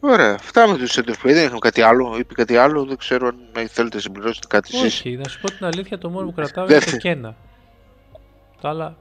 Ωραία. 0.00 0.34
Αυτά 0.34 0.66
με 0.68 0.76
το 0.76 0.84
State 0.88 1.08
of 1.08 1.12
Play. 1.12 1.32
Δεν 1.32 1.44
έχουμε 1.44 1.58
κάτι 1.58 1.82
άλλο. 1.82 2.16
Είπε 2.18 2.34
κάτι 2.34 2.56
άλλο. 2.56 2.84
Δεν 2.84 2.96
ξέρω 2.96 3.26
αν 3.26 3.68
θέλετε 3.68 3.94
να 3.96 4.00
συμπληρώσετε 4.02 4.46
κάτι 4.46 4.70
εσείς. 4.76 4.84
Όχι, 4.98 5.16
να 5.16 5.28
σου 5.28 5.40
πω 5.40 5.46
την 5.50 5.64
αλήθεια, 5.66 5.98
το 5.98 6.10
μόνο 6.10 6.26
που 6.26 6.32
κρατάω 6.32 6.66
Δεν 6.66 6.74
είναι 6.76 6.84
το 6.84 6.90
θε- 6.90 7.00
Κένα. 7.00 7.36
Τα 8.60 8.68
άλλα, 8.68 8.96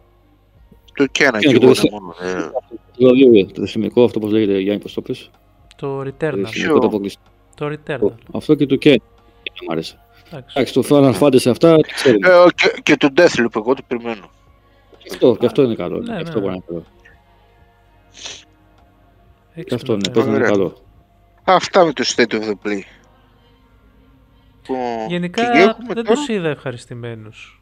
Το 0.93 1.05
και 1.05 1.23
ένα 1.23 1.39
Και 1.39 1.47
και 1.47 1.53
το 1.53 1.59
εγώ 1.65 1.73
δεύτερο. 1.73 1.99
μόνο. 2.01 2.15
ε, 2.21 2.49
Δηλαδή, 2.97 3.51
το 3.53 3.61
θεσμικό, 3.61 4.03
αυτό 4.03 4.19
πώς 4.19 4.31
λέγεται, 4.31 4.59
Γιάννη, 4.59 4.81
πώς 4.81 4.93
το 4.93 5.01
πες. 5.01 5.29
το 5.75 6.03
Το 6.03 6.09
Returnal. 6.09 6.43
θεσμικό 6.45 6.79
το 6.79 6.87
αποκλειστικό. 6.87 7.27
Το 7.55 7.65
Returnal. 7.85 8.11
Αυτό 8.33 8.55
και 8.55 8.65
το 8.65 8.75
και. 8.75 8.89
Και 9.43 9.51
δεν 9.59 9.67
μ' 9.67 9.71
άρεσε. 9.71 9.99
Εντάξει. 10.27 10.53
Εντάξει, 10.57 10.73
το 10.73 10.83
Final 10.89 11.19
Fantasy 11.19 11.49
αυτά, 11.49 11.75
το 11.75 11.81
ξέρουμε. 11.93 12.27
Ε, 12.27 12.33
και, 12.55 12.73
και 12.83 12.95
το 12.97 13.07
Deathloop 13.17 13.55
εγώ 13.55 13.73
το 13.73 13.81
περιμένω. 13.87 14.29
Αυτό, 15.11 15.35
και 15.39 15.45
αυτό 15.45 15.61
είναι 15.63 15.75
καλό. 15.75 15.97
Ναι, 15.97 16.15
και 16.15 16.21
αυτό 16.21 16.39
ναι. 16.39 16.45
μπορεί 16.45 16.45
να 16.45 16.51
είναι 16.53 16.63
καλό. 16.67 16.83
Έχεις 19.53 19.67
Και 19.69 19.75
αυτό 19.75 19.93
είναι, 19.93 20.01
πλάκα. 20.01 20.19
πρέπει 20.19 20.29
να 20.29 20.35
είναι 20.35 20.43
Ωραία. 20.45 20.57
καλό. 20.57 20.77
Αυτά 21.49 21.85
με 21.85 21.93
το 21.93 22.03
State 22.15 22.31
of 22.33 22.41
the 22.43 22.53
Play. 22.65 22.81
Λοιπόν, 24.69 25.07
Γενικά 25.07 25.51
και 25.51 25.57
έχουμε 25.59 25.93
δεν 25.93 26.03
τώρα- 26.03 26.15
τους 26.19 26.27
είδα 26.27 26.49
ευχαριστημένους. 26.49 27.61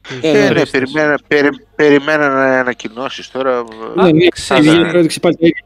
Τους 0.00 0.18
Ε, 0.22 0.28
Ε, 0.28 0.32
ναι, 0.32 0.46
χρήστες. 0.46 0.70
περιμένα, 0.70 1.18
περι, 1.28 1.48
περιμένα 1.76 2.28
να 2.28 2.58
ανακοινώσεις 2.58 3.30
τώρα. 3.30 3.62
Ναι, 3.96 4.12
ναι, 4.12 4.28
ξέρεις 4.28 4.66
η 4.66 4.68
τι. 4.70 4.76
Nintendo 4.82 4.94
έδειξε 4.94 5.20
πάλι 5.20 5.36
τα 5.36 5.46
ίδια 5.46 5.64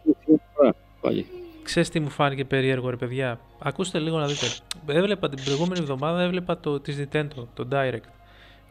φορά, 0.54 0.74
πάλι. 1.00 1.26
Ξέρεις 1.62 1.88
τι 1.88 2.00
μου 2.00 2.10
φάνηκε 2.10 2.44
περίεργο 2.44 2.90
ρε 2.90 2.96
παιδιά. 2.96 3.40
Ακούστε 3.58 3.98
λίγο 3.98 4.18
να 4.18 4.26
δείτε. 4.26 4.46
Έβλεπα 4.86 5.28
την 5.28 5.44
προηγούμενη 5.44 5.80
εβδομάδα 5.80 6.22
έβλεπα 6.22 6.58
το 6.60 6.80
της 6.80 6.96
Nintendo, 7.02 7.46
το 7.54 7.68
Direct. 7.72 8.08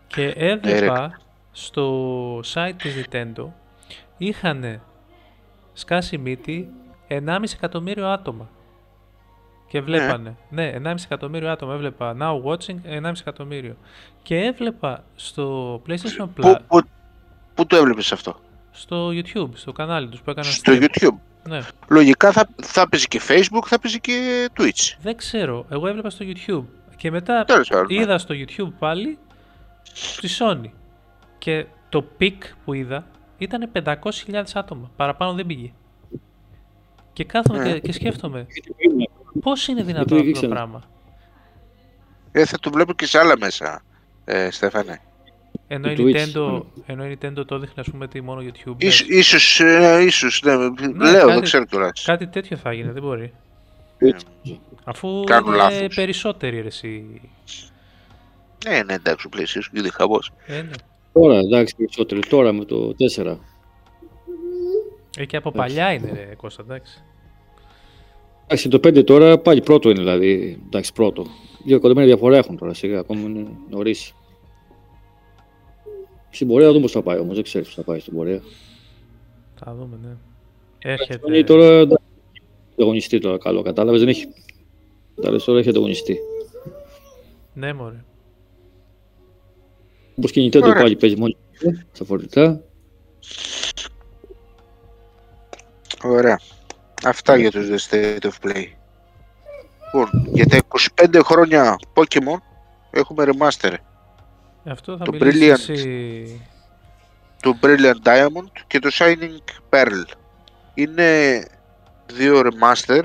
Και 0.08 0.28
έβλεπα 0.36 1.19
στο 1.51 2.39
site 2.54 2.73
της 2.78 3.06
Nintendo 3.12 3.45
είχαν 4.17 4.82
σκάσει 5.73 6.17
μύτη 6.17 6.69
1,5 7.10 7.44
εκατομμύριο 7.54 8.08
άτομα. 8.08 8.50
Και 9.68 9.82
βλέπανε. 9.82 10.36
Ναι, 10.50 10.74
1,5 10.84 10.96
εκατομμύριο 11.04 11.52
άτομα 11.52 11.74
έβλεπα. 11.74 12.15
Now 12.20 12.44
watching 12.44 13.04
1,5 13.04 13.12
εκατομμύριο. 13.20 13.76
Και 14.24 14.39
έβλεπα 14.39 15.04
στο 15.15 15.76
PlayStation 15.88 16.24
Plus, 16.24 16.41
Πού, 16.41 16.56
πού, 16.68 16.82
πού 17.54 17.65
το 17.65 17.76
έβλεπες 17.76 18.12
αυτό; 18.12 18.39
στο 18.72 19.10
YouTube, 19.10 19.50
στο 19.54 19.72
κανάλι 19.72 20.08
τους 20.10 20.22
που 20.22 20.30
έκαναν 20.30 20.52
Στο 20.52 20.74
stream. 20.74 20.82
YouTube. 20.84 21.15
Ναι. 21.50 21.60
Λογικά 21.88 22.32
θα, 22.32 22.48
θα 22.63 22.89
παίζει 22.89 23.08
και 23.08 23.22
Facebook, 23.28 23.63
θα 23.65 23.80
παίζει 23.80 24.00
και 24.00 24.48
Twitch. 24.58 24.98
Δεν 25.02 25.15
ξέρω. 25.18 25.65
Εγώ 25.70 25.88
έβλεπα 25.88 26.10
στο 26.10 26.26
YouTube. 26.28 26.63
Και 26.98 27.12
μετά 27.12 27.44
Τέλος 27.46 27.68
πάντων. 27.68 27.86
ναι. 27.89 28.02
είδα 28.02 28.18
στο 28.18 28.36
YouTube 28.38 28.72
πάλι 28.80 29.18
τη 30.22 30.28
Sony. 30.39 30.70
Και 31.38 31.65
το 31.89 32.02
peak 32.02 32.44
που 32.65 32.74
είδα 32.74 33.06
ήταν 33.38 33.72
500.000 33.74 34.44
άτομα. 34.54 34.91
Παραπάνω 34.96 35.34
δεν 35.34 35.46
πήγε. 35.46 35.72
Και 37.15 37.23
κάθομαι 37.23 37.60
Ναι. 37.63 37.73
και, 37.73 37.80
και 37.80 37.91
σκέφτομαι, 37.91 38.47
πώς 39.41 39.67
είναι 39.67 39.84
δυνατόν 39.84 40.17
Γιατί 40.17 40.32
αυτό 40.32 40.39
το 40.39 40.45
ήξερα. 40.47 40.54
πράγμα; 40.54 40.84
Ε, 42.32 42.45
θα 42.45 42.60
το 42.60 42.69
βλέπω 42.71 42.93
και 42.93 43.06
σε 43.06 43.19
άλλα 43.19 43.38
μέσα, 43.38 43.84
ε, 44.25 44.49
Στέφανε. 44.51 45.01
Ενώ 45.67 45.91
η, 45.91 45.95
Το 45.95 46.04
Twitch, 46.04 46.15
Nintendo, 46.15 46.51
ναι. 46.51 46.93
ενώ 46.93 47.06
η 47.06 47.17
Nintendo 47.21 47.45
το 47.45 47.56
έδειχνε, 47.56 47.73
ας 47.82 47.89
πούμε, 47.89 48.08
τι 48.08 48.21
μόνο 48.21 48.41
YouTube. 48.41 48.75
Ίσ, 48.78 48.99
ίσως, 49.01 49.60
ε, 49.60 50.01
ίσως, 50.06 50.41
ναι, 50.43 50.54
λέω, 50.56 50.71
κάτι- 51.21 51.32
δεν 51.34 51.41
ξέρω 51.41 51.65
κιόλας. 51.65 52.04
Κάτι 52.06 52.28
τέτοιο 52.28 52.58
θα 52.58 52.73
γίνει, 52.73 52.91
δεν 52.91 53.01
μπορεί. 53.01 53.34
Ε, 53.97 54.10
Αφού 54.84 55.23
Κάνουν 55.23 55.47
είναι 55.47 55.58
λάθος. 55.58 55.95
περισσότεροι 55.95 56.62
ρε 56.62 56.67
εσύ. 56.67 57.21
Ναι, 58.67 58.84
ναι, 58.84 58.93
εντάξει, 58.93 59.28
ο 59.28 59.30
PlayStation 59.38 59.78
είναι 59.78 59.89
χαμός. 59.89 60.32
Ε, 60.45 60.62
ναι. 60.62 60.69
Τώρα, 61.13 61.38
εντάξει, 61.38 61.75
περισσότερο. 61.75 62.19
Τώρα 62.30 62.51
με 62.54 62.65
το 62.65 62.93
4. 62.97 63.38
Ε, 65.17 65.25
και 65.25 65.38
από 65.38 65.51
παλιά 65.51 65.93
είναι 65.93 66.12
ρε 66.12 66.36
Κώστα, 66.36 66.62
εντάξει. 66.62 67.04
Εντάξει, 68.43 68.69
το 68.69 68.80
5 68.88 69.04
τώρα 69.06 69.38
πάλι 69.39 69.62
πρώτο 69.62 69.89
είναι 69.89 69.99
δηλαδή. 69.99 70.62
Εντάξει, 70.65 70.93
πρώτο. 70.93 71.25
Δύο 71.65 71.75
εκατομμύρια 71.75 72.08
διαφορά 72.08 72.38
έχουν 72.38 72.58
τώρα 72.58 72.73
σιγά, 72.73 72.99
ακόμα 72.99 73.21
είναι 73.21 73.47
νωρίς. 73.69 74.13
Στην 76.30 76.47
πορεία 76.47 76.65
θα 76.65 76.71
δούμε 76.71 76.82
πώς 76.84 76.91
θα 76.91 77.01
πάει 77.01 77.19
όμως. 77.19 77.36
Δεν 77.36 77.43
ξέρεις 77.43 77.67
πώς 77.67 77.75
θα 77.75 77.84
πάει 77.84 77.99
στην 77.99 78.13
πορεία. 78.13 78.41
Θα 79.56 79.75
δούμε, 79.75 79.97
ναι. 80.01 80.08
Είναι 80.08 80.17
Έρχεται. 80.80 81.43
τώρα 81.43 81.65
εντάξει, 81.65 82.06
ανταγωνιστή 82.73 83.19
τώρα 83.19 83.38
καλό, 83.38 83.62
κατάλαβες. 83.62 83.99
Δεν 83.99 84.10
έχει. 84.10 84.28
Κατάλαβες 85.15 85.43
τώρα 85.43 85.60
έχει 85.60 85.69
ανταγωνιστή. 85.69 86.19
Ναι, 87.54 87.73
μωρέ. 87.73 88.04
Όπως 90.15 90.32
και 90.32 90.41
η 90.41 90.47
Nintendo 90.47 90.62
Ωραία. 90.63 90.82
πάλι 90.82 90.95
παίζει 90.95 91.15
μόνο 91.15 91.36
στα 91.91 92.06
φορτικά. 92.06 92.62
Ωραία. 96.06 96.39
Αυτά 97.04 97.38
για 97.38 97.52
τους 97.52 97.68
The 97.70 97.89
State 97.89 98.20
of 98.22 98.48
Play. 98.48 98.65
Λοιπόν, 99.86 100.28
για 100.34 100.46
τα 100.46 100.60
25 101.02 101.22
χρόνια 101.24 101.76
Pokemon 101.94 102.38
έχουμε 102.91 103.26
remaster. 103.28 103.74
Αυτό 104.65 104.98
θα 104.98 105.04
Το 105.04 105.12
μιλήσεις 105.12 105.68
Brilliant. 105.68 105.74
εσύ. 105.74 106.41
Το 107.41 107.58
Brilliant 107.62 108.08
Diamond 108.08 108.50
και 108.68 108.80
το 108.80 108.89
Shining 108.94 109.38
Pearl. 109.70 110.04
Είναι 110.74 111.41
δύο 112.13 112.41
remaster 112.41 113.02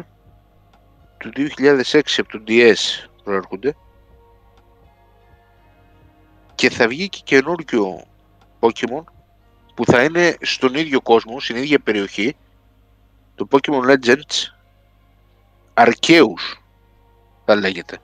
του 1.18 1.32
2006 1.34 2.00
από 2.18 2.28
το 2.28 2.42
DS 2.48 3.08
προέρχονται 3.24 3.76
και 6.54 6.70
θα 6.70 6.88
βγει 6.88 7.08
και 7.08 7.20
καινούργιο 7.24 8.02
Pokemon 8.60 9.04
που 9.74 9.84
θα 9.84 10.02
είναι 10.02 10.36
στον 10.40 10.74
ίδιο 10.74 11.00
κόσμο, 11.00 11.40
στην 11.40 11.56
ίδια 11.56 11.78
περιοχή 11.78 12.36
το 13.40 13.48
Pokemon 13.50 13.90
Legends 13.90 14.52
Arceus 15.74 16.58
θα 17.44 17.54
λέγεται 17.54 17.98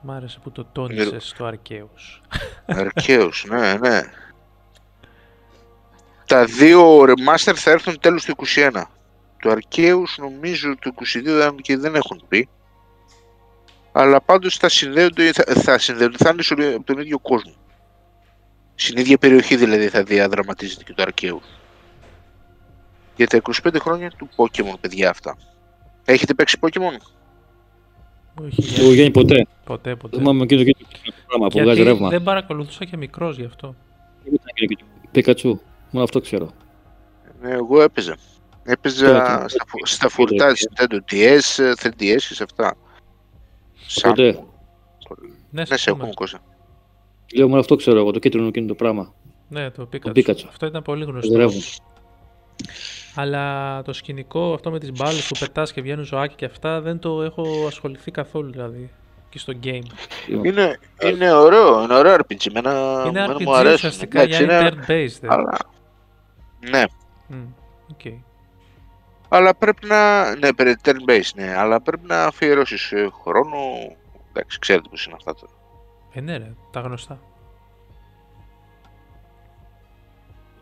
Μ' 0.00 0.10
άρεσε 0.10 0.38
που 0.42 0.50
το 0.50 0.64
τόνισες 0.64 1.28
στο 1.28 1.44
Αρκαίους. 1.44 2.22
Αρκαίος, 2.66 3.44
ναι, 3.48 3.74
ναι. 3.74 4.00
Τα 6.26 6.44
δύο 6.44 7.02
remaster 7.02 7.54
θα 7.54 7.70
έρθουν 7.70 8.00
τέλος 8.00 8.24
του 8.24 8.34
21. 8.54 8.82
Το 9.42 9.50
Αρκαίους 9.50 10.16
νομίζω 10.18 10.74
το 10.80 10.90
22 11.14 11.40
αν 11.46 11.56
και 11.56 11.76
δεν 11.76 11.94
έχουν 11.94 12.24
πει. 12.28 12.48
Αλλά 13.92 14.20
πάντως 14.20 14.56
θα 14.56 14.68
συνδέονται, 14.68 15.32
θα, 15.32 15.44
θα 15.60 15.78
συνδέονται, 15.78 16.16
θα 16.16 16.30
είναι 16.30 16.42
στο- 16.42 16.54
από 16.76 16.82
τον 16.84 16.98
ίδιο 16.98 17.18
κόσμο. 17.18 17.54
Στην 18.74 18.96
ίδια 18.98 19.18
περιοχή 19.18 19.56
δηλαδή 19.56 19.88
θα 19.88 20.02
διαδραματίζεται 20.02 20.82
και 20.84 20.92
το 20.92 21.02
Αρκαίους. 21.02 21.44
Για 23.16 23.26
τα 23.26 23.40
25 23.64 23.76
χρόνια 23.80 24.10
του 24.10 24.28
Pokemon, 24.36 24.74
παιδιά 24.80 25.10
αυτά. 25.10 25.36
Έχετε 26.04 26.34
παίξει 26.34 26.58
Pokemon? 26.60 26.96
Όχι, 28.42 28.80
Εγώ 28.80 28.92
Γιάννη 28.92 29.10
ποτέ. 29.10 29.46
ποτέ, 29.64 29.96
ποτέ. 29.96 30.16
Θυμάμαι 30.16 30.42
εκείνο 30.42 30.62
και 30.62 30.76
το 31.04 31.12
πράγμα 31.26 31.46
που 31.48 31.58
βγάζει 31.58 31.76
Γιατί 31.76 31.90
ρεύμα. 31.90 32.08
δεν 32.08 32.22
παρακολουθούσα 32.22 32.84
και 32.84 32.96
μικρός 32.96 33.36
γι' 33.38 33.44
αυτό. 33.44 33.74
Πίκατσου. 35.10 35.60
Μόνο 35.90 36.04
αυτό 36.04 36.20
ξέρω. 36.20 36.50
Ναι, 37.42 37.50
εγώ 37.50 37.82
έπαιζα. 37.82 38.16
Έπαιζα 38.64 39.06
Ποια- 39.06 39.48
στα, 39.48 39.64
φου- 39.66 39.86
στα 39.86 40.08
φορτά 40.08 40.52
της 40.52 40.68
Nintendo 40.70 40.96
DS, 41.12 41.72
3DS 41.82 42.16
και 42.28 42.34
σε 42.34 42.42
αυτά. 42.42 42.74
Σαν... 43.86 44.10
Ποτέ. 44.10 44.24
Ναι, 44.32 44.40
Ναι, 45.50 45.64
σε 45.64 45.76
συμφωνώ. 45.76 45.96
έχουμε 46.02 46.14
Κώστα. 46.14 46.38
Λέω 47.34 47.48
μόνο 47.48 47.60
αυτό 47.60 47.76
ξέρω 47.76 47.98
εγώ. 47.98 48.10
Το 48.10 48.18
κίτρινο 48.18 48.46
εκείνο 48.46 48.66
το 48.66 48.74
πράγμα. 48.74 49.14
Ναι, 49.48 49.70
το 49.70 49.88
Pikachu. 49.92 50.12
Pikachu. 50.16 50.44
Αυτό 50.48 50.66
ήταν 50.66 50.82
πολύ 50.82 51.04
Το 51.04 51.10
γνωστό. 51.10 51.50
Ρεύμα. 53.16 53.22
Αλλά 53.22 53.82
το 53.82 53.92
σκηνικό 53.92 54.52
αυτό 54.54 54.70
με 54.70 54.78
τις 54.78 54.92
μπάλες 54.92 55.26
που 55.28 55.38
πετάς 55.38 55.72
και 55.72 55.80
βγαίνουν 55.82 56.04
ζωάκι 56.04 56.34
και 56.34 56.44
αυτά 56.44 56.80
δεν 56.80 56.98
το 56.98 57.22
έχω 57.22 57.44
ασχοληθεί 57.66 58.10
καθόλου 58.10 58.50
δηλαδή 58.50 58.90
και 59.28 59.38
στο 59.38 59.52
game. 59.62 59.82
Είναι, 60.44 60.78
είναι 61.02 61.32
ωραίο, 61.32 61.82
είναι 61.82 61.94
ωραίο 61.94 62.14
RPG. 62.14 62.46
Εμένα, 62.48 63.02
είναι 63.06 63.18
εμένα 63.20 63.34
RPG 63.36 63.42
μου 63.42 63.54
αρέσουν. 63.54 63.74
ουσιαστικά 63.74 64.20
Εντάξει, 64.20 64.44
για 64.44 64.58
είναι- 64.60 64.70
turn 64.86 64.90
based. 64.90 65.18
ε. 65.22 65.26
αλλά... 65.28 65.58
Ναι, 66.70 66.84
Μμ, 67.26 67.42
οκ. 67.90 68.12
αλλά 69.28 69.54
πρέπει 69.54 69.86
να... 69.86 70.34
Ναι, 70.36 70.52
περί 70.52 70.76
turn 70.84 71.10
based, 71.10 71.30
ναι. 71.34 71.54
Αλλά 71.56 71.80
πρέπει 71.80 72.06
να 72.06 72.24
αφιερώσεις 72.24 72.92
ε, 72.92 73.08
χρόνο... 73.22 73.56
Εντάξει, 74.30 74.58
ξέρετε 74.58 74.88
πώς 74.88 75.04
είναι 75.06 75.14
αυτά 75.18 75.34
τώρα. 75.34 75.52
Ε, 76.12 76.20
ναι 76.20 76.36
ρε, 76.36 76.52
τα 76.70 76.80
γνωστά. 76.80 77.18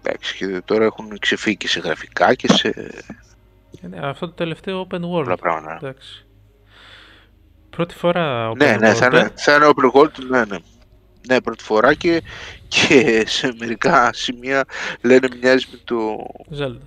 Εντάξει, 0.02 0.36
και 0.36 0.62
τώρα 0.64 0.84
έχουν 0.84 1.18
ξεφύγει 1.18 1.56
και 1.56 1.68
σε 1.68 1.80
γραφικά 1.80 2.34
και 2.34 2.52
σε 2.52 2.68
Ε, 3.82 3.86
ναι, 3.86 3.98
αυτό 4.02 4.26
το 4.26 4.32
τελευταίο 4.32 4.82
open 4.90 5.00
πολλά 5.00 5.34
world. 5.34 5.38
πράγματα. 5.40 5.76
Εντάξει. 5.82 6.26
Πρώτη 7.70 7.94
φορά 7.94 8.50
open 8.50 8.56
Ναι, 8.56 8.76
ναι, 8.76 8.90
world. 8.90 8.94
θα 8.94 9.04
ε. 9.04 9.08
είναι, 9.18 9.30
θα 9.34 9.54
είναι 9.54 9.66
open 9.68 10.00
world, 10.00 10.18
ναι, 10.28 10.44
ναι. 10.44 10.56
Ναι, 11.28 11.40
πρώτη 11.40 11.64
φορά 11.64 11.94
και, 11.94 12.22
και 12.68 13.22
σε 13.26 13.54
μερικά 13.58 14.12
σημεία 14.12 14.64
λένε 15.02 15.28
μοιάζει 15.40 15.66
με 15.72 15.78
το 15.84 16.26
Zelda. 16.58 16.78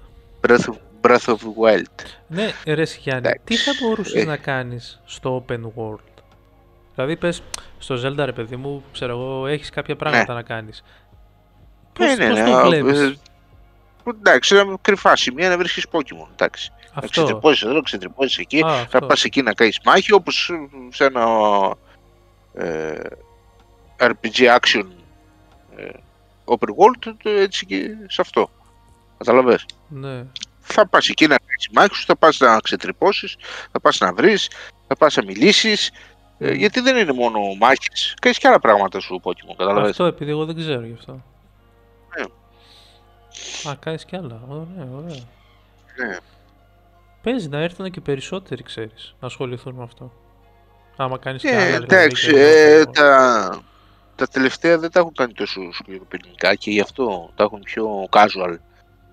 Breath 0.47 0.60
of, 0.65 0.76
Breath 1.02 1.26
of 1.26 1.36
the 1.36 1.54
Wild. 1.63 2.06
Ναι, 2.28 2.52
ρε 2.65 2.82
εσύ, 2.82 2.99
Γιάννη, 3.02 3.21
Εντάξει. 3.28 3.41
τι 3.45 3.56
θα 3.56 3.71
μπορούσες 3.82 4.21
Ε. 4.21 4.26
να 4.26 4.38
κάνεις 4.38 5.02
στο 5.06 5.45
open 5.47 5.60
world; 5.76 6.23
Δηλαδή 6.95 7.15
πες 7.17 7.41
στο 7.80 7.95
Zelda 8.04 8.26
ρε 8.26 8.32
παιδί 8.32 8.56
μου, 8.56 8.84
ξέρω 8.93 9.12
εγώ, 9.12 9.47
έχεις 9.47 9.69
κάποια 9.69 9.95
πράγματα 9.95 10.34
να 10.34 10.41
κάνεις. 10.41 10.84
Πώς, 11.93 12.08
ναι, 12.08 12.15
ναι, 12.15 12.29
πώς 12.29 12.39
ναι, 12.39 12.45
το 12.45 12.58
α, 12.58 12.63
βλέπεις; 12.65 12.99
Ε, 12.99 13.15
Εντάξει, 14.19 14.56
να 14.56 14.63
κρυφά 14.82 15.15
σημεία 15.15 15.49
να 15.49 15.58
βρίσκεις 15.58 15.86
Pokemon, 15.91 16.27
εντάξει. 16.32 16.71
Να 16.79 16.91
αυτό. 16.93 17.10
ξετρυπώσεις 17.10 17.62
εδώ, 17.63 17.73
να 17.73 17.82
ξετρυπώσεις 17.82 18.38
εκεί, 18.38 18.60
Α, 18.63 18.65
να 18.67 18.71
αυτό. 18.73 19.06
πας 19.06 19.23
εκεί 19.23 19.41
να 19.41 19.53
κάνεις 19.53 19.79
μάχη, 19.86 20.13
όπως 20.13 20.51
σε 20.89 21.03
ένα 21.06 21.25
ε, 22.53 22.99
RPG 23.97 24.58
action 24.60 24.86
ε, 25.75 25.89
open 26.45 26.67
world, 26.69 27.13
το 27.23 27.29
έτσι 27.29 27.65
και 27.65 27.88
σε 28.08 28.21
αυτό. 28.21 28.49
Καταλαβες; 29.17 29.65
Ναι. 29.88 30.25
θα 30.60 30.88
πας 30.88 31.08
εκεί 31.10 31.27
να 31.27 31.36
κάνεις 31.45 31.67
μάχη 31.73 31.95
σου, 31.95 32.06
θα 32.06 32.15
πας 32.15 32.39
να 32.39 32.60
ξετρυπώσεις, 32.60 33.36
θα 33.71 33.79
πας 33.79 33.97
να 33.99 34.13
βρεις, 34.13 34.49
θα 34.88 34.95
πας 34.95 35.15
να 35.15 35.23
μιλήσεις, 35.23 35.91
ε, 36.39 36.49
Μμ. 36.51 36.53
γιατί 36.53 36.79
δεν 36.79 36.97
είναι 36.97 37.13
μόνο 37.13 37.39
μάχες, 37.60 38.13
κάνεις 38.21 38.38
και 38.38 38.47
άλλα 38.47 38.60
πράγματα 38.60 38.99
σου 38.99 39.21
Pokemon, 39.23 39.56
καταλαβαίνεις. 39.58 39.89
Αυτό 39.89 40.06
επειδή 40.06 40.32
εγώ 40.32 40.45
δεν 40.45 40.56
ξέρω 40.56 40.86
γι' 40.86 40.95
αυτό. 40.99 41.23
Ναι. 42.17 43.71
Α, 43.71 43.76
κάνεις 43.80 44.06
κι 44.06 44.15
άλλα. 44.15 44.41
Ωραία, 44.47 44.88
ωραία. 44.95 45.15
Ναι. 46.08 46.17
Παίζει 47.23 47.47
να 47.47 47.58
έρθουν 47.60 47.91
και 47.91 48.02
περισσότεροι, 48.02 48.63
ξέρεις, 48.63 49.15
να 49.19 49.28
ασχοληθούν 49.28 49.76
με 49.76 49.84
αυτό. 49.84 50.12
Άμα 50.97 51.17
κάνεις 51.17 51.41
και 51.41 51.47
Ε, 51.49 51.56
άλλα, 51.56 51.65
δηλαδή, 51.65 51.84
εντάξει, 51.95 52.32
και 52.32 52.39
ε, 52.39 52.73
εγώ- 52.80 52.91
τα, 52.91 53.62
τα 54.15 54.28
τελευταία 54.28 54.78
δεν 54.78 54.91
τα 54.91 54.99
έχουν 54.99 55.13
κάνει 55.13 55.34
τόσο 55.34 55.62
σκληροπυρηνικά 55.73 56.56
και 56.56 56.71
γι' 56.71 56.80
αυτό 56.82 57.32
τα 57.36 57.43
έχουν 57.43 57.60
πιο 57.60 58.08
casual. 58.10 58.56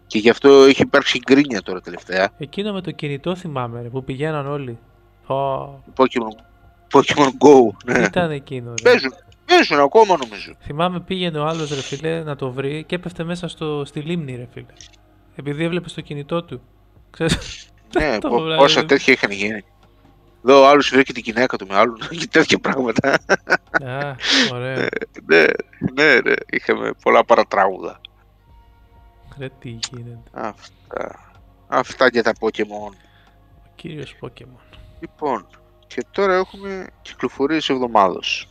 Και 0.06 0.18
γι' 0.18 0.30
αυτό 0.30 0.48
έχει 0.48 0.82
υπάρξει 0.82 1.18
γκρίνια 1.18 1.62
τώρα 1.62 1.80
τελευταία. 1.80 2.28
Εκείνο 2.38 2.72
με 2.72 2.80
το 2.80 2.90
κινητό 2.90 3.36
θυμάμαι, 3.36 3.82
ρε, 3.82 3.88
που 3.88 4.04
πηγαίναν 4.04 4.46
όλοι. 4.46 4.78
Ω, 5.26 5.64
Pokemon, 5.96 6.36
Pokemon 6.92 7.28
Go, 7.28 7.70
τι 7.84 7.92
ναι. 7.92 8.04
ήταν 8.04 8.30
εκείνο, 8.30 8.68
ρε. 8.70 8.90
Παίζουν, 8.90 9.14
παίζουν 9.50 9.80
ακόμα 9.80 10.16
νομίζω. 10.16 10.54
Θυμάμαι 10.60 11.00
πήγαινε 11.00 11.38
ο 11.38 11.44
άλλος, 11.46 11.70
ρε 11.70 11.80
φίλε, 11.82 12.22
να 12.22 12.36
το 12.36 12.50
βρει 12.52 12.84
και 12.84 12.94
έπεφτε 12.94 13.24
μέσα 13.24 13.48
στο, 13.48 13.84
στη 13.84 14.00
λίμνη, 14.00 14.36
ρε 14.36 14.48
φίλε. 14.52 14.66
Επειδή 15.36 15.64
έβλεπες 15.64 15.90
στο 15.90 16.00
κινητό 16.00 16.42
του. 16.44 16.60
Ξέρεις, 17.10 17.68
ναι, 17.98 18.18
Το 18.20 18.28
πο- 18.28 18.40
βράδυ. 18.40 18.58
πόσα 18.60 18.84
τέτοια 18.84 19.12
είχαν 19.12 19.30
γίνει. 19.30 19.64
Εδώ 20.46 20.60
ο 20.62 20.68
άλλος 20.68 20.88
βρήκε 20.90 21.12
την 21.12 21.22
γυναίκα 21.26 21.56
του 21.56 21.66
με 21.66 21.76
άλλον 21.76 21.98
και 22.18 22.26
τέτοια 22.30 22.58
πράγματα. 22.58 23.08
α, 23.84 24.14
ωραία. 24.52 24.88
ναι, 25.26 25.44
ναι, 25.94 26.20
ναι, 26.20 26.32
είχαμε 26.50 26.90
πολλά 27.02 27.24
παρατράγουδα. 27.24 28.00
Ρε 29.38 29.48
τι 29.58 29.68
γίνεται. 29.90 30.18
Αυτά. 30.32 31.28
Αυτά 31.68 32.08
για 32.08 32.22
τα 32.22 32.32
Pokemon. 32.40 32.94
Ο 33.56 33.70
κύριος 33.74 34.14
Pokemon. 34.20 34.76
Λοιπόν, 35.00 35.46
και 35.86 36.04
τώρα 36.10 36.34
έχουμε 36.34 36.86
κυκλοφορίες 37.02 37.68
εβδομάδος. 37.68 38.48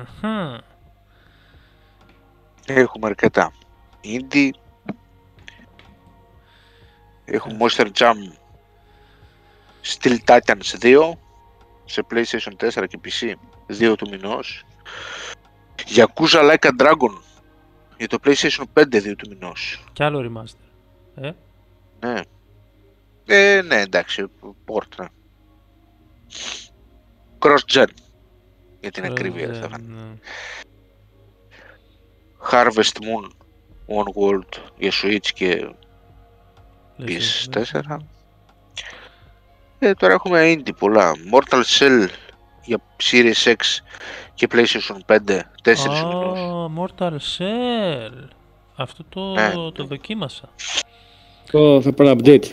Αχα. 0.00 0.60
Έχουμε 2.66 3.06
αρκετά. 3.06 3.52
Indie. 4.04 4.50
Έχουμε 7.24 7.56
Monster 7.60 7.86
Jam 7.98 8.14
Steel 9.82 10.16
Titans 10.26 10.78
2 10.80 11.10
σε 11.84 12.06
PlayStation 12.10 12.52
4 12.58 12.84
και 12.88 12.98
PC 13.04 13.32
2 13.68 13.94
του 13.96 14.08
μηνός. 14.10 14.64
Yakuza 15.96 16.50
Like 16.50 16.66
a 16.66 16.70
Dragon 16.78 17.20
για 17.98 18.08
το 18.08 18.18
PlayStation 18.24 18.64
5 18.74 18.82
2 18.82 19.14
του 19.16 19.28
μηνός. 19.28 19.84
Κι 19.92 20.02
άλλο 20.02 20.20
remaster. 20.20 21.22
Ε, 21.24 21.30
Ναι. 22.00 22.20
Ε, 23.26 23.62
ναι, 23.62 23.80
εντάξει, 23.80 24.26
port, 24.66 24.96
ναι. 24.98 25.06
Cross-gen. 27.38 27.86
Για 28.84 28.92
την 28.92 29.04
ακρίβεια 29.04 29.46
ρε, 29.46 29.52
θα 29.52 29.68
φάνε. 29.68 29.84
ναι. 29.88 30.02
Harvest 32.50 32.96
Moon 33.02 33.26
One 33.86 34.22
World 34.22 34.62
για 34.78 34.92
Switch 35.02 35.26
και 35.34 35.68
Λες, 36.96 37.48
ναι. 37.56 37.62
PS4. 37.72 37.96
Ε, 39.78 39.94
τώρα 39.94 40.12
έχουμε 40.12 40.52
indie 40.54 40.76
πολλά. 40.78 41.12
Mortal 41.32 41.62
Shell 41.78 42.08
για 42.64 42.78
Series 43.10 43.44
X 43.52 43.54
και 44.34 44.48
PlayStation 44.52 44.96
5, 45.06 45.16
4 45.62 45.88
Α, 45.88 45.92
μηνός. 45.92 46.70
Mortal 46.78 47.12
Shell. 47.12 48.28
Αυτό 48.76 49.04
το, 49.08 49.20
Ναι. 49.32 49.52
το 49.74 49.84
δοκίμασα. 49.84 50.48
Το 51.50 51.80
θα 51.82 51.92
πάρει 51.92 52.16
update. 52.18 52.44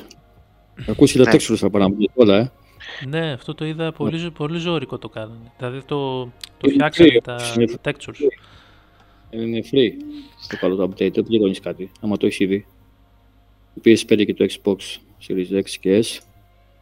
Θα 0.85 0.91
ακούσει 0.91 1.17
τα 1.17 1.23
Ναι. 1.23 1.31
textures 1.31 1.55
θα 1.57 1.69
πάρει 1.69 1.85
update 1.89 2.13
όλα, 2.13 2.37
ε. 2.37 2.51
Ναι, 3.07 3.31
αυτό 3.31 3.55
το 3.55 3.65
είδα 3.65 3.91
πολύ, 3.91 4.17
ζω- 4.17 4.31
πολύ 4.31 4.57
ζώρικο 4.59 4.97
το 4.97 5.09
κάνανε. 5.09 5.51
Δηλαδή 5.57 5.79
το, 5.83 6.23
το 6.23 6.31
Είναι 6.63 6.73
φτιάξανε 6.73 7.09
free, 7.13 7.21
τα 7.23 7.37
είναι 7.59 7.73
textures. 7.83 8.19
Είναι 9.29 9.61
free 9.71 9.89
το 10.47 10.57
καλό 10.59 10.75
το 10.75 10.83
update, 10.83 11.13
δεν 11.13 11.23
πληρώνεις 11.23 11.59
κάτι, 11.59 11.91
άμα 12.01 12.17
το 12.17 12.25
έχεις 12.25 12.39
ήδη. 12.39 12.65
Το 13.75 13.81
PS5 13.85 14.25
και 14.25 14.33
το 14.33 14.45
Xbox 14.49 14.75
Series 15.27 15.57
X 15.57 15.69
και 15.79 16.03
S, 16.03 16.19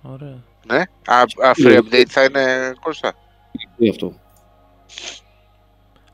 Ωραία. 0.02 0.44
Ναι, 0.68 0.78
α, 1.06 1.20
α, 1.22 1.52
free 1.58 1.64
Ναι. 1.72 1.78
update 1.78 2.06
θα 2.08 2.24
είναι 2.24 2.74
Κώστα. 2.82 3.14
είναι 3.78 3.90
αυτό. 3.90 4.14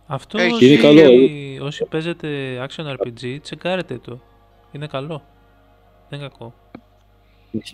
Αυτό 0.07 0.37
Έχει- 0.37 0.53
όσοι, 0.53 0.65
Είναι 0.65 0.81
καλό, 0.81 1.11
όσοι 1.65 1.85
παίζετε 1.85 2.27
action 2.67 2.85
RPG, 2.95 3.37
τσεκάρετε 3.41 3.97
το. 3.97 4.19
Είναι 4.71 4.87
καλό. 4.87 5.23
Δεν 6.09 6.19
είναι 6.19 6.27
κακό. 6.29 6.53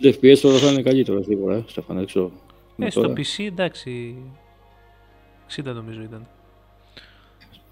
60 0.02 0.06
FPS 0.06 0.38
τώρα 0.42 0.58
θα 0.58 0.70
είναι 0.70 0.82
καλύτερο 0.82 1.22
σίγουρα, 1.22 1.54
ε, 1.54 1.64
Στέφανε, 1.66 1.98
δεν 1.98 2.08
ξέρω. 2.08 2.24
Ε, 2.24 2.30
Με 2.76 2.90
στο 2.90 3.00
τώρα. 3.00 3.12
PC 3.16 3.44
εντάξει. 3.46 4.16
60 5.56 5.62
νομίζω 5.64 6.02
ήταν. 6.02 6.26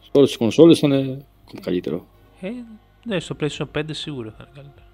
Σε 0.01 0.11
όλες 0.13 0.29
τις 0.29 0.39
κονσόλες 0.39 0.79
θα 0.79 0.87
είναι 0.87 1.25
ακόμα 1.45 1.61
καλύτερο. 1.65 2.07
Ε, 2.41 2.51
ναι, 3.05 3.21
στο 3.21 3.37
PlayStation 3.41 3.67
5 3.79 3.83
σίγουρα 3.91 4.35
θα 4.39 4.49
είναι 4.49 4.53
καλύτερο. 4.55 4.87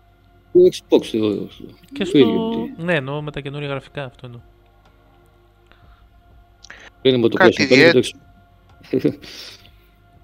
Το 0.52 0.60
Xbox 0.60 1.06
το, 1.06 1.48
Και 1.92 1.98
το 1.98 2.04
στο. 2.04 2.18
ίδιο. 2.18 2.50
τι. 2.76 2.82
Ναι, 2.82 2.94
εννοώ 2.94 3.22
με 3.22 3.30
τα 3.30 3.40
καινούργια 3.40 3.68
γραφικά 3.68 4.04
αυτό 4.04 4.26
εννοώ. 4.26 4.40
Είναι 7.02 7.16
με 7.16 7.28
το 7.28 7.36
Κάτι 7.36 7.66
PlayStation 7.70 7.72
5 7.72 7.92
και 7.92 8.00
το 8.00 8.08
Xbox. 9.00 9.18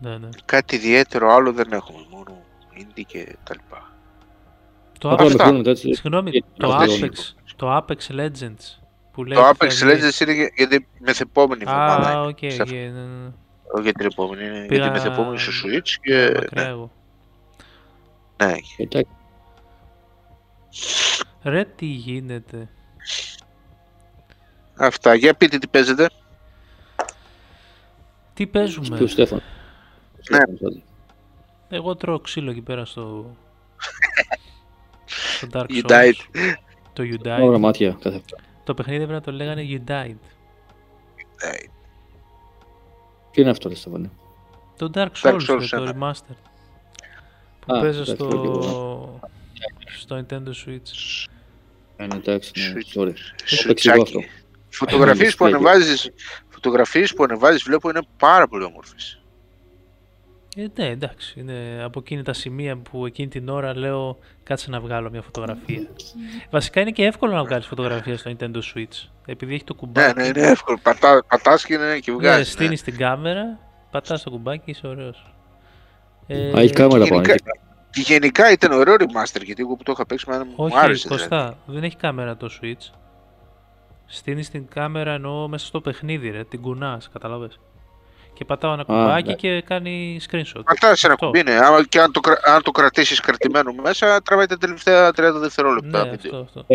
Ναι, 0.01 0.19
ναι. 0.19 0.29
Κάτι 0.45 0.77
ιδιαίτερο 0.77 1.33
άλλο 1.33 1.53
δεν 1.53 1.73
έχουμε. 1.73 1.99
Μόνο 2.11 2.43
indie 2.75 3.03
και 3.07 3.37
τα 3.45 3.55
λοιπά. 3.55 3.92
Το 5.03 5.11
Απλά 5.11 5.27
Apex, 5.27 5.33
με 5.37 5.43
χρόνο 5.43 5.57
μετά, 5.57 5.71
έτσι. 5.71 5.95
συγγνώμη, 5.95 6.31
και- 6.31 6.45
το 6.57 6.73
αυτές 6.75 7.01
Apex, 7.03 7.35
το 7.57 7.77
Apex 7.77 8.21
Legends 8.21 8.79
που 9.13 9.25
λέει 9.25 9.39
Το 9.39 9.49
ότι 9.49 9.57
Apex 9.61 9.69
θα 9.71 9.87
βγει- 9.87 10.03
Legends 10.05 10.21
είναι 10.21 10.33
για- 10.33 10.53
για 10.57 10.69
την 10.69 10.85
μεθεπόμενη 10.99 11.63
εβδομάδα. 11.67 12.09
Α, 12.09 12.13
είναι. 12.13 12.27
οκ, 12.27 12.39
Σε- 12.53 12.63
οκ, 12.63 12.69
ναι, 12.71 12.77
ναι. 12.77 13.31
Όχι 13.75 13.83
για 13.83 13.93
την 13.93 14.07
επόμενη, 14.07 14.45
είναι 14.47 14.57
για 14.59 14.67
Πήγα- 14.67 14.85
τη 14.85 14.91
μεθεπόμενη 14.91 15.39
στο 15.39 15.51
Switch 15.53 15.91
Πήγα 16.01 16.27
και. 16.29 16.33
μακριά 16.35 16.63
Ναι, 16.63 16.69
εγώ. 16.69 16.91
ναι. 18.43 18.47
Εντάξει. 18.47 18.89
Ρε 21.43 21.65
τι 21.65 21.87
γίνεται. 21.87 22.69
Αυτά. 24.77 25.15
Για 25.15 25.35
πείτε 25.35 25.59
τι 25.59 25.67
παίζετε. 25.67 26.09
Τι 28.35 28.47
παίζουμε; 28.47 28.97
Και 28.97 29.03
ο 29.03 29.07
Στέφαν. 29.07 29.43
Ναι. 30.31 30.37
Στέφανος, 30.39 30.83
Εγώ 31.69 31.97
τρώω 31.97 32.19
ξύλο 32.19 32.51
εκεί 32.51 32.61
πέρα 32.61 32.85
στο... 32.85 33.37
στο 35.47 35.49
Dark 35.53 35.67
You 35.71 35.83
Souls. 35.87 35.91
died. 35.91 36.13
Το 36.93 37.03
You 37.03 37.17
άντε. 37.19 37.43
Ωραία 37.43 37.57
Died. 37.57 37.61
μάτια 37.61 37.91
κάθε 38.01 38.21
φορά. 38.29 38.43
Το 38.65 38.75
παιχνίδι 38.75 38.99
πρέπει 38.99 39.13
να 39.13 39.21
το 39.21 39.33
λέγανε 39.33 39.63
You 39.69 39.91
Died. 39.91 40.17
Ναι. 41.45 41.51
Τι 43.31 43.41
είναι 43.41 43.51
αυτό, 43.51 43.69
ρε 43.69 43.75
Στέφανε. 43.75 44.11
Το 44.77 44.91
Dark 44.95 45.09
Dark 45.23 45.37
Souls, 45.37 45.47
Souls, 45.49 45.59
ρε, 45.61 45.67
το 45.67 45.83
ένα. 45.83 45.95
Remastered. 46.13 46.37
Που 47.67 47.75
Α, 47.77 47.81
παίζω 47.81 48.01
εντάξει, 48.03 48.15
στο... 48.15 48.29
το 48.29 49.21
στο 49.99 50.17
Nintendo 50.17 50.49
Switch. 50.49 51.27
Ε, 51.97 52.07
ναι, 52.07 52.15
εντάξει, 52.17 52.53
ναι, 52.61 52.73
Switch. 52.81 53.01
sorry. 53.01 53.13
Σου 53.45 53.67
παίξει 53.67 53.91
εγώ 53.91 54.03
τσάκι. 54.03 54.17
αυτό. 54.19 54.31
Φωτογραφίες 54.69 55.35
που 55.37 55.45
display. 55.45 55.49
ανεβάζεις, 55.49 56.11
φωτογραφίες 56.49 57.13
που 57.15 57.25
ανεβάζεις 57.25 57.63
βλέπω 57.63 57.89
είναι 57.91 58.01
πάρα 58.19 58.49
πολύ 58.49 58.65
όμορφες. 58.65 59.22
Ε, 60.57 60.67
ναι, 60.77 60.87
εντάξει. 60.89 61.41
Είναι 61.41 61.81
από 61.85 61.99
εκείνη 61.99 62.23
τα 62.23 62.33
σημεία 62.33 62.77
που 62.77 63.07
εκείνη 63.07 63.29
την 63.29 63.49
ώρα 63.49 63.77
λέω 63.79 64.19
κάτσε 64.43 64.71
να 64.71 64.81
βγάλω 64.81 65.11
μια 65.11 65.23
φωτογραφία. 65.23 65.87
Βασικά 66.51 66.81
είναι 66.81 66.91
και 66.91 67.05
εύκολο 67.05 67.33
να 67.33 67.45
βγάλεις 67.45 67.67
φωτογραφία 67.67 68.17
στο 68.17 68.31
Nintendo 68.39 68.57
Switch. 68.75 69.09
Επειδή 69.27 69.55
έχει 69.55 69.65
το 69.65 69.73
Ναι, 69.75 69.81
κουμπάκι. 69.81 70.15
ναι, 70.21 70.27
είναι 70.27 70.41
εύκολο. 70.41 70.79
Πατά, 70.83 71.25
πατάς 71.29 71.65
και, 71.67 71.75
είναι 71.75 71.99
και 71.99 72.11
Ναι, 72.11 72.17
βγάζεις. 72.17 72.47
ναι. 72.47 72.53
στείνεις 72.53 72.83
την 72.83 72.97
κάμερα, 72.97 73.59
πατάς 73.91 74.23
το 74.23 74.31
κουμπάκι, 74.31 74.71
είσαι 74.71 74.87
ωραίος. 74.87 75.33
Ε, 76.27 76.53
Α, 76.57 76.61
έχει 76.61 76.73
κάμερα 76.73 77.05
πάνω. 77.05 77.15
γενικά- 77.15 77.33
εκεί. 77.33 77.43
Και 77.91 78.01
γενικά 78.01 78.53
ήταν 78.53 78.73
ωραίο 78.73 78.95
remaster 78.99 79.43
γιατί 79.45 79.63
εγώ 79.63 79.77
που 79.77 79.83
το 79.83 79.93
είχα 79.93 80.07
παίξει 80.07 80.31
μου 80.31 80.37
μου 80.45 80.55
Όχι, 80.57 80.75
άρεσε. 80.79 81.09
Κωστά, 81.09 81.27
δηλαδή. 81.39 81.57
δεν 81.67 81.83
έχει 81.83 81.97
κάμερα 81.97 82.37
το 82.37 82.49
Switch. 82.63 82.95
Στείνεις 84.07 84.51
την 84.51 84.69
κάμερα 84.69 85.13
εννοώ 85.13 85.49
μέσα 85.49 85.67
στο 85.67 85.81
παιχνίδι, 85.81 86.31
ρε, 86.31 86.45
την 86.45 86.61
κουνάς, 86.61 87.09
καταλαβες. 87.13 87.61
Και 88.35 88.45
πατάω 88.45 88.73
ένα 88.73 88.85
κουμπάκι 88.85 89.29
ναι. 89.29 89.35
και 89.35 89.63
κάνει 89.63 90.21
screenshot. 90.31 90.63
Πατάς 90.65 91.05
ένα 91.05 91.13
Αυτό. 91.13 91.27
κουμπί, 91.27 91.43
ναι. 91.43 91.55
Άμα 91.55 91.85
και 91.85 92.01
αν 92.01 92.13
το, 92.13 92.21
κρα- 92.21 92.41
αν 92.45 92.63
το 92.63 92.71
κρατήσεις 92.71 93.21
κρατημένο 93.21 93.73
μέσα, 93.73 94.23
τραβάει 94.23 94.47
τα 94.47 94.59
τελευταία 94.59 95.09
30 95.09 95.13
δευτερόλεπτα. 95.35 96.05
Ναι, 96.05 96.11
βίντεο. 96.11 96.41
αυτό, 96.41 96.61
αυτό. 96.61 96.75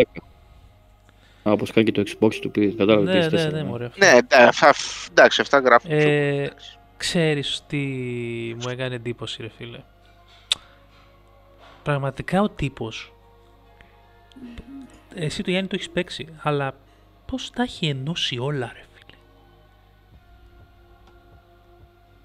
Α, 1.48 1.52
όπως 1.52 1.70
κάνει 1.72 1.90
και 1.92 2.02
το 2.02 2.10
Xbox 2.10 2.34
του 2.34 2.50
πήγε, 2.50 2.76
κατάλαβε. 2.76 3.12
Ναι, 3.12 3.26
PS4, 3.26 3.30
ναι, 3.32 3.44
ναι, 3.44 3.64
μωρέ. 3.64 3.84
αυτό. 3.84 4.04
Ναι, 4.06 4.12
ναι, 4.12 4.44
αυτά, 4.44 4.74
εντάξει, 5.10 5.40
αυτά 5.40 5.58
γράφουν. 5.58 5.90
Ε, 5.92 6.50
Ξέρεις 6.96 7.62
τι 7.66 7.76
μου 8.62 8.68
έκανε 8.68 8.94
εντύπωση 8.94 9.42
ρε 9.42 9.48
φίλε. 9.56 9.78
Πραγματικά 11.82 12.42
ο 12.42 12.48
τύπος 12.48 13.12
Εσύ 15.14 15.42
το 15.42 15.50
Γιάννη 15.50 15.68
το 15.68 15.74
έχεις 15.74 15.90
παίξει 15.90 16.28
Αλλά 16.42 16.74
πως 17.26 17.50
τα 17.50 17.62
έχει 17.62 17.86
ενώσει 17.86 18.38
όλα 18.38 18.70
ρε 18.74 18.82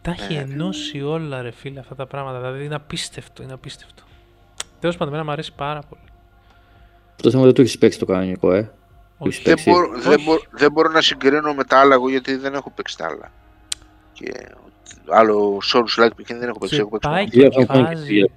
Τα 0.03 0.11
έχει 0.11 0.33
Ε, 0.35 0.39
ενώσει 0.39 1.01
όλα 1.01 1.41
ρε 1.41 1.51
φίλε 1.51 1.79
αυτά 1.79 1.95
τα 1.95 2.05
πράγματα 2.07 2.39
Δηλαδή 2.41 2.65
είναι 2.65 2.75
απίστευτο, 2.75 3.43
είναι 3.43 3.53
απίστευτο 3.53 4.03
Τέλος 4.79 4.97
πάντων 4.97 5.07
εμένα 5.13 5.25
μου 5.27 5.31
αρέσει 5.33 5.53
πάρα 5.55 5.79
πολύ 5.89 6.01
Αυτό 7.09 7.23
το 7.23 7.29
θέμα 7.31 7.43
δεν 7.43 7.53
το 7.53 7.61
έχεις 7.61 7.77
παίξει 7.77 7.99
το 7.99 8.05
κανονικό, 8.05 8.53
ε. 8.53 8.71
Όχι. 9.17 9.29
Έχεις 9.29 9.43
Δεν, 9.43 9.53
παίξει. 9.53 9.69
μπορώ, 9.69 9.99
δεν, 9.99 10.13
Όχι. 10.13 10.23
μπορώ, 10.25 10.41
δεν 10.51 10.71
μπορώ 10.71 10.89
να 10.91 11.01
συγκρίνω 11.01 11.53
με 11.53 11.63
τα 11.63 11.79
άλλα 11.79 11.93
εγώ 11.93 12.09
γιατί 12.09 12.35
δεν 12.35 12.53
έχω 12.53 12.71
παίξει 12.71 12.97
τα 12.97 13.05
άλλα. 13.05 13.31
Και 14.13 14.31
άλλο 15.09 15.57
Souls 15.73 16.03
like 16.03 16.09
παιχνίδι 16.15 16.39
δεν 16.39 16.49
έχω 16.49 16.57
παίξει. 16.59 16.75
Και 16.75 16.81
Έχω 16.81 16.89
παίξει 16.89 17.09
πάει 17.09 17.17
μόνο- 17.17 17.29
και 17.29 17.39
Για 17.39 17.47
αυτό 17.47 17.65
κάνει 17.65 17.83
και 17.83 17.93
βάζει 17.95 18.13
για- 18.13 18.29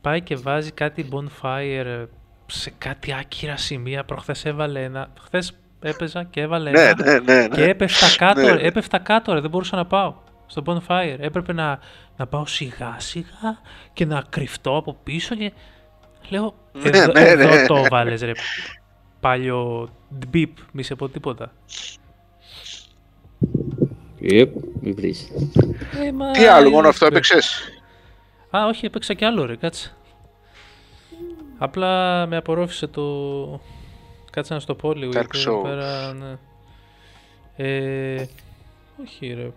πάει 0.00 0.20
και 0.20 0.36
βάζει 0.36 0.70
κάτι 0.72 1.08
bonfire 1.12 2.06
σε 2.46 2.72
κάτι 2.78 3.12
άκυρα 3.14 3.56
σημεία. 3.56 4.04
Προχθές 4.04 4.44
έβαλε 4.44 4.82
ένα. 4.84 5.08
Χθες 5.24 5.52
έπαιζα 5.80 6.24
και 6.24 6.40
έβαλε 6.40 6.70
Ναι, 6.70 6.80
ένα. 6.80 7.04
ναι, 7.04 7.18
ναι. 7.18 7.40
ναι. 7.40 7.48
Και 7.48 7.64
έπεφτα 7.64 8.06
κάτω, 8.26 8.40
Ναι, 8.40 8.46
ρε, 8.46 8.54
ναι. 8.54 8.60
έπεφτα 8.66 8.98
κάτω, 8.98 9.32
ρε, 9.32 9.40
δεν 9.40 9.50
μπορούσα 9.50 9.76
να 9.76 9.86
πάω 9.86 10.14
στο 10.46 10.62
bonfire. 10.66 11.16
Έπρεπε 11.18 11.52
να, 11.52 11.78
να 12.16 12.26
πάω 12.26 12.46
σιγά 12.46 12.96
σιγά 12.98 13.58
και 13.92 14.04
να 14.06 14.24
κρυφτώ 14.28 14.76
από 14.76 14.96
πίσω 15.04 15.34
και 15.34 15.52
λέω, 16.28 16.54
Ναι, 16.72 16.88
εδώ, 16.98 17.12
ναι, 17.12 17.20
εδώ 17.20 17.54
ναι. 17.54 17.66
το 17.66 17.82
βάλες 17.90 18.20
ρε, 18.22 18.32
παλιό 19.20 19.88
μπιπ, 20.08 20.56
μη 20.72 20.82
σε 20.82 20.94
πω 20.94 21.08
τίποτα. 21.08 21.52
Yep, 24.20 24.48
μη 24.80 24.92
βρεις. 24.92 25.28
Ε, 26.04 26.12
μα, 26.12 26.30
Τι 26.30 26.44
άλλο, 26.46 26.64
μόνο 26.68 26.78
είναι- 26.78 26.88
αυτό 26.88 27.06
έπαιξες; 27.06 27.60
Α, 28.56 28.66
όχι, 28.66 28.86
έπαιξα 28.86 29.14
κι 29.14 29.24
άλλο 29.24 29.44
ρε, 29.44 29.56
κάτσε. 29.56 29.94
Απλά 31.58 32.26
με 32.26 32.36
απορρόφησε 32.36 32.86
το... 32.86 33.60
Κάτσε 34.30 34.54
να 34.54 34.60
στο 34.60 34.74
πω 34.74 34.92
λίγο, 34.92 35.10
Dark 35.10 35.14
γιατί 35.14 35.38
εδώ 35.38 35.60
Souls. 35.60 35.62
πέρα, 35.64 36.12
ναι. 36.12 36.36
Ε, 37.56 38.26
όχι 39.02 39.32
ρε. 39.32 39.50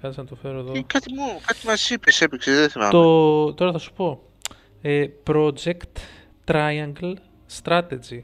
Κάτσε 0.00 0.20
να 0.20 0.26
το 0.26 0.34
φέρω 0.42 0.58
εδώ. 0.58 0.72
Ε, 0.76 0.82
Κάτι, 0.86 1.12
μου, 1.14 1.40
κάτι 1.46 1.66
μας 1.66 1.90
είπες, 1.90 2.20
έπαιξες, 2.20 2.56
δεν 2.58 2.68
θυμάμαι. 2.70 2.90
Το, 2.90 3.54
τώρα 3.54 3.72
θα 3.72 3.78
σου 3.78 3.92
πω. 3.92 4.22
Ε, 4.82 5.06
Project 5.26 5.98
Triangle 6.44 7.14
Strategy. 7.62 8.22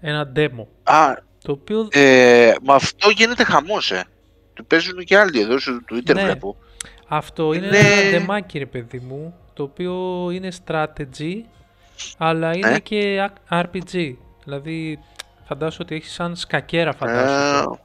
Ένα 0.00 0.32
demo. 0.36 0.64
Α, 0.82 1.14
Το 1.44 1.52
οποίο 1.52 1.88
ε, 1.90 2.52
με 2.62 2.72
αυτό 2.74 3.10
γίνεται 3.10 3.44
χαμός, 3.44 3.90
ε. 3.92 4.04
Το 4.54 4.62
παίζουν 4.62 5.04
και 5.04 5.16
άλλοι 5.18 5.40
εδώ 5.40 5.58
στο 5.58 5.78
Twitter 5.92 6.14
Ναι. 6.14 6.22
βλέπω. 6.22 6.56
αυτό 7.08 7.52
είναι 7.52 7.66
είναι- 7.66 7.78
ένα 7.78 8.10
ντεμάκι 8.10 8.58
ρε 8.58 8.66
παιδί 8.66 8.98
μου. 8.98 9.34
Το 9.52 9.62
οποίο 9.62 10.28
είναι 10.30 10.48
strategy 10.66 11.34
αλλά 12.18 12.56
είναι 12.56 12.72
Ε. 12.74 12.78
και 12.78 13.20
α- 13.48 13.62
RPG. 13.62 14.12
Δηλαδή 14.44 14.98
φαντάσου 15.44 15.78
ότι 15.80 15.94
έχεις 15.94 16.12
σαν 16.12 16.36
σκακέρα 16.36 16.92
φαντάσου. 16.92 17.58
Ε, 17.58 17.64
το. 17.64 17.78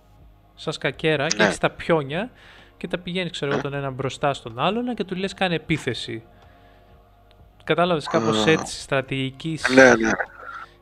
Σαν 0.56 0.74
σκακέρα 0.74 1.28
και 1.28 1.36
ναι. 1.38 1.44
έχεις 1.44 1.58
τα 1.58 1.70
πιόνια 1.70 2.32
και 2.78 2.88
τα 2.88 2.98
πηγαίνει 2.98 3.30
ξέρω 3.30 3.52
εγώ 3.52 3.62
τον 3.62 3.74
έναν 3.74 3.94
μπροστά 3.94 4.34
στον 4.34 4.60
άλλον 4.60 4.96
και 4.96 5.04
του 5.04 5.16
λες 5.16 5.34
κάνει 5.34 5.56
επίθεση. 5.56 6.24
Κατάλαβες 7.64 8.08
κάπως 8.08 8.46
Α. 8.46 8.52
έτσι 8.52 8.82
στρατηγικής 8.82 9.70
ναι, 9.70 9.96
ναι. 9.96 10.10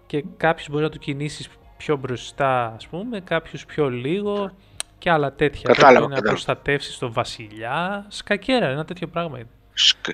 και 0.05 0.23
κάποιους 0.37 0.69
μπορεί 0.69 0.83
να 0.83 0.89
του 0.89 0.99
κινήσεις 0.99 1.49
πιο 1.77 1.95
μπροστά 1.95 2.73
ας 2.75 2.87
πούμε, 2.87 3.19
κάποιους 3.19 3.65
πιο 3.65 3.89
λίγο 3.89 4.51
και 4.97 5.09
άλλα 5.11 5.33
τέτοια. 5.33 5.61
Κατάλαβα, 5.63 5.93
Πρέπει 5.97 6.09
να 6.09 6.15
κατάλαβα. 6.15 6.29
προστατεύσεις 6.29 6.97
τον 6.97 7.13
βασιλιά. 7.13 8.05
Σκακέρα, 8.07 8.67
ένα 8.67 8.85
τέτοιο 8.85 9.07
πράγμα 9.07 9.37
είναι. 9.37 9.47
Σκ. 9.73 10.07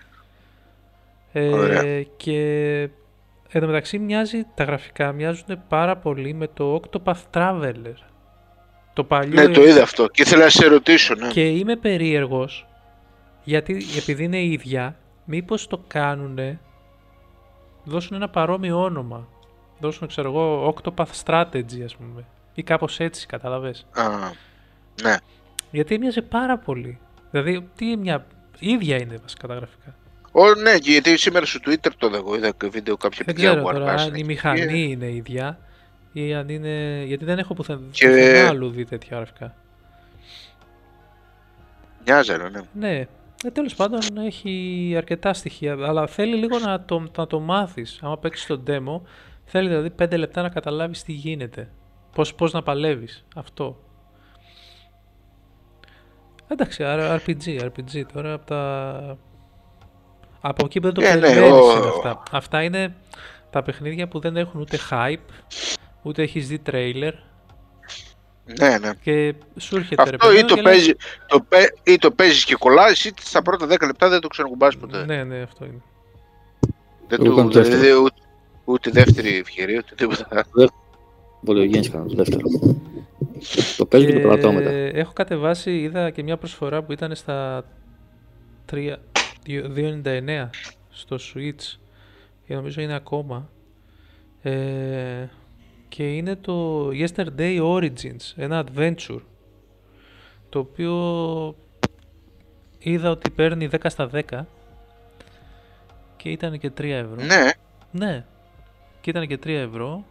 Ε, 1.32 1.48
Ωραία. 1.48 2.04
και 2.04 2.82
εν 3.50 3.62
τω 3.62 3.68
μεταξύ 3.68 4.00
μοιάζει, 4.00 4.46
τα 4.56 4.64
γραφικά 4.64 5.12
μοιάζουν 5.12 5.62
πάρα 5.68 5.98
πολύ 5.98 6.34
με 6.34 6.48
το 6.48 6.82
Octopath 6.82 7.24
Traveler. 7.34 7.94
Το 8.94 9.04
παλιό 9.04 9.34
Ναι, 9.34 9.48
το 9.48 9.64
είδα 9.64 9.82
αυτό 9.82 10.08
και 10.08 10.22
ήθελα 10.22 10.44
να 10.44 10.50
σε 10.50 10.68
ρωτήσω, 10.68 11.16
ναι. 11.16 11.28
και 11.28 11.48
είμαι 11.48 11.76
περίεργος 11.76 12.68
γιατί 13.44 13.86
επειδή 13.98 14.24
είναι 14.24 14.44
ίδια, 14.44 14.96
μήπως 15.26 15.68
το 15.68 15.84
κάνουνε, 15.88 16.60
δώσουν 17.84 18.16
ένα 18.16 18.30
παρόμοιο 18.30 18.84
όνομα. 18.84 19.28
Δώσουν, 19.80 20.08
ξέρω 20.08 20.30
εγώ, 20.30 20.76
Octopath 20.76 21.24
Strategy, 21.26 21.82
ας 21.84 21.96
πούμε. 21.96 22.26
Ή 22.54 22.64
κάπως 22.64 23.00
έτσι, 23.00 23.26
καταλαβες. 23.26 23.86
Α, 23.94 24.08
ναι. 25.04 25.16
Γιατί 25.72 25.96
έμοιαζε 25.96 26.22
πάρα 26.22 26.58
πολύ. 26.58 27.00
Δηλαδή, 27.32 27.70
τι 27.76 27.98
μια... 27.98 28.26
ίδια 28.60 29.02
είναι 29.02 29.18
βασικά 29.22 29.48
τα 29.48 29.54
γραφικά. 29.54 29.96
Ω, 30.32 30.54
ναι, 30.56 30.78
και 30.78 30.92
γιατί 30.92 31.18
σήμερα 31.18 31.46
στο 31.46 31.60
Twitter 31.66 31.90
το 31.98 32.08
είδα 32.08 32.18
εγώ, 32.18 32.36
είδα 32.36 32.52
και 32.52 32.68
βίντεο 32.68 32.98
κάποια 32.98 33.24
Δεν 33.26 33.36
παιδιά 33.36 33.50
ξέρω 33.50 33.64
που 33.64 33.72
τώρα 33.72 33.84
αργάσανε 33.86 34.10
αν 34.10 34.16
η 34.16 34.20
και- 34.20 34.26
μηχανή 34.26 34.82
είναι 34.92 35.12
ίδια 35.12 35.60
ή 36.14 36.34
αν 36.34 36.50
είναι... 36.50 37.04
Γιατί 37.06 37.26
δεν 37.26 37.38
έχω 37.40 37.54
πουθενά, 37.54 37.82
Και- 37.92 38.08
πουθενά 38.08 38.48
αλλού 38.48 38.70
δει 38.70 38.86
τέτοια 38.86 39.18
γραφικά. 39.18 39.56
Μοιάζανε, 42.06 42.50
ναι. 42.50 42.60
Ναι, 42.74 42.96
ε, 43.44 43.50
τέλος 43.54 43.76
πάντων 43.76 44.00
έχει 44.18 44.94
αρκετά 44.98 45.34
στοιχεία, 45.34 45.78
αλλά 45.82 46.08
θέλει 46.08 46.36
λίγο 46.36 46.60
να 46.60 46.82
το, 46.86 47.04
να 47.18 47.28
το 47.28 47.40
μάθεις. 47.40 48.00
Άμα 48.02 48.18
παίξεις 48.18 48.46
το 48.46 48.64
demo, 48.68 49.02
θέλει 49.46 49.68
δηλαδή 49.68 49.92
5 50.00 50.18
λεπτά 50.18 50.42
να 50.42 50.50
καταλάβεις 50.50 51.04
τι 51.04 51.12
γίνεται. 51.12 51.70
Πώς, 52.16 52.36
πώς 52.36 52.52
να 52.54 52.62
παλεύεις. 52.64 53.26
Αυτό. 53.36 53.84
Εντάξει, 56.48 56.84
άρα 56.84 57.22
RPG, 57.26 57.62
RPG 57.62 58.04
τώρα 58.14 58.34
από 58.34 58.46
τα... 58.46 59.18
Από 60.42 60.66
εκεί 60.66 60.80
που 60.80 60.86
δεν 60.86 60.94
το 60.94 61.02
Ε, 61.02 61.14
ναι, 61.16 61.20
περιμένεις 61.22 61.52
ο- 61.52 61.78
είναι 61.78 61.88
αυτά. 61.88 62.24
Αυτά 62.32 62.64
είναι 62.64 62.96
τα 63.50 63.62
παιχνίδια 63.62 64.08
που 64.08 64.20
δεν 64.20 64.38
έχουν 64.38 64.60
ούτε 64.62 64.78
hype, 64.90 65.18
ούτε 66.02 66.22
έχεις 66.22 66.48
δει 66.48 66.62
trailer. 66.72 67.12
Ναι, 68.60 68.78
ναι. 68.78 68.90
Και 69.02 69.34
σου 69.58 69.76
έρχεται 69.76 70.04
ρε 70.04 70.10
Αυτό 70.16 70.28
παιδί 70.28 70.40
ή 70.40 70.42
μου 70.42 70.48
το, 70.48 70.56
και 70.56 70.62
λες, 70.62 70.72
παίζει, 70.72 70.94
το, 71.28 71.42
παί- 71.42 71.78
ή 71.84 71.98
το 71.98 72.12
παίζεις 72.12 72.44
και 72.46 72.56
κολλάς 72.56 73.06
ή 73.06 73.12
στα 73.22 73.42
πρώτα 73.42 73.66
10 73.66 73.86
λεπτά 73.86 74.10
δεν 74.10 74.20
το 74.22 74.28
ξανακουμπάς 74.28 74.78
ποτέ. 74.78 75.06
Ναι, 75.06 75.24
ναι, 75.24 75.42
αυτό 75.42 75.66
είναι. 75.66 75.82
Δεν 77.08 77.20
Εγώ 77.22 77.30
του, 77.30 77.36
κάνω 77.36 77.50
δεύτερο. 77.50 77.80
δηλαδή, 77.82 78.02
ούτε, 78.04 78.22
ούτε 78.66 78.90
δεύτερη 78.92 79.38
ευκαιρία, 79.38 79.78
ούτε 79.78 79.96
τίποτα. 79.96 80.46
Πολύ 81.46 81.66
γέννηση 81.66 81.90
κάνω 81.90 82.06
το 82.06 82.16
δεύτερο. 82.16 82.48
Το 83.78 83.86
παίζω 83.86 84.06
και 84.06 84.14
το 84.14 84.28
κρατάω 84.28 84.52
μετά. 84.52 84.70
έχω 84.70 85.14
κατεβάσει, 85.14 85.80
είδα 85.80 86.10
και 86.10 86.24
μια 86.24 86.38
προσφορά 86.38 86.84
που 86.84 86.92
ήταν 86.92 87.16
στα 87.16 87.66
3 88.72 88.96
2,99 89.48 90.50
στο 90.90 91.18
Switch 91.34 91.78
και 92.48 92.56
νομίζω 92.56 92.82
είναι 92.82 92.96
ακόμα. 92.96 93.50
Ε, 94.42 95.28
και 95.90 96.16
είναι 96.16 96.36
το 96.36 96.88
Yesterday 96.90 97.62
Origins, 97.62 98.34
ένα 98.36 98.64
adventure 98.66 99.22
το 100.50 100.60
οποίο 100.60 101.56
είδα 102.80 103.10
ότι 103.10 103.30
παίρνει 103.32 103.70
10 103.72 103.78
στα 103.86 104.10
10 104.14 104.40
και 106.16 106.30
ήταν 106.30 106.60
και 106.60 106.72
3 106.78 106.84
ευρώ. 106.84 107.16
Ναι, 107.16 107.50
Ναι. 107.92 108.26
Και 109.02 109.10
ήταν 109.10 109.28
και 109.28 109.40
3 109.44 109.48
ευρώ. 109.48 110.04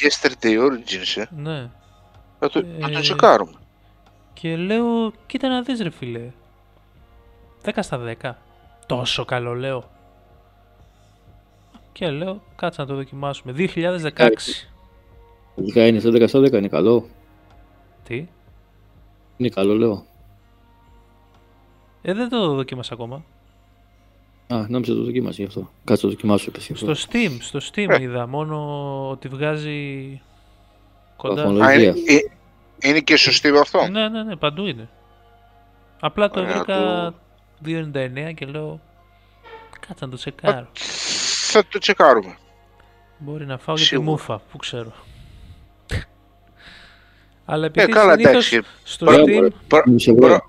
Yesterday 0.00 0.58
Origins, 0.66 1.16
ε. 1.16 1.24
Ναι. 1.36 1.70
Θα 2.38 2.48
το, 2.48 2.64
θα 2.80 2.88
Ε, 2.88 2.92
το 2.92 3.00
τσεκάρουμε. 3.00 3.52
Και 4.32 4.56
λέω, 4.56 5.12
κοίτα 5.26 5.48
να 5.48 5.62
δεις 5.62 5.80
ρε 5.80 5.90
φίλε. 5.90 6.30
10 7.64 7.70
στα 7.80 8.00
10. 8.22 8.30
Τόσο 8.86 9.24
καλό 9.24 9.54
λέω. 9.54 9.90
Και 11.96 12.10
λέω, 12.10 12.42
κάτσε 12.56 12.80
να 12.80 12.86
το 12.86 12.94
δοκιμάσουμε. 12.94 13.52
2016. 13.56 14.30
Ειδικά 15.54 15.86
είναι 15.86 15.98
στα 15.98 16.10
10 16.10 16.28
στα 16.28 16.38
10, 16.40 16.52
είναι 16.52 16.68
καλό. 16.68 17.06
Τι; 18.04 18.26
Είναι 19.36 19.48
καλό, 19.48 19.74
λέω. 19.74 20.04
Ε, 22.02 22.12
δεν 22.14 22.28
το 22.28 22.54
δοκίμασα 22.54 22.94
ακόμα. 22.94 23.24
Α, 24.48 24.66
νόμιζα 24.68 24.94
το 24.94 25.02
δοκίμασε 25.02 25.42
γι' 25.42 25.48
αυτό. 25.48 25.70
Κάτσε 25.84 26.02
το 26.02 26.08
δοκιμάσω, 26.08 26.44
είπες 26.48 26.66
γι' 26.66 26.72
αυτό. 26.72 26.94
Στο 26.94 27.08
Steam, 27.12 27.36
στο 27.40 27.58
Steam 27.72 27.88
Ε. 27.88 28.02
είδα. 28.02 28.26
Μόνο 28.26 28.56
ότι 29.10 29.28
βγάζει 29.28 30.20
κοντά. 31.16 31.34
Βαθμολογία. 31.34 31.66
Α, 31.68 31.74
είναι, 31.74 31.86
λογία. 31.86 32.14
ε, 32.82 32.88
είναι 32.88 33.00
και 33.00 33.16
σωστή 33.16 33.50
με 33.50 33.58
αυτό; 33.58 33.88
Ναι, 33.88 34.08
ναι, 34.08 34.22
ναι, 34.22 34.36
παντού 34.36 34.66
είναι. 34.66 34.88
Απλά 36.00 36.30
το 36.30 36.40
Ωραία, 36.40 36.52
βρήκα 36.54 36.74
το- 36.76 37.14
2,99 37.64 38.32
και 38.34 38.46
λέω, 38.46 38.80
κάτσε 39.86 40.04
να 40.04 40.10
το 40.10 40.16
τσεκάρω. 40.16 40.66
Θα 41.50 41.66
το 41.68 41.78
τσεκάρουμε. 41.78 42.36
Μπορεί 43.18 43.46
να 43.46 43.58
φάω 43.58 43.74
και 43.74 43.80
τη 43.80 43.86
Σίγουρα. 43.86 44.10
μούφα, 44.10 44.38
που 44.50 44.56
ξέρω. 44.56 44.92
Αλλά 47.44 47.64
Ε, 47.64 47.66
επειδή 47.66 47.92
καλά, 47.92 48.12
συνήθως 48.12 48.52
εντάξει. 48.52 48.70
στο 48.84 49.04
Προ- 49.04 49.24
Steam... 49.28 49.48
προ- 49.68 49.86
Μισό 49.86 50.10
ευρώ. 50.12 50.26
προ- 50.26 50.44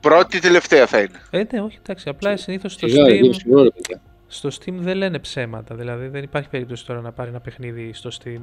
πρώτη 0.00 0.38
τελευταία 0.40 0.86
θα 0.86 0.98
είναι. 1.00 1.20
Ε, 1.30 1.42
ναι, 1.52 1.60
όχι, 1.60 1.78
εντάξει, 1.82 2.08
απλά 2.08 2.36
συνήθως 2.36 2.72
στο 2.72 2.88
Σιγά, 2.88 3.04
Steam, 3.04 3.20
μισό 3.20 3.40
ευρώ, 3.46 3.62
ρε 3.62 3.70
παιδιά. 3.70 4.00
στο 4.26 4.48
Steam 4.48 4.72
δεν 4.74 4.96
λένε 4.96 5.18
ψέματα. 5.18 5.74
Δηλαδή 5.74 6.08
δεν 6.08 6.22
υπάρχει 6.22 6.48
περίπτωση 6.48 6.86
τώρα 6.86 7.00
να 7.00 7.12
πάρει 7.12 7.28
ένα 7.30 7.40
παιχνίδι 7.40 7.92
στο 7.92 8.10
Steam 8.22 8.40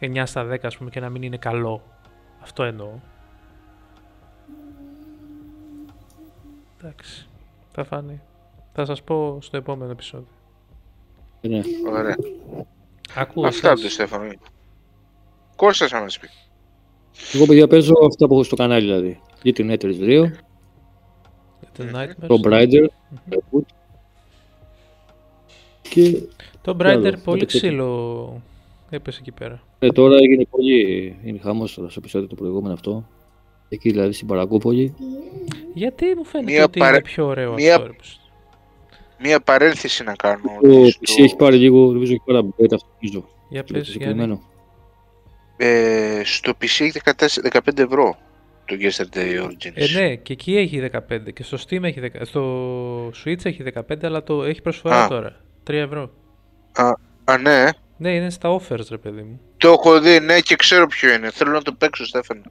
9 0.00 0.22
στα 0.26 0.44
10 0.50 0.56
ας 0.62 0.76
πούμε 0.76 0.90
και 0.90 1.00
να 1.00 1.08
μην 1.08 1.22
είναι 1.22 1.36
καλό. 1.36 1.82
Αυτό 2.42 2.62
εννοώ. 2.62 2.90
Εντάξει, 6.82 7.28
θα 7.72 7.84
φανεί. 7.84 8.20
Θα 8.80 8.86
σας 8.86 9.02
πω 9.02 9.38
στο 9.40 9.56
επόμενο 9.56 9.90
επεισόδιο. 9.90 10.26
Ναι. 11.40 11.60
Ωραία. 11.90 12.16
Ακούω 13.16 13.46
Αυτά 13.46 13.68
από 13.70 13.80
εσάς. 13.80 13.80
το 13.80 13.90
Στέφανο. 13.90 14.32
Κώστας 15.56 15.90
να 15.90 16.00
μας 16.00 16.18
πει. 16.18 16.28
Εγώ, 17.34 17.46
παιδιά, 17.46 17.66
παίζω 17.66 17.92
αυτά 18.06 18.26
που 18.26 18.32
έχω 18.34 18.42
στο 18.42 18.56
κανάλι, 18.56 18.84
δηλαδή. 18.84 19.20
Little 19.44 19.70
Nightmares 19.70 19.98
2, 20.00 20.30
Little 21.62 21.94
Nightmares. 21.94 22.26
το 22.26 22.40
Brider, 22.44 22.86
Reboot. 23.30 23.62
Και 25.82 26.12
Το 26.62 26.76
Τι 26.76 26.84
άλλο, 26.84 26.98
Brighter 26.98 27.02
δεν 27.02 27.20
πολύ 27.24 27.40
το 27.40 27.46
ξέρω. 27.46 27.66
ξύλο 27.66 28.42
έπεσε 28.90 29.18
εκεί 29.20 29.32
πέρα. 29.32 29.62
ε, 29.78 29.88
τώρα 29.88 30.16
έγινε 30.16 30.44
πολύ. 30.50 31.16
Είναι 31.24 31.38
χαμός 31.38 31.74
τώρα 31.74 31.88
στο 31.90 32.00
επεισόδιο 32.02 32.28
το 32.28 32.34
προηγούμενο 32.34 32.74
αυτό. 32.74 33.06
Εκεί 33.68 33.90
δηλαδή 33.90 34.12
στην 34.12 34.26
Παραγκούπολη. 34.26 34.94
Γιατί 35.74 36.14
μου 36.16 36.24
φαίνεται 36.24 36.52
Μία 36.52 36.64
ότι 36.64 36.78
παρε- 36.78 36.94
είναι 36.94 37.02
πιο 37.04 37.26
ωραίο 37.26 37.52
μία- 37.52 37.76
αυτό. 37.76 37.92
Ρε, 39.20 39.22
πως- 39.22 39.26
Μία 39.28 39.40
παρένθεση 39.40 40.04
να 40.04 40.14
κάνω. 40.14 40.42
Το 40.62 40.80
ότι 40.80 40.96
PC 41.00 41.02
στο- 41.02 41.22
έχει 41.22 41.36
πάρει 41.36 41.56
λίγο, 41.56 41.92
νομίζω 41.92 42.12
έχει 42.12 42.22
πάρει 42.24 42.38
update 42.48 42.72
αυτό 42.74 42.88
νομίζω. 43.00 43.28
Για 43.48 43.64
Το 43.64 43.72
πες, 43.72 43.82
Γιάννη. 43.88 43.90
συγκεκριμένο. 43.92 44.40
ε, 45.56 46.20
στο 46.24 46.52
PC 46.60 46.64
έχει 46.84 47.00
14 47.04 47.40
15 47.42 47.78
ευρώ 47.82 48.16
το 48.64 48.76
Yesterday 48.80 49.44
Origins. 49.44 49.72
Ε, 49.74 49.86
ναι, 50.00 50.14
και 50.14 50.32
εκεί 50.32 50.56
έχει 50.56 50.90
15 50.92 51.32
και 51.32 51.42
στο 51.42 51.58
Steam 51.68 51.82
έχει 51.82 52.00
10, 52.00 52.20
στο 52.24 53.06
Switch 53.24 53.44
έχει 53.44 53.62
15 53.62 54.04
αλλά 54.06 54.22
το 54.22 54.42
έχει 54.44 54.62
προσφορά 54.62 55.04
Α. 55.04 55.08
τώρα. 55.08 55.36
3 55.66 55.72
ευρώ. 55.72 56.10
Α, 57.24 57.36
ναι. 57.38 57.64
Ναι, 57.96 58.14
είναι 58.14 58.30
στα 58.30 58.56
offers 58.58 58.86
ρε 58.90 58.96
παιδί 58.98 59.22
μου. 59.22 59.40
Το 59.56 59.68
έχω 59.68 60.00
δει, 60.00 60.20
ναι, 60.20 60.40
και 60.40 60.56
ξέρω 60.56 60.86
ποιο 60.86 61.12
είναι. 61.12 61.30
Θέλω 61.30 61.50
να 61.52 61.62
το 61.62 61.72
παίξω, 61.72 62.04
Στέφανο. 62.06 62.42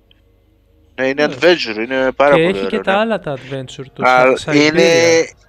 Ναι, 0.96 1.08
είναι 1.08 1.28
Ναι. 1.28 1.34
adventure, 1.40 1.76
είναι 1.86 2.12
πάρα 2.16 2.36
και 2.36 2.42
πολύ 2.42 2.56
έχει 2.58 2.66
ωραίο. 2.66 2.70
και 2.70 2.80
τα 2.80 2.92
ναι. 2.94 2.98
άλλα 3.00 3.20
τα 3.20 3.38
adventure 3.38 3.86
του. 3.94 4.08
Α, 4.08 4.34
Sa- 4.46 4.56
είναι... 4.56 4.82
Siberia. 4.84 5.49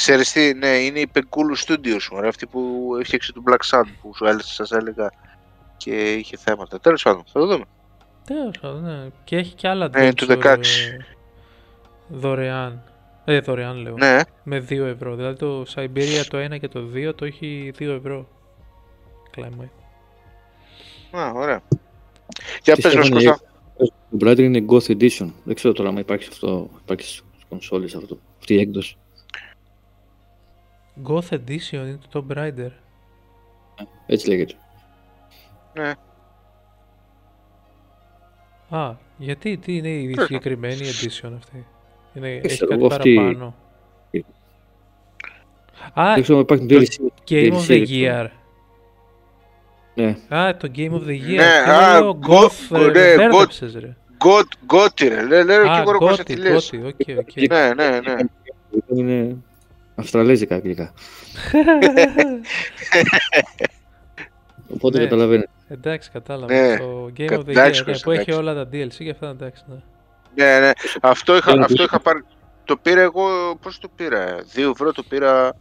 Ξέρεις 0.00 0.32
τι, 0.32 0.54
ναι, 0.54 0.66
είναι 0.68 1.00
η 1.00 1.06
Πεκούλου 1.06 1.58
Studios, 1.58 2.08
μωρέ, 2.12 2.28
αυτή 2.28 2.46
που 2.46 2.90
έφτιαξε 3.00 3.32
το 3.32 3.42
Black 3.46 3.78
Sun, 3.78 3.82
που 4.02 4.14
σου 4.16 4.24
έλεγα, 4.24 4.42
σας 4.42 4.70
έλεγα 4.70 5.10
και 5.76 6.12
είχε 6.12 6.36
θέματα. 6.36 6.80
Τέλος 6.80 7.02
πάντων, 7.02 7.22
θα 7.32 7.40
το 7.40 7.46
δούμε. 7.46 7.64
Τέλος 8.24 8.58
πάντων, 8.60 8.82
ναι. 8.84 9.08
Και 9.24 9.36
έχει 9.36 9.54
και 9.54 9.68
άλλα 9.68 9.88
Ναι, 9.88 10.08
adventure 10.08 10.14
του 10.14 10.26
16. 10.26 10.44
ε, 10.44 11.04
δωρεάν. 12.08 12.82
Ε, 13.24 13.40
δωρεάν 13.40 13.76
λέω. 13.76 13.94
Ναι, 13.96 14.20
Με 14.42 14.58
2 14.68 14.70
ευρώ. 14.86 15.14
Δηλαδή 15.16 15.36
το 15.38 15.64
Siberia 15.74 16.24
το 16.28 16.38
1 16.38 16.58
και 16.60 16.68
το 16.68 16.80
2 16.94 17.12
το 17.14 17.24
έχει 17.24 17.72
2 17.78 17.88
ευρώ. 17.88 18.28
Κλάμα. 19.30 19.70
α, 21.10 21.30
ωραία. 21.34 21.60
Για 22.62 22.74
Τι 22.74 22.82
πες 22.82 22.94
μας, 22.94 23.06
Στέφανε, 23.06 23.24
Κώστα. 23.24 23.46
Το 24.10 24.26
Brider 24.30 24.38
είναι 24.38 24.64
Goth 24.68 24.86
Edition. 24.86 25.32
Δεν 25.44 25.54
ξέρω 25.54 25.74
τώρα 25.74 25.88
αν 25.88 25.96
υπάρχει 25.96 26.28
αυτό, 26.30 26.70
υπάρχει 26.84 27.06
στις 27.06 27.22
κονσόλες 27.48 27.94
αυτό, 27.94 28.18
αυτή 28.38 28.54
η 28.54 28.60
έκδοση. 28.60 28.96
Goth 31.06 31.28
Edition 31.30 31.72
είναι 31.72 31.98
το 32.10 32.24
Tomb 32.28 32.36
Raider. 32.38 32.70
Έτσι 34.06 34.28
λέγεται. 34.28 34.54
Ναι. 35.74 35.92
Α, 38.78 38.94
γιατί, 39.16 39.56
τι 39.56 39.76
είναι 39.76 39.88
η 39.88 40.10
Τέλος 40.10 40.26
συγκεκριμένη 40.26 40.76
edition 40.80 41.30
αυτή; 41.36 41.66
Είναι, 42.14 42.28
έχει 42.28 42.46
ξέρω, 42.46 42.70
κάτι 42.70 42.82
εγώ 42.84 42.94
αυτή- 42.94 43.14
παραπάνω. 43.14 43.54
Α, 45.94 46.12
Δεν 46.14 46.22
ξέρω 46.22 46.38
αν 46.38 46.44
υπάρχει 46.44 46.66
DLC. 46.70 47.02
Game 47.30 47.52
of 47.52 47.56
DLC, 47.56 47.60
the 47.60 47.66
δεν 47.66 47.82
ξέρω. 47.84 48.24
Year. 48.24 48.28
Ναι, 49.94 50.16
Α, 50.38 50.56
το 50.56 50.70
Game 50.74 50.90
of 50.92 51.02
the 51.02 51.20
Year. 51.22 51.36
Ναι, 51.36 51.62
Τι 51.64 51.70
α, 51.70 51.98
λέω, 52.00 52.18
Go- 52.22 52.28
GOTY, 52.30 52.68
ναι, 52.70 52.78
ε, 52.78 53.14
GOTY. 53.14 53.16
μπέρδεψες, 53.16 53.74
ρε. 53.74 53.96
GOT, 54.16 54.46
GOTY 54.64 55.08
ρε, 55.08 55.22
λέ, 55.22 55.42
λέω 55.44 55.62
και 55.62 55.68
Α, 55.70 55.80
εγώ 55.80 55.92
ρε 55.92 55.98
Κώστα 55.98 56.22
τι 56.22 56.34
GOTY, 56.34 56.38
λες. 56.38 56.70
GOTY, 56.74 56.78
οκ, 56.86 57.18
οκ. 57.18 57.48
Ναι, 57.48 57.72
ναι, 57.74 58.00
ναι. 58.00 59.36
Είναι 59.98 60.06
αυστραλέζικα 60.06 60.54
αγγλικά. 60.54 60.92
Οπότε 64.74 64.98
Ναι. 64.98 65.04
καταλαβαίνετε. 65.04 65.50
Εντάξει, 65.68 66.10
κατάλαβα. 66.10 66.52
Ναι, 66.54 66.76
Το 66.78 67.04
Game 67.16 67.24
κα- 67.24 67.36
of 67.38 67.40
the 67.40 67.48
εντάξει, 67.48 67.80
Year, 67.82 67.86
ναι, 67.86 67.92
Κώστα, 67.92 68.04
που 68.04 68.10
έχει 68.10 68.20
εντάξει. 68.30 68.40
όλα 68.40 68.54
τα 68.54 68.68
DLC 68.72 68.94
και 68.96 69.10
αυτά, 69.10 69.28
εντάξει, 69.28 69.64
ναι. 69.68 69.74
Ναι, 70.44 70.58
ναι. 70.60 70.70
Αυτό 71.02 71.36
είχα, 71.36 71.50
Ένα 71.50 71.64
αυτό 71.64 71.74
που- 71.76 71.82
είχα 71.82 72.00
πάρει. 72.00 72.20
Το 72.64 72.76
πήρα 72.76 73.00
εγώ, 73.00 73.24
πώς 73.62 73.78
το 73.78 73.88
πήρα, 73.96 74.36
2 74.54 74.70
ευρώ 74.70 74.92
το 74.92 75.02
πήρα 75.02 75.52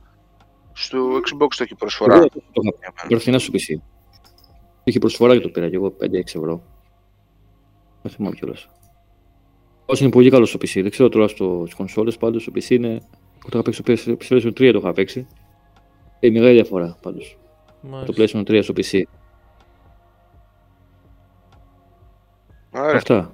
στο 0.73 0.97
Xbox 1.15 1.47
το 1.57 1.63
έχει 1.63 1.75
προσφορά. 1.75 2.15
Εγώ 2.15 2.27
το 2.29 2.41
είχα 2.81 2.93
πάρει 3.01 3.19
φθηνά 3.19 3.39
στο 3.39 3.51
PC. 3.53 3.81
Είχε 4.83 4.99
προσφορά 4.99 5.33
και 5.35 5.41
το 5.41 5.49
πήρα 5.49 5.69
και 5.69 5.75
εγώ 5.75 5.95
5-6 6.01 6.35
ευρώ. 6.35 6.63
Δεν 8.01 8.11
θυμάμαι 8.11 8.35
κιόλας. 8.35 8.69
Όσο 9.85 10.03
είναι 10.03 10.13
πολύ 10.13 10.29
καλός 10.29 10.49
στο 10.49 10.57
PC. 10.61 10.81
Δεν 10.81 10.89
ξέρω 10.89 11.09
τώρα 11.09 11.27
στο, 11.27 11.61
στις 11.65 11.75
κονσόλες 11.75 12.17
πάντως 12.17 12.41
στο 12.41 12.51
PC 12.55 12.69
είναι... 12.69 13.01
Εγώ 13.39 13.49
το 13.49 13.69
είχα 13.71 13.81
παίξει 13.83 14.01
στο 14.01 14.17
PlayStation 14.21 14.47
3 14.47 14.69
το 14.71 14.77
είχα 14.79 14.93
παίξει. 14.93 15.27
Ε, 16.19 16.29
μεγάλη 16.29 16.53
διαφορά 16.53 16.97
πάντως. 17.01 17.37
Το 17.81 17.87
Μάλιστα. 17.87 18.39
PlayStation 18.41 18.51
3 18.51 18.59
στο 18.63 18.73
PC. 18.77 19.01
Ωραία. 22.71 22.95
Αυτά. 22.95 23.31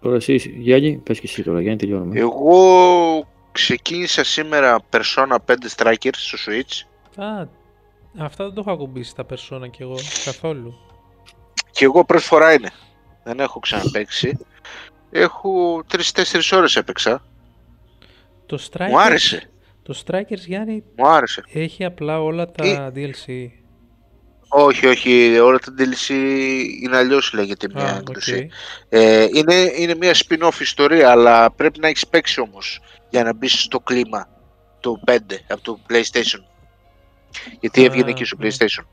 Τώρα 0.00 0.16
εσύ, 0.16 0.34
Γιάννη, 0.56 0.96
πες 0.96 1.20
και 1.20 1.26
εσύ 1.26 1.42
τώρα, 1.42 1.60
Γιάννη, 1.60 1.78
τελειώνουμε. 1.78 2.18
Εγώ 2.20 3.28
ξεκίνησα 3.52 4.24
σήμερα 4.24 4.80
Persona 4.90 5.36
5 5.46 5.54
Strikers 5.76 6.10
στο 6.12 6.38
Switch 6.46 6.86
Α, 7.24 7.46
αυτά 8.18 8.44
δεν 8.44 8.54
το 8.54 8.60
έχω 8.60 8.70
ακουμπήσει 8.70 9.14
τα 9.14 9.26
persona 9.30 9.70
κι 9.70 9.82
εγώ 9.82 9.96
καθόλου. 10.24 10.74
και 11.70 11.84
εγώ 11.84 12.04
πρώτη 12.04 12.24
φορά 12.24 12.52
είναι. 12.52 12.70
Δεν 13.24 13.40
έχω 13.40 13.58
ξαναπαίξει. 13.60 14.38
Έχω 15.10 15.82
3-4 15.90 16.52
ώρες 16.52 16.76
έπαιξα. 16.76 17.22
Το 18.46 18.58
Strikers, 18.70 18.88
Μου 18.90 19.00
άρεσε. 19.00 19.50
Το 19.82 20.02
Strikers, 20.06 20.38
Γιάννη, 20.46 20.84
Μου 20.96 21.08
άρεσε. 21.08 21.42
έχει 21.52 21.84
απλά 21.84 22.22
όλα 22.22 22.50
τα 22.50 22.64
Ε. 22.66 22.92
DLC. 22.94 23.48
Όχι, 24.50 24.86
όχι, 24.86 25.38
όλα 25.38 25.58
τα 25.58 25.74
DLC 25.78 26.10
είναι 26.82 26.96
αλλιώς 26.96 27.32
λέγεται 27.32 27.66
μια 27.74 27.84
Α, 27.84 27.96
έκδοση. 27.96 28.34
οκ. 28.44 28.50
Ε, 28.88 29.22
είναι, 29.34 29.54
είναι 29.76 29.94
μια 29.94 30.14
spin-off 30.14 30.60
ιστορία, 30.60 31.10
αλλά 31.10 31.50
πρέπει 31.50 31.80
να 31.80 31.88
έχεις 31.88 32.06
παίξει 32.06 32.40
όμως 32.40 32.80
για 33.10 33.22
να 33.24 33.34
μπεις 33.34 33.62
στο 33.62 33.80
κλίμα 33.80 34.28
το 34.80 35.00
5 35.06 35.16
από 35.48 35.62
το 35.62 35.78
PlayStation. 35.88 36.40
Γιατί 37.60 37.80
Α, 37.80 37.84
έβγαινε 37.84 38.10
εκεί 38.10 38.24
στο 38.24 38.36
ναι. 38.40 38.48
PlayStation. 38.48 38.84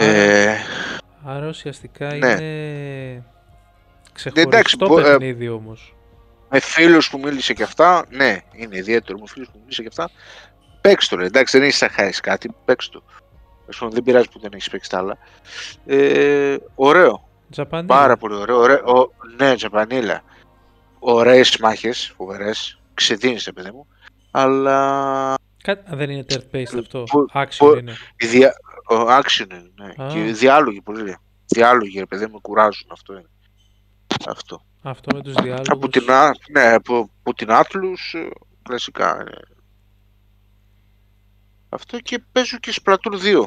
Α, 0.00 0.04
Ε, 0.04 0.56
Άρα 1.24 1.48
ουσιαστικά 1.48 2.06
Ναι. 2.06 2.16
είναι 2.16 3.24
εντάξει, 4.14 4.76
ξεχωριστό 4.76 4.86
μπο- 4.86 4.98
ε, 4.98 5.02
παιχνίδι 5.02 5.48
όμως. 5.48 5.94
με 6.50 6.60
φίλους 6.60 7.10
που 7.10 7.18
μίλησε 7.18 7.52
και 7.52 7.62
αυτά, 7.62 8.04
ναι, 8.10 8.38
είναι 8.52 8.76
ιδιαίτερο 8.76 9.18
με 9.18 9.24
φίλους 9.26 9.48
που 9.48 9.58
μίλησε 9.60 9.82
και 9.82 9.88
αυτά. 9.88 10.10
Παίξτε 10.80 11.14
το, 11.16 11.20
ρε. 11.20 11.26
εντάξει, 11.26 11.58
δεν 11.58 11.66
έχει 11.68 11.84
να 11.84 11.90
χάσεις 11.90 12.20
κάτι, 12.20 12.54
παίξτε 12.64 12.98
το. 12.98 13.04
Ας 13.68 13.76
πούμε, 13.76 13.90
δεν 13.90 14.02
πειράζει 14.02 14.28
που 14.30 14.38
δεν 14.40 14.50
έχεις 14.54 14.70
παίξει 14.70 14.90
τα 14.90 14.98
άλλα. 14.98 15.18
Ε, 15.86 16.56
ωραίο, 16.74 17.28
Τζαπανί. 17.50 17.86
πάρα 17.86 18.16
πολύ 18.16 18.34
ωραίο. 18.34 18.58
ωραίο 18.58 18.78
ο, 18.78 19.10
ναι, 19.36 19.54
τζαπανίλα. 19.54 20.22
Ωραίες 20.98 21.56
μάχες, 21.58 22.12
φοβερές. 22.16 22.80
Ξεδίνησε, 22.94 23.52
παιδί 23.52 23.70
μου. 23.70 23.86
Αλλά 24.30 25.34
Κάτι... 25.62 25.92
Α, 25.92 25.96
δεν 25.96 26.10
είναι 26.10 26.24
third 26.28 26.54
paced 26.56 26.78
αυτό. 26.78 27.02
Που- 27.02 27.26
Action 27.34 27.56
που- 27.58 27.74
είναι. 27.78 27.92
η 28.16 28.26
δια... 28.26 28.52
ο 28.90 28.94
action 29.08 29.46
είναι, 29.50 29.70
ναι. 29.74 30.04
Α. 30.04 30.08
Και 30.12 30.24
οι 30.26 30.32
διάλογοι 30.32 30.80
πολύ. 30.80 31.02
ρε. 31.02 31.14
Διάλογοι, 31.46 31.98
ρε 31.98 32.06
παιδί 32.06 32.24
μου, 32.26 32.32
με 32.32 32.38
κουράζουν 32.42 32.88
αυτό 32.92 33.12
είναι. 33.12 33.28
Αυτό. 34.28 34.64
Αυτό 34.82 35.16
με 35.16 35.22
τους 35.22 35.34
διάλογους. 35.34 35.68
Από 35.68 35.88
την, 35.88 36.10
Α- 36.10 36.34
ναι, 36.52 36.72
από, 36.72 37.10
από 37.20 37.34
την 37.34 37.48
Atlus, 37.50 38.18
ε, 38.18 38.28
κλασικά. 38.62 39.20
ε. 39.20 39.40
Αυτό 41.68 41.98
και 42.00 42.22
παίζω 42.32 42.58
και 42.58 42.74
Splatoon 42.82 43.20
2 43.22 43.44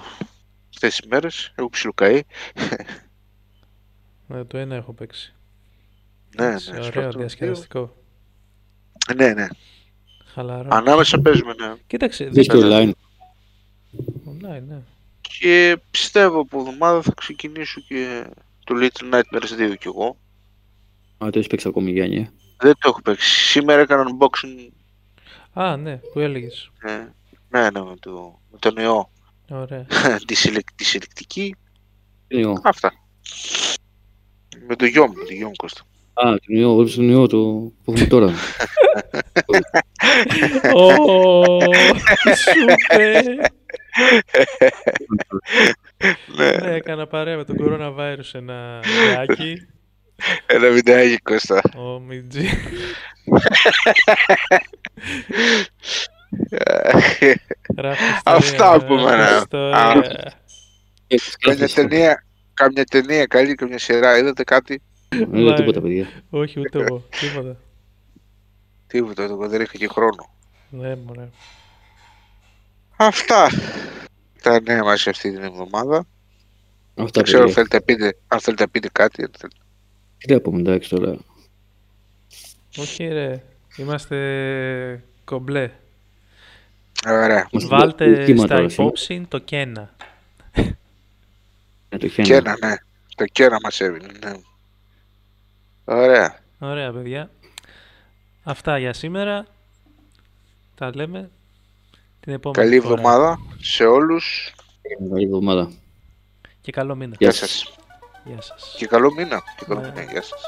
αυτές 0.74 0.96
τις 0.96 1.08
μέρες. 1.10 1.54
Έχω 1.56 1.70
ψιλοκαεί. 1.70 2.22
Ναι, 4.28 4.44
το 4.44 4.58
ένα 4.58 4.76
έχω 4.76 4.94
παίξει. 4.94 5.34
Ναι, 6.38 6.46
Εντάξει, 6.46 6.72
ναι, 6.72 6.80
Ωραίο, 6.86 7.10
Splatoon 7.10 7.14
2. 7.14 7.18
διασκεδαστικό. 7.18 7.96
Ναι, 9.16 9.34
ναι. 9.34 9.48
Χαλαρό. 10.34 10.68
Ανάμεσα 10.72 11.20
παίζουμε, 11.20 11.54
ναι. 11.54 11.74
Κοίταξε, 11.88 12.26
Δεις 12.26 12.48
και 12.48 12.58
δεν... 12.58 12.90
online. 12.90 12.92
Ναι, 14.42 14.60
ναι. 14.60 14.82
Και 15.40 15.82
πιστεύω 15.92 16.40
από 16.40 16.60
εβδομάδα 16.60 17.02
θα 17.02 17.12
ξεκινήσω 17.16 17.82
και 17.82 18.26
το 18.64 18.76
Little 18.78 19.14
Nightmares 19.14 19.72
2 19.72 19.76
κι 19.80 19.88
εγώ. 19.88 20.18
Α, 21.24 21.30
το 21.30 21.38
έχεις 21.40 21.48
παίξει 21.48 21.68
ακόμη 21.68 21.92
Γιάννη. 21.92 22.18
ε. 22.18 22.30
Δεν 22.58 22.74
το 22.80 22.90
έχω 22.90 23.02
παίξει. 23.02 23.46
Σήμερα 23.52 23.82
έκανα 23.82 24.04
unboxing 24.10 24.68
Α, 25.54 25.78
ναι, 25.78 25.96
που 25.98 26.20
έλεγες. 26.20 26.72
ε, 26.82 26.92
ναι, 27.50 27.62
ναι, 27.70 27.82
με, 27.84 27.94
το, 28.00 28.40
με 28.52 28.58
τον 28.60 28.76
ιό. 28.78 29.10
Ωραία. 29.50 29.86
τη, 30.28 30.36
συλλεκ, 30.36 30.68
τη 30.76 30.84
συλλεκτική. 30.84 31.56
Τι 32.28 32.38
είναι 32.38 32.46
ο- 32.48 32.62
Αυτά. 32.64 32.92
Με 34.68 34.76
το 34.76 34.86
γιο 34.86 35.08
μου, 35.08 35.14
με 35.14 35.24
το 35.26 35.34
γιο 35.34 35.48
μου 35.48 35.56
Κώστα. 35.56 35.82
Α, 36.14 36.24
τον 36.46 36.56
ιό, 36.56 36.76
βλέπεις 36.76 36.96
τον 36.96 37.10
ιό 37.10 37.28
το 37.28 37.38
που 37.84 37.92
έχουμε 37.92 38.06
τώρα. 38.06 38.34
Ω, 40.74 40.90
σούπερ. 42.36 43.24
ναι, 46.38 46.58
Ναι, 46.58 46.74
έκανα 46.76 47.08
παρέα 47.08 47.38
με 47.38 47.44
τον 47.46 47.56
coronavirus 47.60 48.34
ένα 48.34 48.80
βιντεάκι. 48.84 49.68
Ένα 50.46 50.70
βιντεάκι 50.70 51.18
Κώστα. 51.18 51.62
Ο 51.78 52.00
Μιτζή. 52.00 52.50
Γράφει 57.78 58.04
ιστορία, 58.04 58.22
Αυτά 58.24 58.70
ναι, 58.78 58.84
από 58.84 58.96
μένα. 58.96 59.36
ιστορία. 59.38 60.34
Έχεις 61.08 61.38
κάμια, 61.38 61.60
κάθεση. 61.60 61.76
ταινία, 61.88 62.26
κάμια 62.54 62.84
ταινία 62.86 63.26
καλή, 63.26 63.56
κάμια 63.56 63.80
σειρά, 63.80 64.18
είδατε 64.18 64.44
κάτι; 64.44 64.82
Δεν 65.10 65.34
είδα 65.34 65.54
τίποτα, 65.54 65.82
παιδιά. 65.82 66.08
Όχι, 66.30 66.60
ούτε 66.60 66.80
εγώ. 66.80 67.04
Τίποτα. 67.20 67.58
Τίποτα, 68.88 69.24
εγώ 69.24 69.48
δεν 69.48 69.62
είχα 69.62 69.78
και 69.78 69.88
χρόνο. 69.88 70.36
Ναι, 70.70 70.96
μωρέ. 70.96 71.30
Αυτά 72.96 73.50
τα 74.42 74.62
νέα 74.62 74.84
μας 74.84 75.08
αυτή 75.08 75.32
την 75.34 75.44
εβδομάδα. 75.44 76.06
Αυτά, 76.96 77.10
Δεν 77.14 77.24
ξέρω 77.24 77.44
αν 77.44 77.54
παιδιά. 77.54 77.54
θέλετε, 77.54 77.76
να 77.78 77.82
πείτε, 77.84 78.18
αν 78.28 78.40
θέλετε 78.40 78.64
να 78.64 78.70
πείτε 78.70 78.90
κάτι. 78.92 79.22
αν 79.24 79.32
θέλετε. 79.38 79.58
Τι 80.24 80.34
βλέπουμε, 80.34 80.60
εντάξει 80.60 80.90
τώρα. 80.90 81.16
Όχι 82.78 83.08
ρε. 83.08 83.44
Είμαστε 83.78 85.04
κομπλέ. 85.24 85.72
Ωραία. 87.08 87.48
Μας 87.52 87.66
Βάλτε 87.66 88.24
κύμα 88.26 88.46
στα 88.46 88.56
τώρα 88.56 88.70
σήμερα. 88.70 88.84
υπόψη 88.88 89.26
το 89.28 89.38
κένα. 89.40 89.94
Ναι, 90.56 91.98
το 91.98 91.98
Και 91.98 92.08
χένα. 92.24 92.36
ένα, 92.36 92.58
ναι. 92.68 92.76
Το 93.16 93.26
κένα 93.26 93.58
μας 93.64 93.80
έβγαινε, 93.82 94.12
ναι. 94.26 94.34
Ωραία. 95.86 96.40
Ωραία 96.60 96.92
παιδιά. 96.92 97.30
Αυτά 98.44 98.78
για 98.78 98.94
σήμερα. 98.94 99.46
Τα 100.76 100.92
λέμε 100.96 101.30
την 102.20 102.34
επόμενη 102.34 102.66
Καλή 102.70 102.80
φορά. 102.82 102.94
εβδομάδα 102.94 103.40
σε 103.60 103.84
όλους. 103.86 104.54
Καλή 105.10 105.24
εβδομάδα. 105.26 105.72
Και 106.62 106.72
καλό 106.72 106.96
μήνα. 106.96 107.16
Γεια 107.20 107.30
Γεια 107.30 107.32
σας. 107.40 107.50
σας. 107.50 107.76
Γεια 108.24 108.42
σας. 108.42 108.74
Και 108.78 108.88
καλό 108.88 109.14
μήνα. 109.14 109.42
Και 109.58 109.66
καλό 109.68 109.80
Ναι. 109.80 109.88
μήνα. 109.88 110.12
Γεια 110.12 110.22
σας. 110.22 110.42